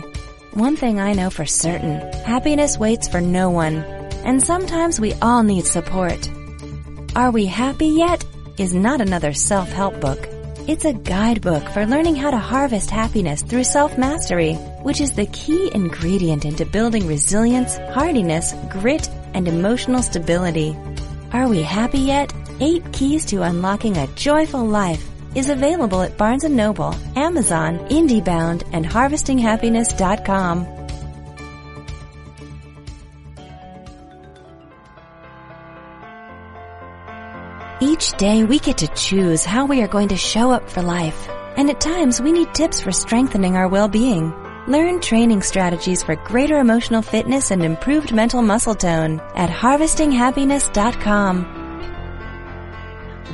One 0.54 0.78
thing 0.78 1.02
I 1.02 1.12
know 1.12 1.30
for 1.30 1.46
certain, 1.46 2.00
happiness 2.24 2.80
waits 2.80 3.10
for 3.10 3.20
no 3.20 3.50
one. 3.50 3.84
And 4.24 4.42
sometimes 4.42 5.02
we 5.02 5.12
all 5.16 5.44
need 5.44 5.66
support. 5.66 6.30
Are 7.14 7.32
We 7.32 7.46
Happy 7.46 7.88
Yet? 7.88 8.24
Is 8.60 8.74
not 8.74 9.02
another 9.02 9.34
self-help 9.34 10.00
book. 10.02 10.28
It's 10.68 10.86
a 10.86 10.94
guidebook 10.94 11.68
for 11.70 11.86
learning 11.86 12.16
how 12.16 12.30
to 12.32 12.38
harvest 12.38 12.92
happiness 12.92 13.42
through 13.42 13.64
self-mastery, 13.64 14.54
which 14.84 15.02
is 15.02 15.14
the 15.14 15.26
key 15.28 15.72
ingredient 15.74 16.46
into 16.46 16.66
building 16.66 17.08
resilience, 17.08 17.78
hardiness, 17.94 18.54
grit, 18.70 19.10
and 19.34 19.48
emotional 19.48 20.04
stability. 20.04 20.78
Are 21.32 21.48
we 21.48 21.62
happy 21.62 22.00
yet? 22.00 22.34
Eight 22.60 22.84
Keys 22.92 23.26
to 23.28 23.44
Unlocking 23.44 23.98
a 23.98 24.08
Joyful 24.16 24.66
Life 24.66 25.08
is 25.34 25.50
available 25.50 26.02
at 26.02 26.18
Barnes 26.18 26.44
& 26.44 26.50
Noble, 26.50 26.94
Amazon, 27.16 27.80
IndieBound, 27.90 28.68
and 28.74 28.86
HarvestingHappiness.com. 28.86 30.79
day 38.20 38.44
we 38.44 38.60
get 38.60 38.78
to 38.80 38.88
choose 38.90 39.46
how 39.46 39.66
we 39.66 39.82
are 39.82 39.88
going 39.88 40.10
to 40.10 40.18
show 40.18 40.52
up 40.52 40.70
for 40.70 40.82
life. 40.82 41.30
And 41.56 41.70
at 41.70 41.80
times 41.80 42.22
we 42.22 42.34
need 42.34 42.54
tips 42.54 42.82
for 42.82 42.92
strengthening 42.92 43.56
our 43.56 43.70
well-being. 43.70 44.34
Learn 44.68 45.00
training 45.00 45.42
strategies 45.42 46.04
for 46.04 46.18
greater 46.18 46.60
emotional 46.60 47.02
fitness 47.02 47.50
and 47.50 47.64
improved 47.64 48.14
mental 48.14 48.42
muscle 48.42 48.76
tone 48.76 49.22
at 49.36 49.50
harvestinghappiness.com. 49.50 51.56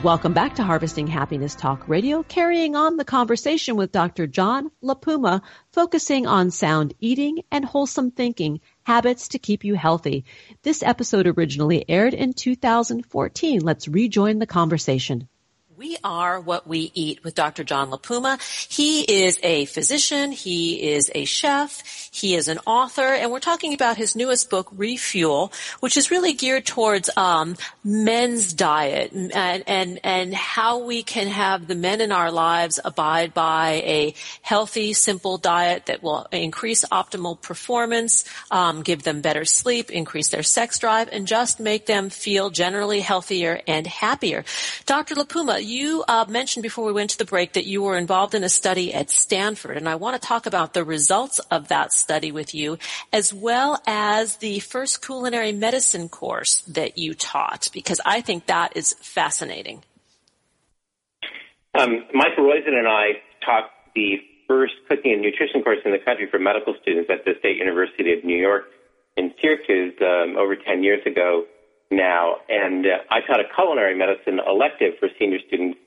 Welcome 0.03 0.33
back 0.33 0.55
to 0.55 0.63
Harvesting 0.63 1.07
Happiness 1.07 1.55
Talk 1.55 1.87
Radio, 1.87 2.21
carrying 2.21 2.75
on 2.75 2.97
the 2.97 3.05
conversation 3.05 3.77
with 3.77 3.91
Dr. 3.91 4.27
John 4.27 4.69
LaPuma, 4.83 5.41
focusing 5.73 6.27
on 6.27 6.51
sound 6.51 6.93
eating 6.99 7.41
and 7.51 7.65
wholesome 7.65 8.11
thinking 8.11 8.59
habits 8.85 9.29
to 9.29 9.39
keep 9.39 9.63
you 9.63 9.73
healthy. 9.73 10.25
This 10.61 10.83
episode 10.83 11.25
originally 11.25 11.83
aired 11.89 12.13
in 12.13 12.33
2014. 12.33 13.61
Let's 13.61 13.87
rejoin 13.87 14.37
the 14.39 14.45
conversation. 14.45 15.27
We 15.77 15.97
are 16.05 16.39
what 16.39 16.65
we 16.65 16.89
eat 16.93 17.21
with 17.25 17.35
Dr. 17.35 17.65
John 17.65 17.91
LaPuma. 17.91 18.39
He 18.71 19.01
is 19.01 19.37
a 19.43 19.65
physician. 19.65 20.31
He 20.31 20.91
is 20.91 21.11
a 21.13 21.25
chef. 21.25 22.09
He 22.13 22.33
is 22.35 22.47
an 22.47 22.59
author, 22.65 23.01
and 23.01 23.29
we're 23.29 23.41
talking 23.41 23.73
about 23.73 23.97
his 23.97 24.15
newest 24.15 24.49
book, 24.49 24.69
Refuel, 24.71 25.51
which 25.81 25.97
is 25.97 26.11
really 26.11 26.31
geared 26.31 26.65
towards 26.65 27.09
um, 27.17 27.57
men's 27.83 28.53
diet 28.53 29.11
and 29.11 29.67
and 29.67 29.99
and 30.01 30.33
how 30.33 30.77
we 30.77 31.03
can 31.03 31.27
have 31.27 31.67
the 31.67 31.75
men 31.75 31.99
in 31.99 32.13
our 32.13 32.31
lives 32.31 32.79
abide 32.85 33.33
by 33.33 33.83
a 33.85 34.13
healthy, 34.41 34.93
simple 34.93 35.37
diet 35.37 35.87
that 35.87 36.01
will 36.01 36.25
increase 36.31 36.85
optimal 36.85 37.41
performance, 37.41 38.23
um, 38.49 38.81
give 38.81 39.03
them 39.03 39.19
better 39.19 39.43
sleep, 39.43 39.91
increase 39.91 40.29
their 40.29 40.43
sex 40.43 40.79
drive, 40.79 41.09
and 41.11 41.27
just 41.27 41.59
make 41.59 41.85
them 41.85 42.09
feel 42.09 42.49
generally 42.49 43.01
healthier 43.01 43.59
and 43.67 43.85
happier. 43.85 44.45
Dr. 44.85 45.15
LaPuma, 45.15 45.64
you 45.65 46.03
uh, 46.07 46.25
mentioned 46.29 46.63
before 46.63 46.85
we 46.85 46.93
went 46.93 47.09
to 47.11 47.17
the 47.17 47.25
break 47.25 47.53
that 47.53 47.65
you 47.65 47.81
were 47.81 47.97
involved 47.97 48.33
in 48.33 48.43
a 48.43 48.49
study 48.49 48.93
at 48.93 49.09
Stanford, 49.09 49.77
and 49.77 49.89
I 49.89 49.95
want 49.95 50.19
to 50.21 50.25
talk 50.25 50.45
about 50.45 50.73
the 50.73 50.83
results 50.83 51.39
of 51.51 51.67
that 51.69 51.91
study 51.91 52.31
with 52.31 52.53
you, 52.55 52.77
as 53.11 53.33
well 53.33 53.81
as 53.85 54.37
the 54.37 54.59
first 54.59 55.05
culinary 55.05 55.51
medicine 55.51 56.09
course 56.09 56.61
that 56.61 56.97
you 56.97 57.13
taught, 57.13 57.69
because 57.73 57.99
I 58.05 58.21
think 58.21 58.45
that 58.45 58.77
is 58.77 58.93
fascinating. 59.01 59.83
Um, 61.77 62.05
Michael 62.13 62.45
Roizen 62.45 62.77
and 62.77 62.87
I 62.87 63.21
taught 63.45 63.69
the 63.95 64.17
first 64.47 64.73
cooking 64.87 65.13
and 65.13 65.21
nutrition 65.21 65.63
course 65.63 65.79
in 65.83 65.91
the 65.91 65.99
country 65.99 66.27
for 66.29 66.39
medical 66.39 66.75
students 66.81 67.09
at 67.09 67.25
the 67.25 67.33
State 67.39 67.57
University 67.57 68.13
of 68.13 68.23
New 68.23 68.37
York 68.37 68.65
in 69.17 69.33
Syracuse 69.41 69.95
um, 70.01 70.37
over 70.37 70.55
10 70.55 70.83
years 70.83 71.05
ago 71.05 71.45
now, 71.91 72.37
and 72.49 72.85
uh, 72.85 72.97
I 73.09 73.21
taught 73.21 73.39
a 73.39 73.49
culinary 73.55 73.95
medicine 73.95 74.39
elective 74.45 74.93
for 74.99 75.09
senior 75.19 75.39
students 75.47 75.77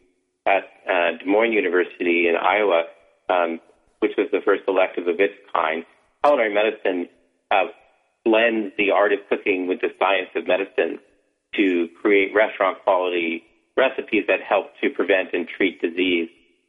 at 0.47 0.65
uh, 0.89 1.19
Des 1.19 1.27
Moines 1.27 1.53
University 1.53 2.29
in 2.29 2.37
Iowa, 2.37 2.85
um, 3.29 3.61
which 4.01 4.13
was 4.17 4.29
the 4.33 4.41
first 4.45 4.63
elective 4.69 5.09
of 5.09 5.21
its 5.21 5.35
kind. 5.53 5.85
Culinary 6.23 6.55
medicine 6.55 7.09
uh, 7.51 7.67
blends 8.25 8.73
the 8.79 8.91
art 8.91 9.13
of 9.13 9.21
cooking 9.29 9.67
with 9.67 9.81
the 9.81 9.89
science 9.99 10.31
of 10.37 10.47
medicine 10.47 10.99
to 11.57 11.89
create 12.01 12.35
restaurant 12.35 12.79
quality 12.85 13.43
recipes 13.77 14.25
that 14.29 14.41
help 14.41 14.67
to 14.83 14.91
prevent 14.91 15.31
and 15.33 15.49
treat 15.49 15.81
disease. 15.81 16.29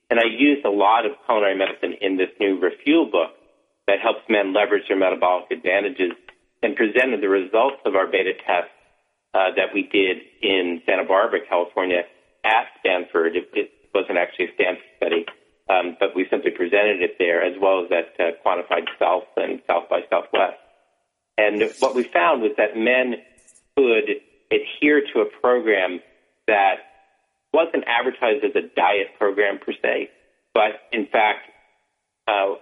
And 0.09 0.19
I 0.19 0.25
used 0.25 0.65
a 0.65 0.69
lot 0.69 1.05
of 1.05 1.11
culinary 1.25 1.57
medicine 1.57 1.93
in 2.01 2.17
this 2.17 2.30
new 2.39 2.59
Refuel 2.59 3.09
book 3.11 3.32
that 3.88 3.99
helps 4.01 4.21
men 4.30 4.53
leverage 4.53 4.88
their 4.88 4.97
metabolic 4.97 5.51
advantages 5.51 6.13
and 6.61 6.75
presented 6.75 7.21
the 7.21 7.30
results 7.30 7.77
of 7.86 7.95
our 7.95 8.07
beta 8.07 8.34
test 8.45 8.69
uh, 9.34 9.51
that 9.55 9.73
we 9.73 9.84
did 9.91 10.17
in 10.41 10.82
Santa 10.86 11.05
Barbara, 11.05 11.39
California, 11.47 12.03
at 12.43 12.67
Stanford. 12.80 13.36
It, 13.36 13.49
it 13.53 13.71
wasn't 13.93 14.17
actually 14.17 14.45
a 14.45 14.53
Stanford 14.55 14.84
study, 14.97 15.25
um, 15.69 15.97
but 15.99 16.15
we 16.15 16.27
simply 16.30 16.51
presented 16.51 17.01
it 17.01 17.15
there 17.19 17.43
as 17.43 17.53
well 17.59 17.86
as 17.86 17.91
at 17.91 18.19
uh, 18.19 18.32
Quantified 18.45 18.88
Self 18.97 19.23
and 19.38 19.61
South 19.67 19.89
by 19.89 20.01
Southwest. 20.09 20.57
And 21.38 21.71
what 21.80 21.95
we 21.95 22.03
found 22.03 22.41
was 22.41 22.51
that 22.57 22.75
men 22.75 23.15
could 23.77 24.09
adhere 24.51 25.01
to 25.13 25.21
a 25.21 25.25
program 25.41 26.01
that 26.47 26.75
wasn't 27.53 27.84
advertised 27.88 28.43
as 28.43 28.51
a 28.55 28.67
diet 28.75 29.07
program 29.17 29.59
per 29.59 29.73
se, 29.82 30.09
but 30.53 30.82
in 30.91 31.07
fact 31.07 31.49
uh, 32.27 32.55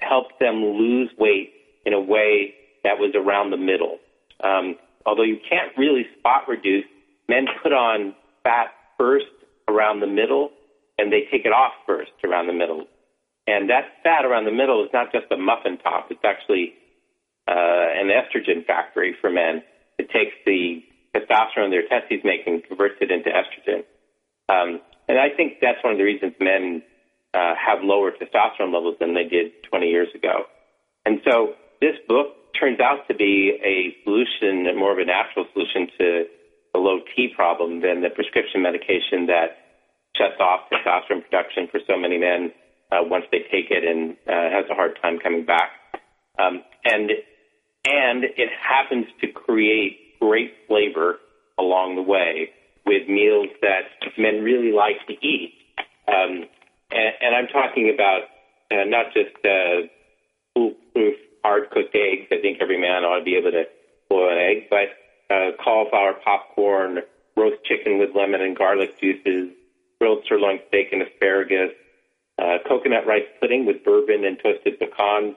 helped 0.00 0.38
them 0.40 0.64
lose 0.64 1.10
weight 1.18 1.52
in 1.84 1.92
a 1.92 2.00
way 2.00 2.54
that 2.84 2.98
was 2.98 3.12
around 3.14 3.50
the 3.50 3.56
middle. 3.56 3.98
Um, 4.42 4.76
although 5.08 5.24
you 5.24 5.38
can't 5.48 5.72
really 5.76 6.04
spot 6.18 6.46
reduce, 6.46 6.84
men 7.28 7.46
put 7.62 7.72
on 7.72 8.14
fat 8.44 8.68
first 8.98 9.26
around 9.68 10.00
the 10.00 10.06
middle 10.06 10.50
and 10.98 11.12
they 11.12 11.24
take 11.30 11.46
it 11.46 11.52
off 11.52 11.72
first 11.86 12.12
around 12.24 12.46
the 12.46 12.52
middle. 12.52 12.84
And 13.46 13.70
that 13.70 14.04
fat 14.04 14.26
around 14.26 14.44
the 14.44 14.52
middle 14.52 14.84
is 14.84 14.90
not 14.92 15.10
just 15.12 15.32
a 15.32 15.36
muffin 15.36 15.78
top, 15.78 16.10
it's 16.10 16.24
actually 16.24 16.74
uh, 17.48 17.88
an 17.96 18.12
estrogen 18.12 18.66
factory 18.66 19.16
for 19.20 19.30
men. 19.30 19.62
It 19.98 20.10
takes 20.10 20.36
the 20.44 20.82
testosterone 21.16 21.70
their 21.70 21.88
testes 21.88 22.20
make 22.24 22.46
and 22.46 22.62
converts 22.62 22.96
it 23.00 23.10
into 23.10 23.30
estrogen. 23.30 23.84
Um, 24.48 24.80
and 25.08 25.18
I 25.18 25.34
think 25.34 25.54
that's 25.62 25.82
one 25.82 25.92
of 25.92 25.98
the 25.98 26.04
reasons 26.04 26.34
men 26.38 26.82
uh, 27.32 27.54
have 27.56 27.78
lower 27.82 28.12
testosterone 28.12 28.72
levels 28.74 28.96
than 29.00 29.14
they 29.14 29.24
did 29.24 29.52
20 29.70 29.86
years 29.86 30.08
ago. 30.14 30.44
And 31.06 31.20
so 31.24 31.54
this 31.80 31.96
book 32.06 32.37
turns 32.58 32.80
out 32.80 33.06
to 33.08 33.14
be 33.14 33.58
a 33.62 33.96
solution, 34.04 34.64
more 34.78 34.92
of 34.92 34.98
a 34.98 35.04
natural 35.04 35.46
solution 35.52 35.88
to 35.98 36.24
the 36.72 36.78
low 36.78 37.00
T 37.14 37.28
problem 37.34 37.80
than 37.80 38.02
the 38.02 38.10
prescription 38.10 38.62
medication 38.62 39.26
that 39.26 39.58
shuts 40.16 40.40
off 40.40 40.68
testosterone 40.70 41.22
production 41.22 41.68
for 41.70 41.80
so 41.86 41.96
many 41.96 42.18
men 42.18 42.52
uh, 42.90 43.02
once 43.02 43.24
they 43.30 43.38
take 43.50 43.70
it 43.70 43.84
and 43.84 44.16
uh, 44.26 44.50
has 44.50 44.64
a 44.70 44.74
hard 44.74 44.98
time 45.00 45.18
coming 45.18 45.44
back. 45.44 45.70
Um, 46.38 46.62
and 46.84 47.10
and 47.84 48.24
it 48.24 48.50
happens 48.60 49.06
to 49.20 49.28
create 49.28 50.18
great 50.20 50.52
flavor 50.66 51.18
along 51.58 51.96
the 51.96 52.02
way 52.02 52.50
with 52.84 53.08
meals 53.08 53.48
that 53.62 53.88
men 54.16 54.42
really 54.42 54.72
like 54.72 54.96
to 55.06 55.14
eat. 55.26 55.54
Um, 56.08 56.44
and, 56.90 57.12
and 57.20 57.36
I'm 57.36 57.46
talking 57.48 57.92
about 57.94 58.22
uh, 58.70 58.84
not 58.86 59.12
just 59.12 59.34
uh, 59.44 59.86
foolproof 60.54 61.16
hard 61.44 61.70
cooked 61.70 61.94
eggs. 61.94 62.26
I 62.30 62.40
think 62.40 62.58
every 62.60 62.80
man 62.80 63.04
ought 63.04 63.18
to 63.18 63.24
be 63.24 63.36
able 63.36 63.52
to 63.52 63.64
boil 64.08 64.30
an 64.30 64.38
egg, 64.38 64.70
but 64.70 64.88
uh, 65.32 65.52
cauliflower 65.62 66.14
popcorn, 66.24 67.00
roast 67.36 67.62
chicken 67.64 67.98
with 67.98 68.10
lemon 68.14 68.40
and 68.40 68.56
garlic 68.56 68.98
juices, 69.00 69.50
grilled 70.00 70.24
sirloin 70.28 70.60
steak 70.68 70.88
and 70.92 71.02
asparagus, 71.02 71.72
uh, 72.38 72.58
coconut 72.66 73.06
rice 73.06 73.26
pudding 73.40 73.66
with 73.66 73.84
bourbon 73.84 74.24
and 74.24 74.38
toasted 74.42 74.78
pecans. 74.78 75.36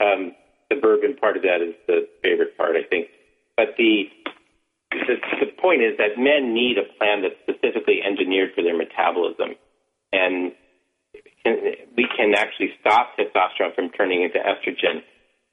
Um, 0.00 0.32
the 0.70 0.76
bourbon 0.76 1.16
part 1.16 1.36
of 1.36 1.42
that 1.42 1.60
is 1.60 1.74
the 1.86 2.08
favorite 2.22 2.56
part, 2.56 2.76
I 2.76 2.86
think. 2.88 3.08
But 3.56 3.74
the, 3.76 4.04
the 4.92 5.16
the 5.40 5.52
point 5.60 5.82
is 5.82 5.98
that 5.98 6.16
men 6.16 6.54
need 6.54 6.78
a 6.78 6.86
plan 6.98 7.22
that's 7.22 7.34
specifically 7.42 8.00
engineered 8.04 8.54
for 8.54 8.62
their 8.62 8.76
metabolism, 8.76 9.56
and 10.12 10.52
we 11.96 12.06
can 12.16 12.34
actually 12.34 12.70
stop 12.80 13.16
testosterone 13.18 13.74
from 13.74 13.90
turning 13.90 14.22
into 14.22 14.38
estrogen 14.38 15.02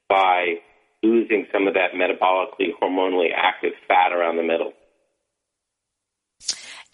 by 0.08 0.56
losing 1.02 1.46
some 1.52 1.66
of 1.66 1.74
that 1.74 1.92
metabolically, 1.94 2.70
hormonally 2.80 3.28
active 3.34 3.72
fat 3.86 4.12
around 4.12 4.36
the 4.36 4.42
middle. 4.42 4.72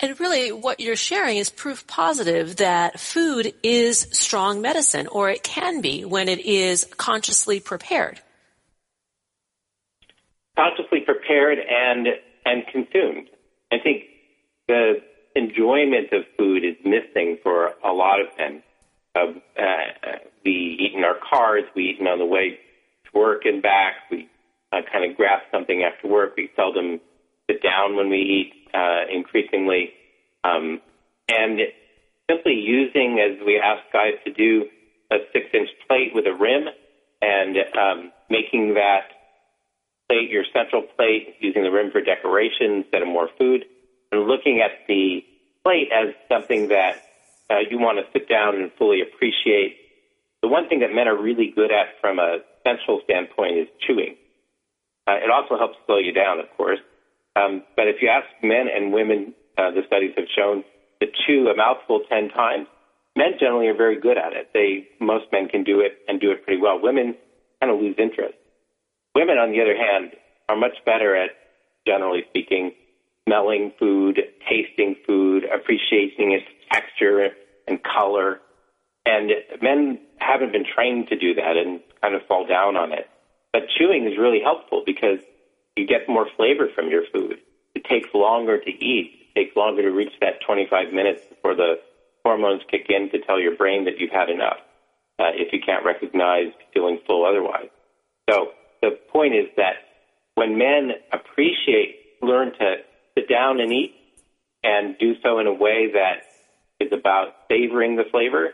And 0.00 0.18
really, 0.18 0.50
what 0.50 0.80
you're 0.80 0.96
sharing 0.96 1.36
is 1.36 1.48
proof 1.48 1.86
positive 1.86 2.56
that 2.56 2.98
food 2.98 3.54
is 3.62 4.08
strong 4.10 4.60
medicine, 4.60 5.06
or 5.06 5.30
it 5.30 5.44
can 5.44 5.80
be 5.80 6.04
when 6.04 6.28
it 6.28 6.40
is 6.40 6.88
consciously 6.96 7.60
prepared. 7.60 8.20
Consciously 10.56 11.00
prepared 11.00 11.58
and 11.58 12.08
and 12.44 12.64
consumed. 12.72 13.28
I 13.70 13.76
think 13.78 14.02
the 14.66 14.94
enjoyment 15.36 16.12
of 16.12 16.24
food 16.36 16.64
is 16.64 16.76
missing 16.84 17.38
for 17.42 17.74
a 17.84 17.92
lot 17.92 18.20
of 18.20 18.26
men. 18.36 18.62
Uh, 19.14 19.20
uh, 19.56 20.18
we 20.44 20.78
eat 20.80 20.94
in 20.96 21.04
our 21.04 21.16
cars, 21.30 21.62
we 21.76 21.90
eat 21.90 22.06
on 22.06 22.18
the 22.18 22.26
way 22.26 22.58
work 23.14 23.42
and 23.44 23.62
back, 23.62 23.94
we 24.10 24.28
uh, 24.72 24.80
kind 24.90 25.08
of 25.08 25.16
grab 25.16 25.40
something 25.50 25.82
after 25.82 26.08
work. 26.08 26.34
We 26.36 26.50
seldom 26.56 27.00
sit 27.50 27.62
down 27.62 27.96
when 27.96 28.08
we 28.08 28.18
eat 28.18 28.74
uh, 28.74 29.02
increasingly. 29.12 29.90
Um, 30.44 30.80
and 31.28 31.60
simply 32.30 32.54
using, 32.54 33.20
as 33.20 33.44
we 33.44 33.58
ask 33.58 33.82
guys 33.92 34.14
to 34.24 34.32
do, 34.32 34.66
a 35.10 35.16
six 35.32 35.46
inch 35.52 35.68
plate 35.86 36.12
with 36.14 36.26
a 36.26 36.34
rim 36.34 36.68
and 37.20 37.56
um, 37.78 38.12
making 38.30 38.74
that 38.74 39.12
plate 40.08 40.30
your 40.30 40.44
central 40.52 40.82
plate, 40.96 41.36
using 41.40 41.62
the 41.62 41.70
rim 41.70 41.90
for 41.90 42.00
decoration 42.00 42.82
instead 42.82 43.02
of 43.02 43.08
more 43.08 43.28
food, 43.38 43.64
and 44.10 44.26
looking 44.26 44.60
at 44.60 44.86
the 44.88 45.24
plate 45.62 45.88
as 45.94 46.14
something 46.28 46.68
that 46.68 47.02
uh, 47.50 47.58
you 47.70 47.78
want 47.78 47.98
to 47.98 48.04
sit 48.12 48.28
down 48.28 48.56
and 48.56 48.72
fully 48.78 49.00
appreciate. 49.02 49.76
The 50.42 50.48
one 50.48 50.68
thing 50.68 50.80
that 50.80 50.92
men 50.92 51.06
are 51.06 51.16
really 51.16 51.52
good 51.54 51.70
at 51.70 52.00
from 52.00 52.18
a 52.18 52.38
sensual 52.64 53.00
standpoint 53.04 53.58
is 53.58 53.68
chewing. 53.86 54.16
Uh, 55.06 55.18
it 55.18 55.30
also 55.30 55.58
helps 55.58 55.76
slow 55.86 55.98
you 55.98 56.12
down, 56.12 56.38
of 56.38 56.46
course. 56.56 56.78
Um, 57.34 57.62
but 57.76 57.88
if 57.88 57.96
you 58.00 58.08
ask 58.08 58.26
men 58.42 58.66
and 58.72 58.92
women, 58.92 59.34
uh, 59.58 59.70
the 59.70 59.82
studies 59.86 60.12
have 60.16 60.26
shown 60.36 60.64
to 61.00 61.06
chew 61.26 61.48
a 61.48 61.56
mouthful 61.56 62.00
10 62.08 62.28
times, 62.30 62.66
men 63.16 63.32
generally 63.40 63.68
are 63.68 63.76
very 63.76 63.98
good 64.00 64.16
at 64.18 64.32
it. 64.32 64.50
They, 64.54 64.88
most 65.00 65.26
men 65.32 65.48
can 65.48 65.64
do 65.64 65.80
it 65.80 65.98
and 66.08 66.20
do 66.20 66.30
it 66.30 66.44
pretty 66.44 66.60
well. 66.60 66.80
Women 66.80 67.16
kind 67.60 67.72
of 67.72 67.80
lose 67.80 67.96
interest. 67.98 68.34
Women, 69.14 69.38
on 69.38 69.50
the 69.50 69.60
other 69.60 69.76
hand, 69.76 70.12
are 70.48 70.56
much 70.56 70.76
better 70.84 71.16
at, 71.16 71.30
generally 71.86 72.22
speaking, 72.30 72.72
smelling 73.26 73.72
food, 73.78 74.20
tasting 74.48 74.96
food, 75.06 75.44
appreciating 75.44 76.32
its 76.32 76.46
texture 76.72 77.30
and 77.66 77.80
color. 77.82 78.40
And 79.04 79.30
men 79.60 79.98
haven't 80.18 80.52
been 80.52 80.64
trained 80.64 81.08
to 81.08 81.18
do 81.18 81.34
that 81.34 81.56
and 81.56 81.80
kind 82.02 82.14
of 82.14 82.22
fall 82.26 82.46
down 82.46 82.76
on 82.76 82.92
it. 82.92 83.08
But 83.52 83.62
chewing 83.78 84.06
is 84.06 84.18
really 84.18 84.40
helpful 84.42 84.82
because 84.84 85.18
you 85.76 85.86
get 85.86 86.08
more 86.08 86.26
flavor 86.36 86.68
from 86.74 86.90
your 86.90 87.02
food. 87.12 87.38
It 87.74 87.84
takes 87.84 88.08
longer 88.14 88.58
to 88.58 88.70
eat. 88.70 89.28
It 89.34 89.40
takes 89.40 89.56
longer 89.56 89.82
to 89.82 89.90
reach 89.90 90.12
that 90.20 90.40
25 90.46 90.92
minutes 90.92 91.22
before 91.28 91.54
the 91.54 91.80
hormones 92.24 92.62
kick 92.70 92.86
in 92.88 93.10
to 93.10 93.18
tell 93.20 93.40
your 93.40 93.56
brain 93.56 93.84
that 93.84 93.98
you've 93.98 94.10
had 94.10 94.30
enough. 94.30 94.58
Uh, 95.18 95.30
if 95.34 95.52
you 95.52 95.60
can't 95.64 95.84
recognize 95.84 96.52
feeling 96.72 96.98
full 97.06 97.24
otherwise. 97.24 97.68
So 98.28 98.50
the 98.80 98.98
point 99.12 99.34
is 99.34 99.46
that 99.56 99.74
when 100.34 100.58
men 100.58 100.92
appreciate, 101.12 101.96
learn 102.22 102.52
to 102.58 102.76
sit 103.14 103.28
down 103.28 103.60
and 103.60 103.72
eat 103.72 103.94
and 104.64 104.96
do 104.98 105.14
so 105.22 105.38
in 105.38 105.46
a 105.46 105.52
way 105.52 105.92
that 105.92 106.24
is 106.80 106.92
about 106.92 107.34
savoring 107.50 107.96
the 107.96 108.04
flavor, 108.10 108.52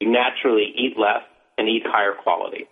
you 0.00 0.10
naturally 0.10 0.72
eat 0.76 0.98
less 0.98 1.22
and 1.56 1.68
eat 1.68 1.82
higher 1.86 2.14
quality. 2.14 2.66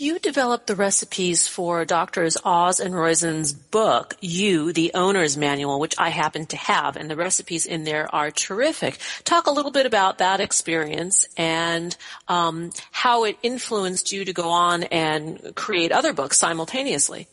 You 0.00 0.18
developed 0.18 0.66
the 0.66 0.76
recipes 0.76 1.46
for 1.46 1.84
Doctors 1.84 2.38
Oz 2.42 2.80
and 2.80 2.94
Roizen's 2.94 3.52
book, 3.52 4.16
You, 4.22 4.72
the 4.72 4.92
Owner's 4.94 5.36
Manual, 5.36 5.78
which 5.78 5.94
I 5.98 6.08
happen 6.08 6.46
to 6.46 6.56
have, 6.56 6.96
and 6.96 7.10
the 7.10 7.16
recipes 7.16 7.66
in 7.66 7.84
there 7.84 8.08
are 8.14 8.30
terrific. 8.30 8.96
Talk 9.24 9.46
a 9.46 9.50
little 9.50 9.70
bit 9.70 9.84
about 9.84 10.16
that 10.16 10.40
experience 10.40 11.28
and 11.36 11.94
um, 12.28 12.70
how 12.92 13.24
it 13.24 13.36
influenced 13.42 14.10
you 14.10 14.24
to 14.24 14.32
go 14.32 14.48
on 14.48 14.84
and 14.84 15.54
create 15.54 15.92
other 15.92 16.14
books 16.14 16.38
simultaneously. 16.38 17.28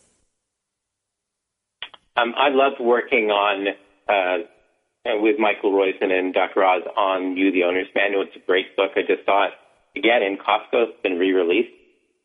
Um, 2.17 2.33
I 2.35 2.49
loved 2.49 2.81
working 2.81 3.31
on 3.31 3.67
uh, 4.09 4.43
with 5.21 5.39
Michael 5.39 5.71
Roizen 5.71 6.11
and 6.11 6.33
Dr. 6.33 6.65
Oz 6.65 6.83
on 6.97 7.37
You, 7.37 7.49
the 7.49 7.63
Owner's 7.63 7.87
Manual. 7.95 8.23
It's 8.23 8.35
a 8.35 8.45
great 8.45 8.75
book. 8.75 8.91
I 8.97 9.03
just 9.07 9.23
saw 9.25 9.45
it 9.45 9.53
again 9.97 10.21
in 10.21 10.35
Costco. 10.35 10.89
It's 10.89 11.01
been 11.01 11.17
re-released. 11.17 11.76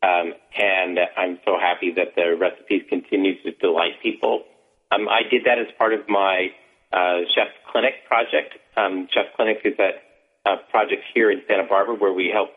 Um, 0.03 0.33
and 0.59 0.99
I'm 1.15 1.39
so 1.45 1.57
happy 1.57 1.93
that 1.95 2.15
the 2.15 2.35
recipes 2.37 2.83
continue 2.89 3.41
to 3.43 3.51
delight 3.53 4.01
people. 4.03 4.43
Um, 4.91 5.07
I 5.07 5.21
did 5.31 5.45
that 5.45 5.59
as 5.59 5.67
part 5.77 5.93
of 5.93 6.01
my 6.09 6.47
uh, 6.91 7.19
Chef 7.33 7.47
Clinic 7.71 8.05
project. 8.05 8.55
Um, 8.75 9.07
Chef 9.13 9.33
Clinic 9.37 9.61
is 9.63 9.79
a, 9.79 10.49
a 10.49 10.57
project 10.69 11.03
here 11.13 11.31
in 11.31 11.41
Santa 11.47 11.63
Barbara 11.63 11.95
where 11.95 12.11
we 12.11 12.29
help 12.33 12.49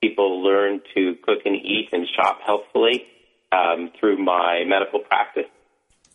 people 0.00 0.42
learn 0.44 0.80
to 0.94 1.16
cook 1.24 1.40
and 1.44 1.56
eat 1.56 1.88
and 1.92 2.06
shop 2.16 2.38
healthfully 2.46 3.04
um, 3.50 3.90
through 3.98 4.18
my 4.18 4.62
medical 4.66 5.00
practice, 5.00 5.50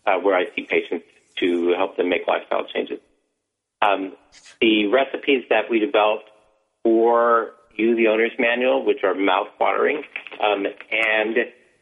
uh, 0.06 0.16
where 0.20 0.36
I 0.36 0.46
see 0.56 0.64
patients 0.64 1.06
to 1.40 1.74
help 1.78 1.98
them 1.98 2.10
make 2.10 2.28
lifestyle 2.28 2.66
changes. 2.74 3.00
Um, 3.82 4.14
the 4.60 4.88
recipes 4.88 5.44
that 5.50 5.70
we 5.70 5.80
developed 5.80 6.30
for 6.84 7.52
you, 7.76 7.96
the 7.96 8.08
owner's 8.08 8.32
manual, 8.40 8.86
which 8.86 9.04
are 9.04 9.14
mouth-watering, 9.14 10.02
um, 10.44 10.66
and 10.92 11.36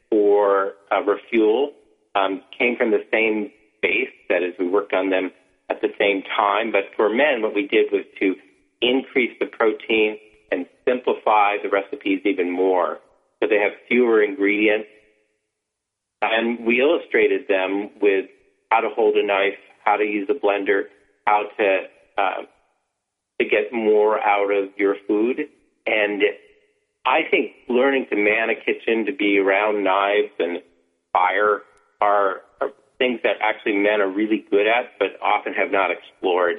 for 0.10 0.74
uh, 0.91 1.01
refuel 1.01 1.72
um, 2.16 2.41
came 2.58 2.76
from 2.78 2.91
the 2.91 3.03
same 3.12 3.51
base. 3.82 4.10
That 4.30 4.43
is, 4.43 4.53
we 4.60 4.68
worked 4.68 4.93
on 4.93 5.10
them 5.10 5.32
at 5.70 5.82
the 5.82 5.89
same 5.99 6.24
time. 6.36 6.72
But 6.72 6.86
for 6.95 7.10
men, 7.10 7.41
what 7.41 7.53
we 7.53 7.68
did 7.68 7.91
was 7.91 8.06
to 8.20 8.36
increase 8.82 9.36
the 9.39 9.47
protein 9.47 10.18
and 10.51 10.66
simplify 10.88 11.58
the 11.62 11.70
recipes 11.70 12.22
even 12.24 12.51
more 12.51 12.99
so 13.41 13.49
they 13.49 13.60
have 13.60 13.74
fewer 13.88 14.24
ingredients. 14.24 14.88
And 16.22 16.66
we 16.66 16.80
illustrated 16.80 17.47
them 17.47 17.91
with 18.01 18.26
how 18.72 18.82
to 18.82 18.89
hold 18.89 19.16
a 19.16 19.26
knife, 19.26 19.60
how 19.84 19.97
to 19.97 20.03
use 20.03 20.28
a 20.30 20.34
blender, 20.34 20.84
how 21.26 21.43
to 21.58 21.82
uh, 22.18 22.41
to 23.39 23.45
get 23.45 23.74
more 23.74 24.20
out 24.20 24.49
of 24.51 24.70
your 24.78 24.95
food. 25.08 25.41
And 25.86 26.22
I 27.06 27.22
think 27.30 27.51
learning 27.70 28.08
to 28.10 28.16
man 28.16 28.49
a 28.49 28.56
kitchen, 28.56 29.06
to 29.06 29.14
be 29.14 29.38
around 29.38 29.84
knives 29.84 30.32
and 30.39 30.60
fire, 31.14 31.62
are, 32.01 32.41
are 32.60 32.70
things 32.97 33.20
that 33.24 33.38
actually 33.41 33.78
men 33.78 34.01
are 34.01 34.10
really 34.10 34.45
good 34.49 34.68
at, 34.68 34.97
but 34.99 35.20
often 35.22 35.53
have 35.53 35.72
not 35.72 35.91
explored. 35.91 36.58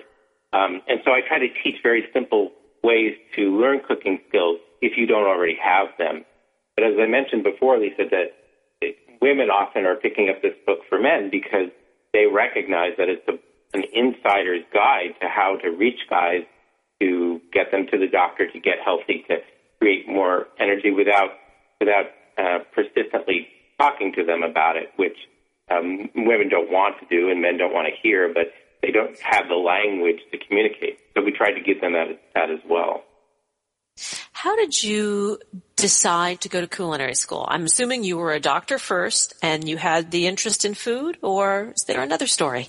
Um, 0.53 0.83
and 0.89 1.01
so 1.05 1.13
I 1.13 1.21
try 1.27 1.39
to 1.39 1.49
teach 1.63 1.77
very 1.83 2.05
simple 2.13 2.53
ways 2.83 3.17
to 3.35 3.59
learn 3.59 3.81
cooking 3.87 4.21
skills 4.29 4.59
if 4.81 4.97
you 4.97 5.07
don't 5.07 5.27
already 5.27 5.59
have 5.63 5.89
them. 5.99 6.25
But 6.77 6.85
as 6.85 6.95
I 7.01 7.07
mentioned 7.07 7.43
before, 7.43 7.79
Lisa, 7.79 8.05
that 8.11 8.33
it, 8.81 8.97
women 9.21 9.51
often 9.51 9.85
are 9.85 9.97
picking 9.97 10.29
up 10.29 10.43
this 10.43 10.55
book 10.67 10.81
for 10.89 11.01
men 11.01 11.31
because 11.31 11.71
they 12.13 12.27
recognize 12.27 12.93
that 12.99 13.09
it's 13.09 13.27
a, 13.29 13.33
an 13.77 13.85
insider's 13.93 14.63
guide 14.73 15.15
to 15.21 15.29
how 15.29 15.57
to 15.63 15.71
reach 15.71 16.01
guys 16.09 16.43
to 17.01 17.41
get 17.53 17.71
them 17.73 17.87
to 17.91 17.99
the 17.99 18.07
doctor 18.07 18.51
to 18.51 18.61
get 18.61 18.77
healthy, 18.85 19.25
to 19.29 19.37
create 19.79 20.09
more 20.09 20.47
energy 20.59 20.91
without 20.91 21.31
without 21.81 22.07
uh, 22.39 22.59
persistently 22.75 23.49
talking 23.79 24.13
to 24.15 24.25
them 24.25 24.43
about 24.43 24.77
it, 24.77 24.91
which 24.97 25.17
um, 25.71 26.09
women 26.15 26.49
don't 26.49 26.71
want 26.71 26.97
to 27.01 27.07
do 27.07 27.31
and 27.31 27.41
men 27.43 27.59
don't 27.59 27.73
want 27.73 27.89
to 27.89 27.95
hear, 28.03 28.33
but 28.33 28.53
they 28.83 28.91
don't 28.91 29.19
have 29.21 29.49
the 29.49 29.55
language 29.55 30.21
to 30.33 30.39
communicate. 30.39 30.99
So 31.15 31.23
we 31.23 31.33
tried 31.33 31.53
to 31.53 31.61
give 31.61 31.81
them 31.81 31.93
that, 31.93 32.21
that 32.35 32.51
as 32.51 32.61
well. 32.69 33.05
How 34.33 34.55
did 34.55 34.83
you 34.83 35.39
decide 35.77 36.43
to 36.43 36.49
go 36.49 36.61
to 36.61 36.67
culinary 36.67 37.15
school? 37.15 37.47
I'm 37.49 37.65
assuming 37.65 38.05
you 38.05 38.19
were 38.19 38.33
a 38.33 38.41
doctor 38.41 38.79
first 38.79 39.35
and 39.43 39.67
you 39.67 39.77
had 39.77 40.11
the 40.11 40.27
interest 40.27 40.65
in 40.65 40.75
food, 40.75 41.17
or 41.23 41.73
is 41.75 41.85
there 41.87 42.03
another 42.03 42.27
story? 42.27 42.69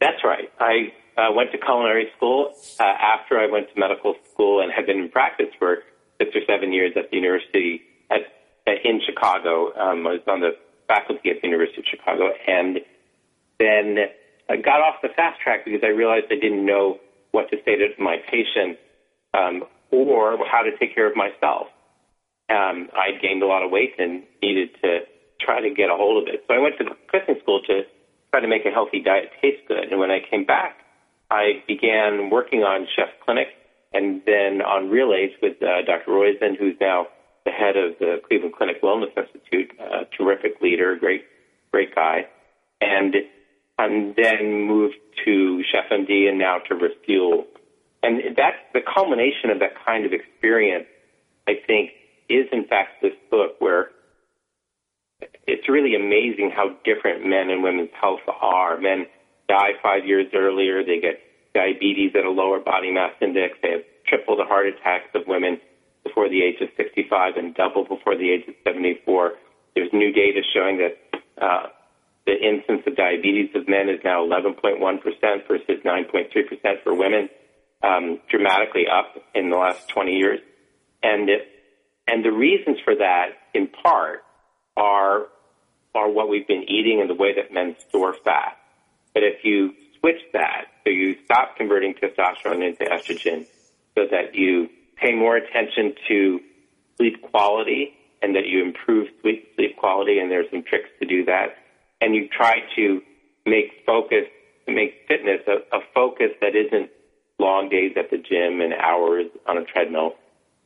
That's 0.00 0.22
right. 0.22 0.52
I 0.60 0.92
uh, 1.16 1.28
went 1.32 1.52
to 1.52 1.58
culinary 1.58 2.08
school 2.16 2.54
uh, 2.80 2.82
after 2.82 3.38
I 3.38 3.46
went 3.50 3.72
to 3.72 3.78
medical 3.78 4.14
school 4.32 4.62
and 4.62 4.72
had 4.72 4.86
been 4.86 4.98
in 4.98 5.10
practice 5.10 5.52
for 5.58 5.78
six 6.18 6.30
or 6.34 6.40
seven 6.46 6.72
years 6.72 6.92
at 6.96 7.10
the 7.10 7.16
university 7.16 7.82
at, 8.10 8.22
at 8.66 8.84
in 8.84 9.00
Chicago. 9.04 9.72
Um, 9.76 10.06
I 10.06 10.18
was 10.18 10.26
on 10.26 10.40
the 10.40 10.56
faculty 10.88 11.30
at 11.30 11.40
the 11.40 11.48
University 11.48 11.80
of 11.80 11.86
Chicago, 11.90 12.30
and 12.46 12.78
then 13.58 13.96
I 14.48 14.56
got 14.56 14.80
off 14.80 14.96
the 15.02 15.08
fast 15.16 15.40
track 15.40 15.64
because 15.64 15.80
I 15.82 15.88
realized 15.88 16.26
I 16.30 16.40
didn't 16.40 16.66
know 16.66 16.98
what 17.30 17.50
to 17.50 17.56
say 17.64 17.76
to 17.76 17.88
my 17.98 18.16
patients 18.30 18.78
um, 19.32 19.64
or 19.90 20.38
how 20.50 20.62
to 20.62 20.76
take 20.78 20.94
care 20.94 21.08
of 21.08 21.16
myself. 21.16 21.68
Um, 22.50 22.90
I 22.92 23.16
gained 23.22 23.42
a 23.42 23.46
lot 23.46 23.64
of 23.64 23.70
weight 23.70 23.94
and 23.98 24.22
needed 24.42 24.70
to 24.82 25.00
try 25.40 25.60
to 25.60 25.70
get 25.70 25.90
a 25.90 25.96
hold 25.96 26.22
of 26.22 26.32
it. 26.32 26.44
So 26.46 26.54
I 26.54 26.58
went 26.58 26.76
to 26.78 26.84
cooking 27.08 27.36
school 27.42 27.60
to 27.66 27.82
try 28.30 28.40
to 28.40 28.48
make 28.48 28.66
a 28.66 28.70
healthy 28.70 29.00
diet 29.00 29.30
taste 29.40 29.66
good. 29.66 29.90
And 29.90 29.98
when 29.98 30.10
I 30.10 30.20
came 30.30 30.44
back, 30.44 30.83
I 31.30 31.62
began 31.66 32.30
working 32.30 32.60
on 32.60 32.86
Chef 32.96 33.08
Clinic 33.24 33.48
and 33.92 34.22
then 34.26 34.60
on 34.60 34.90
Real 34.90 35.12
Age 35.12 35.32
with 35.40 35.62
uh, 35.62 35.82
Dr. 35.86 36.10
Roizen, 36.10 36.58
who's 36.58 36.76
now 36.80 37.06
the 37.44 37.52
head 37.52 37.76
of 37.76 37.98
the 37.98 38.20
Cleveland 38.26 38.54
Clinic 38.56 38.82
Wellness 38.82 39.16
Institute, 39.16 39.70
a 39.78 40.04
terrific 40.16 40.60
leader, 40.60 40.96
great, 40.96 41.24
great 41.70 41.94
guy. 41.94 42.26
And, 42.80 43.14
and 43.78 44.14
then 44.16 44.66
moved 44.66 44.96
to 45.24 45.62
Chef 45.70 45.90
MD 45.90 46.28
and 46.28 46.38
now 46.38 46.58
to 46.68 46.74
Refuel. 46.74 47.44
And 48.02 48.36
that's 48.36 48.58
the 48.72 48.80
culmination 48.80 49.50
of 49.50 49.60
that 49.60 49.72
kind 49.84 50.04
of 50.04 50.12
experience, 50.12 50.86
I 51.46 51.54
think, 51.66 51.90
is 52.28 52.46
in 52.52 52.66
fact 52.66 53.02
this 53.02 53.12
book 53.30 53.56
where 53.58 53.90
it's 55.46 55.68
really 55.68 55.94
amazing 55.94 56.52
how 56.54 56.76
different 56.84 57.26
men 57.26 57.50
and 57.50 57.62
women's 57.62 57.90
health 58.00 58.20
are. 58.40 58.78
Men 58.78 59.06
die 59.48 59.72
five 59.82 60.06
years 60.06 60.26
earlier. 60.34 60.84
They 60.84 61.00
get 61.00 61.20
diabetes 61.54 62.12
at 62.14 62.24
a 62.24 62.30
lower 62.30 62.60
body 62.60 62.90
mass 62.90 63.12
index. 63.20 63.58
They 63.62 63.70
have 63.70 63.82
triple 64.06 64.36
the 64.36 64.44
heart 64.44 64.66
attacks 64.66 65.08
of 65.14 65.22
women 65.26 65.60
before 66.02 66.28
the 66.28 66.42
age 66.42 66.60
of 66.60 66.68
65 66.76 67.36
and 67.36 67.54
double 67.54 67.84
before 67.84 68.16
the 68.16 68.30
age 68.30 68.46
of 68.48 68.54
74. 68.64 69.34
There's 69.74 69.92
new 69.92 70.12
data 70.12 70.42
showing 70.52 70.78
that 70.78 70.98
uh, 71.40 71.66
the 72.26 72.32
incidence 72.32 72.82
of 72.86 72.96
diabetes 72.96 73.50
of 73.54 73.68
men 73.68 73.88
is 73.88 74.00
now 74.04 74.24
11.1% 74.24 74.80
versus 75.48 75.82
9.3% 75.84 76.82
for 76.82 76.94
women, 76.94 77.28
um, 77.82 78.20
dramatically 78.30 78.86
up 78.86 79.16
in 79.34 79.50
the 79.50 79.56
last 79.56 79.88
20 79.88 80.12
years. 80.12 80.40
And 81.02 81.28
it, 81.28 81.48
and 82.06 82.24
the 82.24 82.32
reasons 82.32 82.78
for 82.84 82.94
that, 82.96 83.28
in 83.54 83.68
part, 83.68 84.24
are 84.76 85.26
are 85.94 86.10
what 86.10 86.28
we've 86.28 86.46
been 86.48 86.64
eating 86.68 87.00
and 87.00 87.08
the 87.08 87.14
way 87.14 87.34
that 87.36 87.52
men 87.52 87.76
store 87.88 88.12
fat. 88.12 88.56
But 89.14 89.22
if 89.22 89.44
you 89.44 89.72
switch 90.00 90.20
that, 90.32 90.66
so 90.84 90.90
you 90.90 91.16
stop 91.24 91.56
converting 91.56 91.94
testosterone 91.94 92.66
into 92.68 92.84
estrogen, 92.84 93.46
so 93.94 94.06
that 94.10 94.34
you 94.34 94.68
pay 94.96 95.14
more 95.14 95.36
attention 95.36 95.94
to 96.08 96.40
sleep 96.96 97.22
quality 97.22 97.94
and 98.22 98.34
that 98.36 98.46
you 98.46 98.62
improve 98.62 99.08
sleep, 99.22 99.48
sleep 99.56 99.76
quality, 99.76 100.18
and 100.18 100.30
there's 100.30 100.50
some 100.50 100.62
tricks 100.62 100.88
to 101.00 101.06
do 101.06 101.24
that, 101.26 101.56
and 102.00 102.14
you 102.14 102.28
try 102.28 102.56
to 102.76 103.00
make 103.46 103.82
focus, 103.86 104.24
make 104.66 104.94
fitness 105.06 105.40
a, 105.46 105.76
a 105.76 105.80
focus 105.94 106.30
that 106.40 106.56
isn't 106.56 106.90
long 107.38 107.68
days 107.68 107.92
at 107.96 108.10
the 108.10 108.16
gym 108.16 108.60
and 108.60 108.72
hours 108.74 109.26
on 109.46 109.58
a 109.58 109.64
treadmill, 109.64 110.14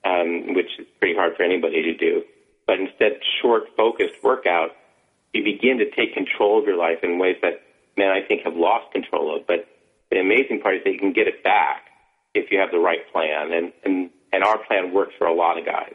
um, 0.05 0.55
which 0.55 0.71
is 0.79 0.87
pretty 1.01 1.15
hard 1.17 1.37
for 1.37 1.43
anybody 1.43 1.83
to 1.83 1.97
do. 1.97 2.23
But 2.67 2.81
instead, 2.81 3.21
short, 3.41 3.65
focused 3.77 4.23
workouts, 4.23 4.73
you 5.33 5.43
begin 5.43 5.79
to 5.79 5.91
take 5.91 6.15
control 6.15 6.61
of 6.61 6.67
your 6.67 6.77
life 6.77 6.99
in 7.03 7.19
ways 7.19 7.37
that 7.43 7.63
men, 7.99 8.09
I 8.09 8.23
think, 8.27 8.43
have 8.45 8.57
lost 8.57 8.93
control 8.93 9.37
of. 9.37 9.47
But 9.47 9.67
the 10.11 10.21
amazing 10.21 10.61
part 10.61 10.77
is 10.77 10.85
that 10.85 10.93
you 10.93 10.99
can 10.99 11.13
get 11.13 11.27
it 11.27 11.43
back 11.43 11.87
if 12.35 12.51
you 12.51 12.59
have 12.61 12.71
the 12.71 12.79
right 12.79 13.01
plan. 13.13 13.53
And, 13.53 13.73
and, 13.85 14.11
and 14.33 14.45
our 14.45 14.59
plan 14.65 14.93
works 14.93 15.15
for 15.19 15.27
a 15.27 15.35
lot 15.35 15.59
of 15.59 15.67
guys. 15.67 15.95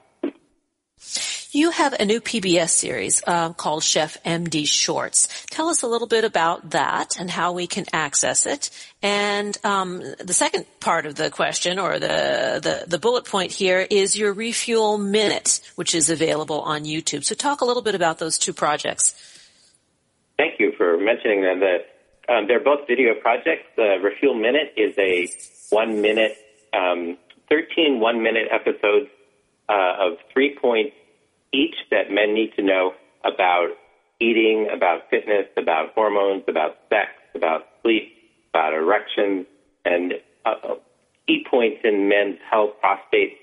You 1.56 1.70
have 1.70 1.94
a 1.94 2.06
new 2.06 2.20
PBS 2.20 2.70
series 2.70 3.22
uh, 3.28 3.54
called 3.54 3.84
Chef 3.84 4.18
MD 4.24 4.68
Shorts. 4.68 5.46
Tell 5.52 5.70
us 5.70 5.84
a 5.84 5.88
little 5.88 6.08
bit 6.08 6.24
about 6.24 6.72
that 6.72 7.20
and 7.20 7.30
how 7.30 7.52
we 7.52 7.68
can 7.68 7.86
access 7.94 8.48
it. 8.48 8.72
And 9.04 9.56
um, 9.64 10.02
the 10.20 10.34
second 10.34 10.66
part 10.80 11.06
of 11.06 11.14
the 11.14 11.30
question, 11.30 11.78
or 11.78 12.00
the, 12.00 12.60
the, 12.64 12.86
the 12.88 12.98
bullet 12.98 13.26
point 13.26 13.52
here, 13.52 13.86
is 13.88 14.18
your 14.18 14.34
Refuel 14.34 14.98
Minute, 14.98 15.62
which 15.76 15.94
is 15.94 16.10
available 16.10 16.62
on 16.62 16.86
YouTube. 16.86 17.24
So 17.24 17.36
talk 17.36 17.62
a 17.62 17.66
little 17.66 17.84
bit 17.84 17.94
about 17.94 18.18
those 18.18 18.40
two 18.40 18.54
projects. 18.54 19.14
Thank 20.38 20.60
you 20.60 20.73
mentioning 21.04 21.42
them. 21.42 21.60
The, 21.60 22.34
um, 22.34 22.48
they're 22.48 22.64
both 22.64 22.88
video 22.88 23.14
projects. 23.16 23.66
The 23.76 23.98
Refuel 24.02 24.36
Minute 24.36 24.74
is 24.78 24.96
a 24.98 25.30
one 25.70 26.02
minute, 26.02 26.38
um, 26.74 27.18
13 27.50 28.00
one 28.00 28.24
minute 28.24 28.48
episodes 28.52 29.10
uh, 29.70 29.96
of 30.00 30.18
three 30.32 30.58
points 30.60 30.96
each 31.54 31.76
that 31.92 32.12
men 32.12 32.34
need 32.34 32.54
to 32.56 32.64
know 32.64 32.94
about 33.24 33.70
eating, 34.20 34.70
about 34.74 35.10
fitness, 35.10 35.46
about 35.58 35.94
hormones, 35.94 36.44
about 36.48 36.78
sex, 36.90 37.10
about 37.36 37.68
sleep, 37.82 38.14
about 38.50 38.74
erections, 38.74 39.46
and 39.86 40.14
uh, 40.46 40.76
key 41.28 41.46
points 41.50 41.82
in 41.84 42.08
men's 42.08 42.40
health, 42.50 42.72
prostate, 42.80 43.38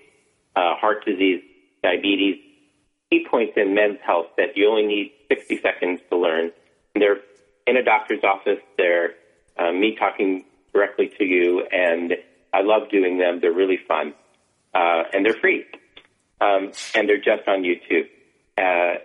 uh, 0.56 0.74
heart 0.76 1.04
disease, 1.04 1.42
diabetes, 1.82 2.36
key 3.10 3.26
points 3.30 3.52
in 3.56 3.74
men's 3.74 3.98
health 4.04 4.26
that 4.36 4.56
you 4.56 4.68
only 4.68 4.86
need 4.86 5.12
60 5.28 5.60
seconds 5.60 6.00
to 6.10 6.16
learn. 6.16 6.50
And 6.94 7.02
they're 7.02 7.20
in 7.66 7.76
a 7.76 7.82
doctor's 7.82 8.24
office. 8.24 8.60
They're 8.76 9.14
uh, 9.58 9.72
me 9.72 9.96
talking 9.96 10.44
directly 10.72 11.12
to 11.18 11.24
you, 11.24 11.66
and 11.70 12.14
I 12.52 12.62
love 12.62 12.90
doing 12.90 13.18
them. 13.18 13.40
They're 13.40 13.52
really 13.52 13.78
fun, 13.88 14.14
uh, 14.74 15.04
and 15.12 15.24
they're 15.24 15.34
free 15.34 15.64
um, 16.40 16.72
and 16.94 17.08
they're 17.08 17.18
just 17.18 17.46
on 17.46 17.62
YouTube 17.62 18.06
uh, 18.58 18.98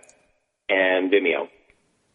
and 0.68 1.10
Vimeo. 1.10 1.48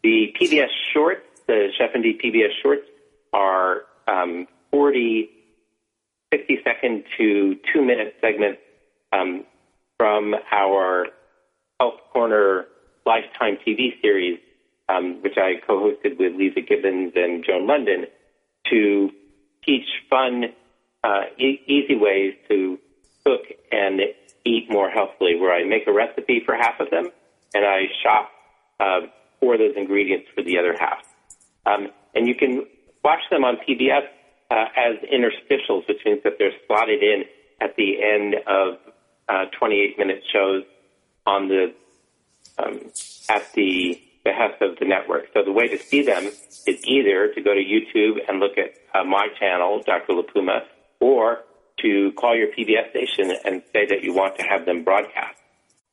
The 0.03 0.33
PBS 0.39 0.69
shorts, 0.93 1.27
the 1.47 1.69
Chef 1.77 1.91
MD 1.93 2.19
PBS 2.21 2.49
shorts, 2.61 2.87
are 3.33 3.83
um, 4.07 4.47
40, 4.71 5.29
60 6.33 6.59
second 6.63 7.03
to 7.17 7.57
two 7.71 7.85
minute 7.85 8.15
segments 8.19 8.59
um, 9.13 9.45
from 9.97 10.35
our 10.51 11.07
Health 11.79 11.99
Corner 12.11 12.65
Lifetime 13.05 13.57
TV 13.65 14.01
series, 14.01 14.39
um, 14.91 15.21
which 15.21 15.37
I 15.37 15.53
co-hosted 15.65 16.17
with 16.17 16.33
Leeza 16.33 16.67
Gibbons 16.67 17.13
and 17.15 17.43
Joan 17.45 17.67
Lunden, 17.67 18.05
to 18.69 19.09
teach 19.65 19.87
fun, 20.09 20.45
uh, 21.03 21.21
e- 21.37 21.61
easy 21.67 21.95
ways 21.95 22.33
to 22.49 22.77
cook 23.23 23.41
and 23.71 24.01
eat 24.45 24.69
more 24.69 24.89
healthily, 24.89 25.35
where 25.39 25.53
I 25.53 25.63
make 25.63 25.87
a 25.87 25.93
recipe 25.93 26.41
for 26.45 26.55
half 26.55 26.79
of 26.79 26.89
them 26.89 27.09
and 27.53 27.65
I 27.65 27.83
shop 28.03 28.31
uh, 28.79 29.07
for 29.39 29.57
those 29.57 29.73
ingredients 29.75 30.27
for 30.35 30.43
the 30.43 30.57
other 30.57 30.75
half. 30.79 31.03
Um, 31.65 31.89
and 32.15 32.27
you 32.27 32.35
can 32.35 32.65
watch 33.03 33.21
them 33.29 33.43
on 33.43 33.57
PBS 33.57 34.07
uh, 34.49 34.65
as 34.75 34.97
interstitials, 35.11 35.87
which 35.87 35.99
means 36.05 36.21
that 36.23 36.33
they're 36.39 36.53
slotted 36.67 37.01
in 37.01 37.23
at 37.59 37.75
the 37.75 38.01
end 38.03 38.35
of 38.47 38.77
uh, 39.29 39.45
28 39.57 39.97
minute 39.97 40.23
shows 40.31 40.63
on 41.25 41.47
the 41.47 41.73
um, 42.57 42.79
at 43.29 43.51
the 43.53 44.01
behest 44.23 44.61
of 44.61 44.77
the 44.79 44.85
network. 44.85 45.25
So 45.33 45.43
the 45.43 45.51
way 45.51 45.67
to 45.67 45.77
see 45.77 46.03
them 46.03 46.25
is 46.25 46.85
either 46.85 47.33
to 47.33 47.41
go 47.41 47.53
to 47.53 47.59
YouTube 47.59 48.17
and 48.27 48.39
look 48.39 48.57
at 48.57 48.73
uh, 48.93 49.03
my 49.03 49.27
channel, 49.39 49.81
Dr. 49.85 50.13
LaPuma, 50.13 50.61
or 50.99 51.39
to 51.81 52.11
call 52.17 52.35
your 52.35 52.47
PBS 52.47 52.91
station 52.91 53.35
and 53.43 53.61
say 53.73 53.85
that 53.87 54.03
you 54.03 54.13
want 54.13 54.37
to 54.37 54.43
have 54.43 54.65
them 54.65 54.83
broadcast. 54.83 55.37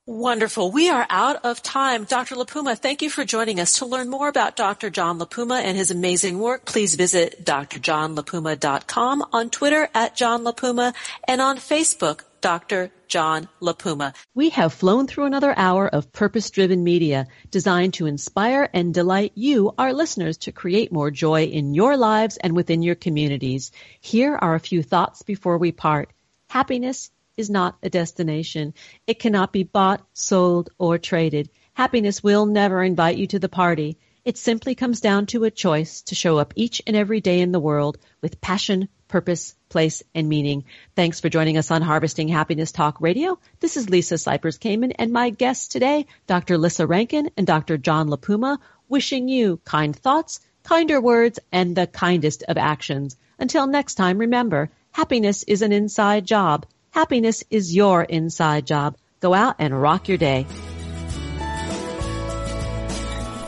Wonderful. 0.08 0.72
We 0.72 0.88
are 0.88 1.06
out 1.10 1.44
of 1.44 1.62
time. 1.62 2.04
Dr. 2.04 2.36
LaPuma, 2.36 2.78
thank 2.78 3.02
you 3.02 3.10
for 3.10 3.26
joining 3.26 3.60
us. 3.60 3.78
To 3.80 3.84
learn 3.84 4.08
more 4.08 4.28
about 4.28 4.56
Dr. 4.56 4.88
John 4.88 5.18
LaPuma 5.18 5.60
and 5.62 5.76
his 5.76 5.90
amazing 5.90 6.38
work, 6.38 6.64
please 6.64 6.94
visit 6.94 7.44
drjohnlapuma.com, 7.44 9.24
on 9.34 9.50
Twitter 9.50 9.90
at 9.94 10.16
John 10.16 10.44
LaPuma, 10.44 10.94
and 11.24 11.42
on 11.42 11.58
Facebook, 11.58 12.22
Dr. 12.40 12.90
John 13.08 13.48
LaPuma. 13.60 14.14
We 14.34 14.50
have 14.50 14.72
flown 14.72 15.06
through 15.06 15.24
another 15.24 15.52
hour 15.56 15.88
of 15.88 16.12
purpose-driven 16.12 16.84
media 16.84 17.26
designed 17.50 17.94
to 17.94 18.06
inspire 18.06 18.68
and 18.72 18.94
delight 18.94 19.32
you, 19.34 19.74
our 19.78 19.92
listeners, 19.92 20.38
to 20.38 20.52
create 20.52 20.92
more 20.92 21.10
joy 21.10 21.44
in 21.44 21.74
your 21.74 21.96
lives 21.96 22.36
and 22.36 22.54
within 22.54 22.82
your 22.82 22.94
communities. 22.94 23.72
Here 24.00 24.36
are 24.36 24.54
a 24.54 24.60
few 24.60 24.82
thoughts 24.82 25.22
before 25.22 25.58
we 25.58 25.72
part. 25.72 26.12
Happiness 26.48 27.10
is 27.36 27.50
not 27.50 27.76
a 27.82 27.90
destination. 27.90 28.74
It 29.06 29.18
cannot 29.18 29.52
be 29.52 29.62
bought, 29.62 30.06
sold, 30.12 30.70
or 30.78 30.98
traded. 30.98 31.50
Happiness 31.74 32.22
will 32.22 32.46
never 32.46 32.82
invite 32.82 33.16
you 33.16 33.26
to 33.28 33.38
the 33.38 33.48
party. 33.48 33.98
It 34.24 34.36
simply 34.36 34.74
comes 34.74 35.00
down 35.00 35.26
to 35.26 35.44
a 35.44 35.50
choice 35.50 36.02
to 36.02 36.14
show 36.14 36.38
up 36.38 36.52
each 36.56 36.82
and 36.86 36.94
every 36.94 37.20
day 37.20 37.40
in 37.40 37.52
the 37.52 37.60
world 37.60 37.98
with 38.20 38.40
passion, 38.40 38.88
purpose, 39.06 39.54
place, 39.68 40.02
and 40.14 40.28
meaning. 40.28 40.64
Thanks 40.96 41.20
for 41.20 41.28
joining 41.28 41.56
us 41.56 41.70
on 41.70 41.82
Harvesting 41.82 42.28
Happiness 42.28 42.72
Talk 42.72 43.00
Radio. 43.00 43.38
This 43.60 43.76
is 43.76 43.90
Lisa 43.90 44.14
Cypers 44.14 44.58
Kamen 44.58 44.94
and 44.98 45.12
my 45.12 45.30
guests 45.30 45.68
today, 45.68 46.06
Dr. 46.26 46.58
Lissa 46.58 46.86
Rankin 46.86 47.30
and 47.36 47.46
Dr. 47.46 47.78
John 47.78 48.08
LaPuma, 48.08 48.58
wishing 48.88 49.28
you 49.28 49.60
kind 49.64 49.94
thoughts, 49.94 50.40
kinder 50.64 51.00
words, 51.00 51.38
and 51.52 51.76
the 51.76 51.86
kindest 51.86 52.44
of 52.48 52.58
actions. 52.58 53.16
Until 53.38 53.66
next 53.66 53.94
time, 53.94 54.18
remember, 54.18 54.70
happiness 54.92 55.42
is 55.44 55.62
an 55.62 55.72
inside 55.72 56.26
job. 56.26 56.66
Happiness 56.90 57.44
is 57.50 57.74
your 57.74 58.02
inside 58.02 58.66
job. 58.66 58.96
Go 59.20 59.34
out 59.34 59.56
and 59.58 59.80
rock 59.80 60.08
your 60.08 60.18
day. 60.18 60.46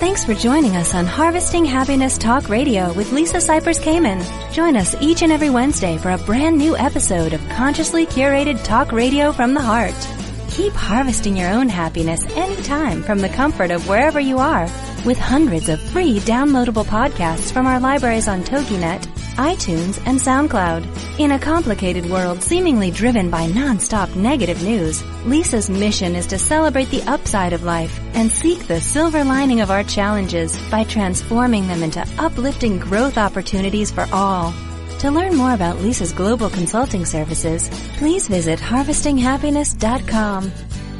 Thanks 0.00 0.24
for 0.24 0.32
joining 0.32 0.76
us 0.76 0.94
on 0.94 1.04
Harvesting 1.04 1.66
Happiness 1.66 2.16
Talk 2.16 2.48
Radio 2.48 2.90
with 2.94 3.12
Lisa 3.12 3.36
Cypers 3.36 3.78
Kamen. 3.78 4.24
Join 4.50 4.74
us 4.74 4.96
each 4.98 5.20
and 5.20 5.30
every 5.30 5.50
Wednesday 5.50 5.98
for 5.98 6.10
a 6.10 6.18
brand 6.18 6.56
new 6.56 6.74
episode 6.74 7.34
of 7.34 7.48
consciously 7.50 8.06
curated 8.06 8.64
talk 8.64 8.92
radio 8.92 9.30
from 9.30 9.52
the 9.52 9.60
heart. 9.60 9.94
Keep 10.48 10.72
harvesting 10.72 11.36
your 11.36 11.50
own 11.50 11.68
happiness 11.68 12.24
anytime 12.34 13.02
from 13.02 13.18
the 13.18 13.28
comfort 13.28 13.70
of 13.70 13.86
wherever 13.90 14.18
you 14.18 14.38
are 14.38 14.64
with 15.04 15.18
hundreds 15.18 15.68
of 15.68 15.78
free 15.78 16.18
downloadable 16.20 16.84
podcasts 16.86 17.52
from 17.52 17.66
our 17.66 17.78
libraries 17.78 18.26
on 18.26 18.42
TogiNet, 18.42 19.06
iTunes, 19.40 19.98
and 20.06 20.20
SoundCloud. 20.20 21.18
In 21.18 21.32
a 21.32 21.38
complicated 21.38 22.04
world 22.06 22.42
seemingly 22.42 22.90
driven 22.90 23.30
by 23.30 23.48
nonstop 23.48 24.14
negative 24.14 24.62
news, 24.62 25.02
Lisa's 25.24 25.70
mission 25.70 26.14
is 26.14 26.26
to 26.28 26.38
celebrate 26.38 26.90
the 26.90 27.02
upside 27.02 27.52
of 27.52 27.64
life 27.64 27.98
and 28.14 28.30
seek 28.30 28.66
the 28.66 28.80
silver 28.80 29.24
lining 29.24 29.62
of 29.62 29.70
our 29.70 29.82
challenges 29.82 30.56
by 30.70 30.84
transforming 30.84 31.66
them 31.66 31.82
into 31.82 32.06
uplifting 32.18 32.78
growth 32.78 33.16
opportunities 33.16 33.90
for 33.90 34.06
all. 34.12 34.54
To 35.00 35.10
learn 35.10 35.34
more 35.34 35.54
about 35.54 35.78
Lisa's 35.78 36.12
global 36.12 36.50
consulting 36.50 37.06
services, 37.06 37.70
please 37.96 38.28
visit 38.28 38.58
harvestinghappiness.com. 38.58 40.52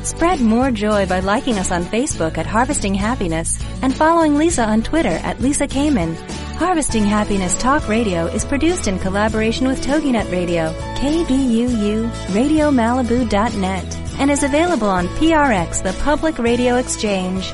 Spread 0.02 0.40
more 0.40 0.70
joy 0.70 1.06
by 1.06 1.20
liking 1.20 1.58
us 1.58 1.70
on 1.70 1.84
Facebook 1.84 2.38
at 2.38 2.46
Harvesting 2.46 2.94
Happiness 2.94 3.62
and 3.82 3.94
following 3.94 4.34
Lisa 4.34 4.64
on 4.64 4.82
Twitter 4.82 5.08
at 5.22 5.40
Lisa 5.40 5.66
Kamen. 5.66 6.16
Harvesting 6.56 7.04
Happiness 7.04 7.56
Talk 7.60 7.86
Radio 7.88 8.26
is 8.26 8.44
produced 8.44 8.88
in 8.88 8.98
collaboration 8.98 9.68
with 9.68 9.82
TogiNet 9.82 10.30
Radio, 10.32 10.72
KBUU, 10.96 12.10
RadioMalibu.net, 12.10 13.96
and 14.18 14.30
is 14.30 14.42
available 14.42 14.88
on 14.88 15.06
PRX, 15.08 15.82
the 15.82 15.92
Public 16.02 16.38
Radio 16.38 16.76
Exchange. 16.76 17.52